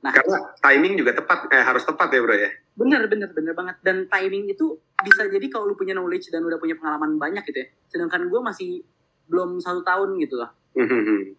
Karena 0.03 0.51
timing 0.59 0.99
juga 0.99 1.15
tepat, 1.15 1.47
eh, 1.55 1.63
harus 1.63 1.87
tepat 1.87 2.11
ya 2.11 2.19
bro 2.19 2.35
ya. 2.35 2.51
Bener, 2.75 3.07
bener, 3.07 3.31
bener 3.31 3.55
banget. 3.55 3.79
Dan 3.87 4.11
timing 4.11 4.51
itu 4.51 4.75
bisa 4.99 5.31
jadi 5.31 5.47
kalau 5.47 5.71
lu 5.71 5.79
punya 5.79 5.95
knowledge 5.95 6.27
dan 6.35 6.43
udah 6.43 6.59
punya 6.59 6.75
pengalaman 6.75 7.23
banyak 7.23 7.47
gitu 7.47 7.63
ya. 7.63 7.69
Sedangkan 7.87 8.27
gue 8.27 8.41
masih 8.43 8.83
belum 9.31 9.63
satu 9.63 9.87
tahun 9.87 10.19
gitu 10.19 10.43
loh. 10.43 10.51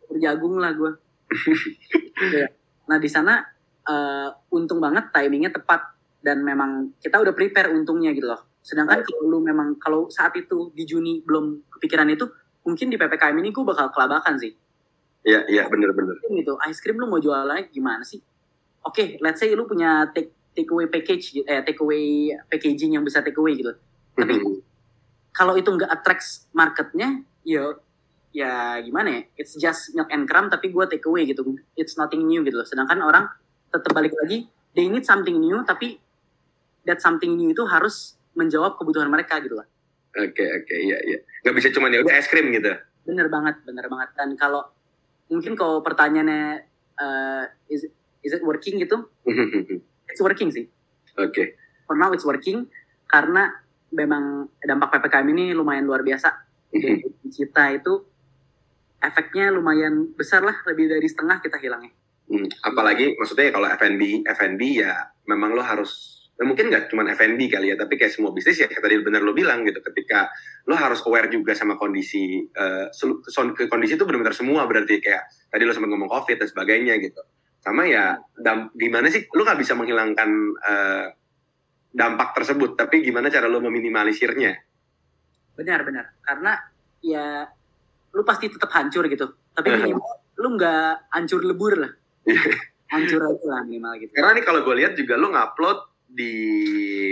Berjagung 0.07 0.63
lah 0.63 0.71
gue. 0.71 0.91
Iya. 2.13 2.45
Nah 2.87 3.01
di 3.01 3.09
sana 3.09 3.41
eh, 3.83 4.29
untung 4.53 4.79
banget 4.79 5.09
timingnya 5.11 5.51
tepat 5.51 5.92
dan 6.23 6.39
memang 6.41 6.95
kita 7.03 7.19
udah 7.19 7.35
prepare 7.35 7.69
untungnya 7.75 8.15
gitu 8.15 8.31
loh. 8.31 8.39
Sedangkan 8.63 9.03
kalau 9.03 9.27
lu 9.27 9.39
memang 9.43 9.75
kalau 9.75 10.07
saat 10.07 10.31
itu 10.39 10.71
di 10.71 10.87
Juni 10.87 11.19
belum 11.19 11.67
kepikiran 11.67 12.07
itu, 12.07 12.31
mungkin 12.63 12.87
di 12.87 12.95
ppkm 12.95 13.35
ini 13.43 13.51
gue 13.51 13.63
bakal 13.67 13.91
kelabakan 13.91 14.39
sih. 14.39 14.55
Iya, 15.27 15.43
iya 15.51 15.63
bener-bener. 15.67 16.15
Gitu, 16.23 16.55
ice 16.63 16.79
cream 16.79 16.95
lu 16.95 17.11
mau 17.11 17.19
jualannya 17.19 17.67
gimana 17.71 18.07
sih? 18.07 18.23
Oke, 18.87 19.19
let's 19.19 19.43
say 19.43 19.51
lu 19.51 19.67
punya 19.67 20.07
take 20.15 20.31
take 20.55 20.71
away 20.71 20.87
package, 20.87 21.43
eh 21.43 21.63
take 21.63 21.79
away 21.83 22.31
packaging 22.47 22.95
yang 22.95 23.03
bisa 23.03 23.19
take 23.19 23.35
away 23.35 23.59
gitu. 23.59 23.75
Tapi 24.15 24.39
kalau 25.35 25.55
itu 25.59 25.67
nggak 25.67 25.91
attracts 25.91 26.47
marketnya, 26.55 27.23
ya 27.43 27.75
ya 28.35 28.79
gimana 28.83 29.07
ya? 29.11 29.21
It's 29.39 29.55
just 29.55 29.95
milk 29.95 30.11
and 30.11 30.27
crumb 30.27 30.51
tapi 30.51 30.71
gue 30.71 30.85
take 30.91 31.07
away 31.07 31.23
gitu. 31.27 31.43
It's 31.79 31.95
nothing 31.95 32.27
new 32.27 32.43
gitu 32.43 32.59
loh. 32.59 32.67
Sedangkan 32.67 32.99
orang 32.99 33.31
tetap 33.71 33.95
balik 33.95 34.11
lagi, 34.19 34.51
they 34.75 34.91
need 34.91 35.07
something 35.07 35.39
new 35.39 35.63
tapi 35.63 36.02
that 36.87 36.99
something 36.99 37.35
new 37.35 37.51
itu 37.51 37.63
harus 37.67 38.15
menjawab 38.33 38.79
kebutuhan 38.79 39.07
mereka 39.07 39.39
gitu 39.39 39.59
loh. 39.59 39.67
Oke, 40.13 40.45
oke, 40.45 40.75
iya, 40.77 40.97
iya. 41.09 41.19
Gak 41.41 41.55
bisa 41.57 41.73
cuma 41.73 41.89
ya 41.89 42.05
udah 42.05 42.13
es 42.13 42.29
krim 42.29 42.53
gitu. 42.53 42.69
Bener 43.03 43.27
banget, 43.33 43.65
bener 43.65 43.89
banget. 43.89 44.09
Dan 44.13 44.37
kalau 44.37 44.61
mungkin 45.27 45.57
kalau 45.57 45.81
pertanyaannya 45.81 46.61
uh, 47.01 47.43
is 47.67 47.89
is 48.21 48.31
it 48.31 48.43
working 48.45 48.77
gitu? 48.77 49.09
It's 50.13 50.21
working 50.21 50.53
sih. 50.53 50.69
Oke. 51.17 51.57
For 51.89 51.97
now 51.97 52.13
it's 52.13 52.21
working 52.21 52.69
karena 53.09 53.49
memang 53.89 54.49
dampak 54.61 54.93
ppkm 54.93 55.25
ini 55.33 55.45
lumayan 55.57 55.89
luar 55.89 56.05
biasa. 56.05 56.29
Dan 56.69 57.01
kita 57.33 57.73
itu 57.73 58.01
efeknya 59.01 59.49
lumayan 59.49 60.13
besar 60.13 60.45
lah, 60.45 60.53
lebih 60.69 60.89
dari 60.89 61.05
setengah 61.09 61.41
kita 61.41 61.57
hilangnya. 61.57 61.93
Hmm, 62.29 62.47
apalagi 62.63 63.19
maksudnya 63.19 63.51
kalau 63.51 63.67
F&B, 63.67 64.23
F&B 64.25 64.61
ya 64.79 65.11
memang 65.27 65.53
lo 65.53 65.61
harus 65.61 66.22
ya 66.33 66.43
mungkin 66.49 66.73
nggak 66.73 66.89
cuma 66.89 67.05
F&B 67.13 67.39
kali 67.45 67.69
ya, 67.69 67.75
tapi 67.77 67.93
kayak 67.93 68.09
semua 68.09 68.33
bisnis 68.33 68.57
ya 68.57 68.65
tadi 68.65 68.97
benar 69.05 69.21
lo 69.21 69.37
bilang 69.37 69.61
gitu, 69.61 69.77
ketika 69.85 70.33
lo 70.65 70.73
harus 70.73 71.05
aware 71.05 71.29
juga 71.29 71.53
sama 71.53 71.77
kondisi 71.77 72.41
uh, 72.57 72.89
ke 73.53 73.69
kondisi 73.69 73.93
itu 73.93 74.05
benar-benar 74.05 74.33
semua 74.33 74.65
berarti 74.65 74.97
kayak 74.97 75.29
tadi 75.53 75.61
lo 75.61 75.71
sempat 75.71 75.93
ngomong 75.93 76.09
COVID 76.09 76.41
dan 76.41 76.47
sebagainya 76.49 76.97
gitu. 76.99 77.21
Sama 77.61 77.85
ya 77.87 78.17
gimana 78.73 79.07
sih 79.13 79.29
lo 79.29 79.45
nggak 79.45 79.59
bisa 79.61 79.77
menghilangkan 79.77 80.29
uh, 80.57 81.05
dampak 81.93 82.33
tersebut, 82.33 82.73
tapi 82.73 83.05
gimana 83.05 83.29
cara 83.29 83.45
lo 83.45 83.61
meminimalisirnya? 83.61 84.57
Benar 85.53 85.85
benar, 85.85 86.05
karena 86.25 86.57
ya 87.05 87.45
lo 88.13 88.21
pasti 88.25 88.49
tetap 88.49 88.73
hancur 88.73 89.05
gitu, 89.05 89.53
tapi 89.53 89.69
minimal 89.69 90.23
lu 90.33 90.57
nggak 90.57 91.13
hancur 91.13 91.45
lebur 91.45 91.77
lah 91.77 91.91
hancur 92.93 93.21
aja 93.21 93.45
lah 93.45 93.61
minimal 93.65 93.93
gitu. 94.01 94.11
Karena 94.17 94.33
nih 94.37 94.45
kalau 94.45 94.61
gue 94.65 94.75
lihat 94.81 94.93
juga 94.97 95.13
lu 95.17 95.29
ngupload 95.29 95.92
di 96.13 96.35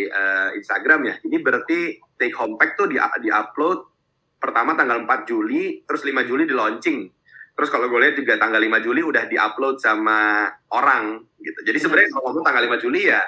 uh, 0.05 0.53
Instagram 0.53 1.01
ya. 1.09 1.15
Ini 1.25 1.37
berarti 1.41 1.97
take 2.15 2.37
home 2.37 2.55
pack 2.55 2.77
tuh 2.77 2.85
di, 2.85 3.01
di 3.01 3.29
upload 3.33 3.89
pertama 4.37 4.77
tanggal 4.77 5.01
4 5.05 5.29
Juli, 5.29 5.81
terus 5.85 6.05
5 6.05 6.29
Juli 6.29 6.45
di 6.45 6.53
launching. 6.53 7.09
Terus 7.51 7.69
kalau 7.69 7.89
gue 7.89 7.99
lihat 7.99 8.15
juga 8.15 8.37
tanggal 8.37 8.61
5 8.61 8.85
Juli 8.85 9.01
udah 9.01 9.25
di 9.25 9.37
upload 9.37 9.81
sama 9.81 10.49
orang 10.71 11.19
gitu. 11.41 11.59
Jadi 11.65 11.77
iya. 11.77 11.83
sebenarnya 11.83 12.09
kalau 12.13 12.23
ngomong 12.29 12.45
tanggal 12.45 12.63
5 12.69 12.83
Juli 12.85 13.01
ya 13.09 13.21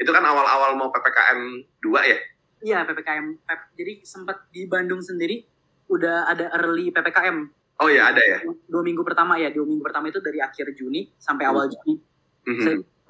itu 0.00 0.10
kan 0.10 0.24
awal-awal 0.24 0.74
mau 0.74 0.88
PPKM 0.90 1.40
2 1.84 2.10
ya? 2.10 2.18
Iya, 2.60 2.78
PPKM. 2.84 3.26
Jadi 3.72 3.92
sempat 4.04 4.48
di 4.52 4.68
Bandung 4.68 5.00
sendiri 5.00 5.44
udah 5.88 6.28
ada 6.28 6.52
early 6.60 6.92
PPKM 6.92 7.60
Oh 7.80 7.88
ya 7.88 8.12
ada 8.12 8.20
ya. 8.20 8.44
Dua 8.68 8.84
minggu 8.84 9.00
pertama 9.00 9.40
ya, 9.40 9.48
dua 9.48 9.64
minggu 9.64 9.80
pertama 9.80 10.12
itu 10.12 10.20
dari 10.20 10.36
akhir 10.36 10.76
Juni 10.76 11.08
sampai 11.16 11.48
awal 11.48 11.64
hmm. 11.64 11.72
Juni. 11.80 11.94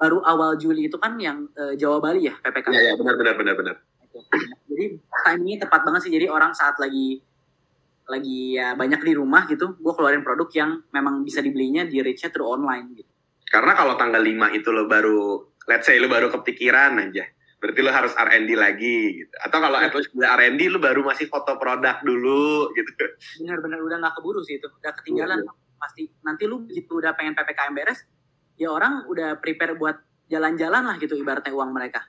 Baru 0.01 0.25
awal 0.25 0.57
Juli 0.57 0.89
itu 0.89 0.97
kan 0.97 1.13
yang 1.21 1.45
uh, 1.53 1.77
Jawa 1.77 2.01
Bali 2.01 2.25
ya 2.25 2.33
ppkm. 2.41 2.73
Iya 2.73 2.81
ya, 2.81 2.93
benar 2.97 3.15
benar 3.21 3.33
benar 3.37 3.53
benar. 3.53 3.75
Jadi 4.65 4.97
timingnya 4.97 5.69
tepat 5.69 5.85
banget 5.85 6.09
sih. 6.09 6.11
Jadi 6.17 6.25
orang 6.25 6.57
saat 6.57 6.81
lagi 6.81 7.21
lagi 8.11 8.59
ya 8.59 8.75
banyak 8.75 8.99
di 9.05 9.13
rumah 9.15 9.47
gitu, 9.47 9.79
gue 9.79 9.93
keluarin 9.95 10.25
produk 10.25 10.49
yang 10.51 10.71
memang 10.91 11.23
bisa 11.23 11.39
dibelinya 11.39 11.87
di 11.87 12.03
reach 12.03 12.27
through 12.27 12.49
online 12.59 12.91
gitu. 12.97 13.11
Karena 13.47 13.75
kalau 13.75 13.95
tanggal 13.95 14.19
5 14.19 14.57
itu 14.59 14.69
lo 14.71 14.87
baru, 14.87 15.43
let's 15.67 15.87
say 15.87 15.99
lo 15.99 16.11
baru 16.11 16.27
kepikiran 16.31 16.99
aja, 17.03 17.27
berarti 17.59 17.79
lo 17.83 17.91
harus 17.91 18.15
R&D 18.15 18.51
lagi 18.55 19.23
gitu. 19.23 19.35
Atau 19.43 19.59
kalau 19.59 19.79
ya. 19.79 19.91
udah 19.91 20.29
R&D 20.39 20.61
lo 20.71 20.79
baru 20.79 21.03
masih 21.07 21.27
foto 21.27 21.55
produk 21.55 21.99
dulu 22.03 22.71
gitu. 22.75 22.91
Benar-benar 23.43 23.79
udah 23.83 23.97
nggak 24.03 24.13
keburu 24.19 24.39
sih 24.43 24.59
itu, 24.59 24.67
udah 24.67 24.91
ketinggalan 25.03 25.43
ya, 25.43 25.51
ya. 25.51 25.75
pasti. 25.79 26.03
Nanti 26.23 26.43
lu 26.47 26.63
begitu 26.63 26.99
udah 26.99 27.11
pengen 27.15 27.35
PPKM 27.35 27.75
beres, 27.75 28.07
ya 28.61 28.69
orang 28.69 29.09
udah 29.09 29.41
prepare 29.41 29.73
buat 29.73 29.97
jalan-jalan 30.29 30.85
lah 30.85 30.95
gitu 31.01 31.17
ibaratnya 31.17 31.49
uang 31.49 31.73
mereka. 31.73 32.05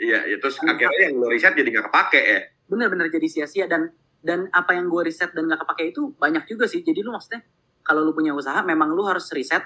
Iya, 0.00 0.24
ya 0.24 0.36
terus 0.40 0.56
Dan 0.64 0.72
akhirnya 0.72 1.12
yang 1.12 1.20
lo 1.20 1.28
riset 1.28 1.52
jadi 1.52 1.68
nggak 1.68 1.86
kepake 1.92 2.20
ya. 2.24 2.40
Bener-bener 2.72 3.12
jadi 3.12 3.26
sia-sia 3.28 3.68
dan 3.68 3.92
dan 4.24 4.48
apa 4.56 4.72
yang 4.72 4.88
gue 4.88 5.04
riset 5.04 5.36
dan 5.36 5.44
nggak 5.44 5.60
kepake 5.68 5.92
itu 5.92 6.16
banyak 6.16 6.48
juga 6.48 6.64
sih. 6.64 6.80
Jadi 6.80 7.04
lu 7.04 7.12
maksudnya 7.12 7.44
kalau 7.84 8.00
lu 8.00 8.16
punya 8.16 8.32
usaha 8.32 8.64
memang 8.64 8.96
lu 8.96 9.04
harus 9.04 9.28
riset 9.36 9.60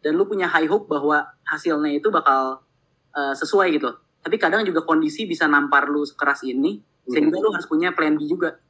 dan 0.00 0.14
lu 0.14 0.24
punya 0.24 0.46
high 0.46 0.70
hope 0.70 0.86
bahwa 0.86 1.26
hasilnya 1.44 1.98
itu 1.98 2.08
bakal 2.08 2.62
uh, 3.12 3.34
sesuai 3.34 3.68
gitu 3.76 3.90
tapi 4.20 4.36
kadang 4.36 4.64
juga 4.68 4.84
kondisi 4.84 5.24
bisa 5.24 5.48
nampar 5.48 5.88
lu 5.88 6.04
sekeras 6.04 6.44
ini 6.44 6.80
sehingga 7.08 7.40
hmm. 7.40 7.44
lu 7.44 7.48
harus 7.52 7.66
punya 7.68 7.92
plan 7.96 8.16
B 8.16 8.28
juga 8.28 8.60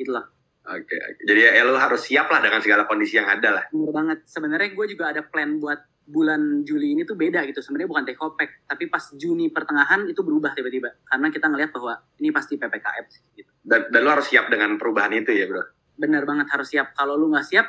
gitu 0.00 0.16
loh 0.16 0.24
Oke, 0.64 0.88
okay, 0.88 1.20
jadi 1.28 1.60
ya 1.60 1.62
lu 1.68 1.76
harus 1.76 2.08
siap 2.08 2.32
lah 2.32 2.40
dengan 2.40 2.56
segala 2.64 2.88
kondisi 2.88 3.20
yang 3.20 3.28
ada 3.28 3.60
lah. 3.60 3.64
Bener 3.68 3.92
banget. 3.92 4.18
Sebenarnya 4.24 4.72
gue 4.72 4.86
juga 4.88 5.12
ada 5.12 5.20
plan 5.20 5.60
buat 5.60 5.76
bulan 6.08 6.64
Juli 6.64 6.96
ini 6.96 7.04
tuh 7.04 7.16
beda 7.16 7.44
gitu. 7.48 7.60
Sebenarnya 7.60 7.88
bukan 7.92 8.04
take 8.08 8.20
home 8.20 8.32
pack, 8.32 8.64
tapi 8.68 8.88
pas 8.88 9.04
Juni 9.16 9.52
pertengahan 9.52 10.08
itu 10.08 10.20
berubah 10.24 10.56
tiba-tiba. 10.56 10.96
Karena 11.04 11.28
kita 11.28 11.52
ngelihat 11.52 11.70
bahwa 11.72 12.00
ini 12.20 12.32
pasti 12.32 12.56
PPKM 12.56 13.04
gitu. 13.36 13.50
Dan, 13.64 13.92
dan 13.92 14.00
lu 14.04 14.10
harus 14.12 14.24
siap 14.28 14.48
dengan 14.48 14.76
perubahan 14.80 15.12
itu 15.12 15.32
ya 15.32 15.44
bro? 15.48 15.64
Bener 16.00 16.24
banget 16.24 16.48
harus 16.48 16.68
siap. 16.72 16.96
Kalau 16.96 17.16
lu 17.16 17.32
nggak 17.32 17.44
siap, 17.44 17.66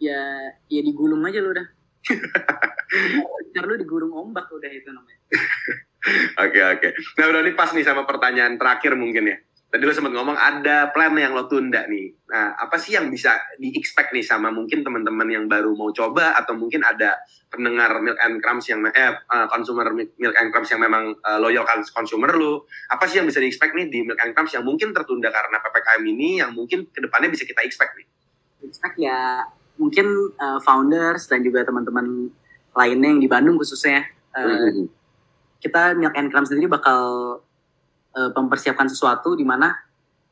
ya 0.00 0.20
ya 0.68 0.80
digulung 0.80 1.24
aja 1.24 1.40
lu 1.40 1.52
udah. 1.52 1.66
Karena 3.52 3.64
lu 3.64 3.76
digulung 3.76 4.12
ombak 4.12 4.48
udah 4.48 4.70
itu 4.72 4.88
namanya. 4.92 5.20
Oke 6.40 6.60
oke. 6.64 6.88
Nah 7.20 7.24
udah 7.28 7.40
nih 7.44 7.54
pas 7.56 7.70
nih 7.76 7.84
sama 7.84 8.08
pertanyaan 8.08 8.56
terakhir 8.56 8.96
mungkin 8.96 9.28
ya. 9.28 9.36
Tadi 9.70 9.86
lo 9.86 9.94
sempat 9.94 10.10
ngomong 10.10 10.34
ada 10.34 10.90
plan 10.90 11.14
yang 11.14 11.30
lo 11.30 11.46
tunda 11.46 11.86
nih. 11.86 12.10
Nah 12.26 12.58
apa 12.58 12.74
sih 12.74 12.98
yang 12.98 13.06
bisa 13.06 13.38
di-expect 13.54 14.10
nih 14.10 14.26
sama 14.26 14.50
mungkin 14.50 14.82
teman-teman 14.82 15.30
yang 15.30 15.46
baru 15.46 15.78
mau 15.78 15.94
coba 15.94 16.34
atau 16.34 16.58
mungkin 16.58 16.82
ada 16.82 17.22
pendengar 17.46 18.02
Milk 18.02 18.18
and 18.18 18.42
Crumbs 18.42 18.66
yang 18.66 18.82
eh 18.90 19.14
consumer 19.46 19.94
Milk 19.94 20.34
and 20.34 20.50
Crumbs 20.50 20.74
yang 20.74 20.82
memang 20.82 21.14
uh, 21.22 21.38
loyal 21.38 21.62
consumer 21.94 22.34
lo. 22.34 22.66
Apa 22.90 23.06
sih 23.06 23.22
yang 23.22 23.30
bisa 23.30 23.38
di-expect 23.38 23.70
nih 23.78 23.86
di 23.86 24.02
Milk 24.02 24.18
and 24.18 24.34
Crumbs 24.34 24.50
yang 24.58 24.66
mungkin 24.66 24.90
tertunda 24.90 25.30
karena 25.30 25.62
PPKM 25.62 26.02
ini 26.02 26.42
yang 26.42 26.50
mungkin 26.50 26.90
ke 26.90 26.98
depannya 26.98 27.30
bisa 27.30 27.46
kita 27.46 27.62
expect 27.62 27.94
nih? 27.94 28.06
Expect 28.66 28.98
ya 28.98 29.46
mungkin 29.78 30.34
uh, 30.34 30.58
founders 30.58 31.30
dan 31.30 31.46
juga 31.46 31.62
teman-teman 31.62 32.26
lainnya 32.74 33.08
yang 33.14 33.22
di 33.22 33.30
Bandung 33.30 33.54
khususnya. 33.54 34.02
Uh, 34.34 34.50
mm 34.50 34.70
-hmm 34.74 35.00
kita 35.60 35.94
Milk 35.94 36.16
and 36.16 36.32
Crumbs 36.32 36.48
sendiri 36.48 36.66
bakal 36.66 37.00
uh, 38.16 38.30
mempersiapkan 38.34 38.88
sesuatu 38.88 39.34
di 39.34 39.46
mana 39.46 39.74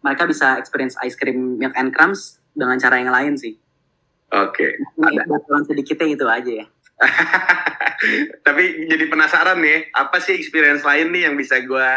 mereka 0.02 0.26
bisa 0.26 0.56
experience 0.58 0.94
ice 1.02 1.18
cream 1.18 1.58
Milk 1.58 1.74
and 1.74 1.90
Crumbs 1.90 2.38
dengan 2.54 2.78
cara 2.78 2.98
yang 3.02 3.10
lain 3.10 3.34
sih. 3.38 3.54
Oke. 4.34 4.76
Okay. 4.98 5.24
Ada 5.24 5.64
sedikitnya 5.64 6.06
itu 6.14 6.26
aja 6.28 6.52
ya. 6.64 6.66
Tapi 8.46 8.86
jadi 8.86 9.04
penasaran 9.10 9.58
nih, 9.62 9.90
apa 9.94 10.18
sih 10.22 10.34
experience 10.36 10.82
lain 10.82 11.10
nih 11.14 11.30
yang 11.30 11.34
bisa 11.38 11.58
gue 11.62 11.90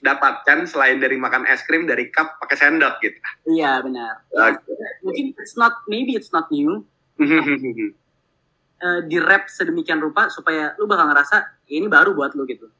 dapatkan 0.00 0.64
selain 0.64 0.96
dari 0.96 1.20
makan 1.20 1.44
es 1.44 1.60
krim 1.68 1.84
dari 1.84 2.08
cup 2.08 2.40
pakai 2.40 2.56
sendok 2.56 2.98
gitu? 3.04 3.18
Iya 3.52 3.84
benar. 3.84 4.24
Okay. 4.32 4.74
Mungkin 5.04 5.26
it's 5.36 5.54
not, 5.60 5.84
maybe 5.86 6.16
it's 6.16 6.32
not 6.32 6.48
new. 6.48 6.82
uh, 7.20 9.00
di 9.10 9.20
rap 9.20 9.52
sedemikian 9.52 10.00
rupa 10.00 10.32
supaya 10.32 10.72
lu 10.80 10.88
bakal 10.88 11.12
ngerasa 11.12 11.60
ini 11.68 11.84
baru 11.86 12.16
buat 12.16 12.32
lu 12.32 12.48
gitu. 12.48 12.72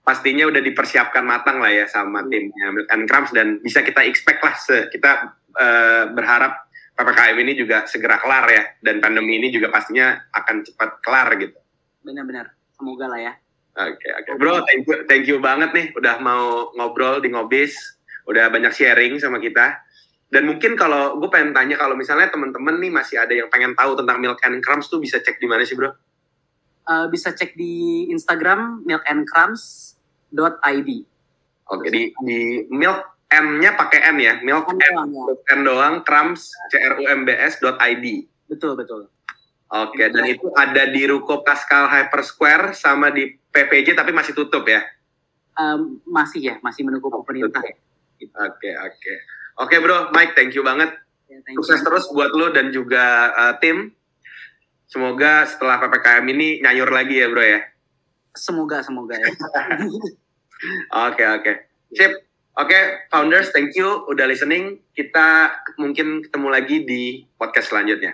Pastinya 0.00 0.48
udah 0.48 0.64
dipersiapkan 0.64 1.22
matang 1.22 1.60
lah 1.60 1.70
ya 1.70 1.84
sama 1.84 2.24
iya. 2.24 2.28
timnya 2.32 2.66
Milk 2.72 2.88
and 2.88 3.04
Crumbs 3.04 3.30
dan 3.36 3.60
bisa 3.60 3.84
kita 3.84 4.00
expect 4.08 4.40
lah 4.40 4.54
se 4.56 4.88
kita 4.88 5.36
uh, 5.54 6.04
berharap 6.16 6.70
PPKM 6.96 7.36
ini 7.40 7.52
juga 7.56 7.88
segera 7.88 8.20
kelar 8.20 8.44
ya 8.48 8.64
dan 8.84 9.00
pandemi 9.00 9.40
ini 9.40 9.48
juga 9.48 9.72
pastinya 9.72 10.20
akan 10.36 10.66
cepat 10.68 10.90
kelar 11.00 11.28
gitu. 11.40 11.56
Benar-benar, 12.04 12.52
semoga 12.76 13.06
lah 13.08 13.20
ya. 13.20 13.32
Oke, 13.80 13.96
okay, 13.96 14.10
oke. 14.12 14.24
Okay. 14.26 14.34
Bro, 14.36 14.54
thank 14.66 14.82
you, 14.84 14.96
thank 15.06 15.24
you 15.24 15.36
banget 15.38 15.70
nih 15.72 15.86
udah 15.96 16.20
mau 16.20 16.74
ngobrol 16.76 17.22
di 17.22 17.32
Ngobis, 17.32 17.72
udah 18.28 18.52
banyak 18.52 18.72
sharing 18.74 19.16
sama 19.16 19.40
kita. 19.40 19.80
Dan 20.30 20.46
mungkin 20.46 20.78
kalau 20.78 21.18
gue 21.18 21.26
pengen 21.26 21.50
tanya 21.50 21.74
kalau 21.74 21.98
misalnya 21.98 22.30
teman-teman 22.30 22.78
nih 22.78 22.92
masih 22.92 23.18
ada 23.18 23.34
yang 23.34 23.50
pengen 23.50 23.74
tahu 23.74 23.98
tentang 23.98 24.22
Milk 24.22 24.38
and 24.46 24.62
Crumbs 24.62 24.86
tuh 24.86 25.02
bisa 25.02 25.18
cek 25.18 25.42
di 25.42 25.48
mana 25.50 25.66
sih 25.66 25.74
bro? 25.74 25.90
Uh, 26.90 27.06
bisa 27.06 27.30
cek 27.30 27.54
di 27.54 28.10
Instagram 28.10 28.82
milkandcrumbs.id. 28.82 30.90
Oke, 31.70 31.70
okay, 31.70 31.90
di, 31.94 32.10
di 32.26 32.66
milk 32.66 33.30
M-nya 33.30 33.78
pakai 33.78 34.10
N 34.10 34.18
ya, 34.18 34.42
milk 34.42 34.66
N, 34.66 34.74
doang, 34.74 35.10
ya. 35.14 35.54
N 35.54 35.60
doang, 35.62 35.94
crumbs, 36.02 36.50
C 36.74 36.82
R 36.82 36.98
U 36.98 37.06
M 37.06 37.22
B 37.22 37.30
S 37.30 37.62
dot 37.62 37.78
ID. 37.78 38.26
Betul 38.50 38.74
betul. 38.74 39.06
Oke, 39.70 40.02
okay, 40.02 40.10
dan 40.10 40.26
itu 40.26 40.50
ada 40.58 40.90
di 40.90 41.06
Ruko 41.06 41.46
Pascal 41.46 41.86
Hyper 41.86 42.26
Square 42.26 42.74
sama 42.74 43.14
di 43.14 43.30
PPJ 43.30 43.94
tapi 43.94 44.10
masih 44.10 44.34
tutup 44.34 44.66
ya? 44.66 44.82
Um, 45.54 46.02
masih 46.10 46.42
ya, 46.42 46.54
masih 46.58 46.82
menunggu 46.82 47.06
pemerintah 47.06 47.62
ya. 47.62 47.78
Oke, 48.50 48.70
oke. 48.74 49.14
Oke 49.62 49.78
bro, 49.78 50.10
Mike, 50.10 50.34
thank 50.34 50.58
you 50.58 50.66
banget. 50.66 50.90
Ya, 51.30 51.38
thank 51.46 51.54
Sukses 51.54 51.86
terus 51.86 52.10
buat 52.10 52.34
lo 52.34 52.50
dan 52.50 52.74
juga 52.74 53.30
uh, 53.30 53.54
tim. 53.62 53.94
Semoga 54.90 55.46
setelah 55.46 55.78
PPKM 55.78 56.26
ini 56.34 56.58
nyayur 56.66 56.90
lagi 56.90 57.22
ya 57.22 57.30
bro 57.30 57.46
ya. 57.46 57.62
Semoga, 58.34 58.82
semoga 58.82 59.14
ya. 59.14 59.30
Oke, 61.08 61.24
oke. 61.24 61.52
Sip. 61.96 62.12
Oke, 62.60 62.76
okay, 62.76 62.82
founders, 63.08 63.48
thank 63.56 63.72
you 63.72 64.04
udah 64.12 64.28
listening. 64.28 64.84
Kita 64.92 65.48
mungkin 65.80 66.20
ketemu 66.20 66.48
lagi 66.52 66.76
di 66.84 67.24
podcast 67.40 67.72
selanjutnya. 67.72 68.12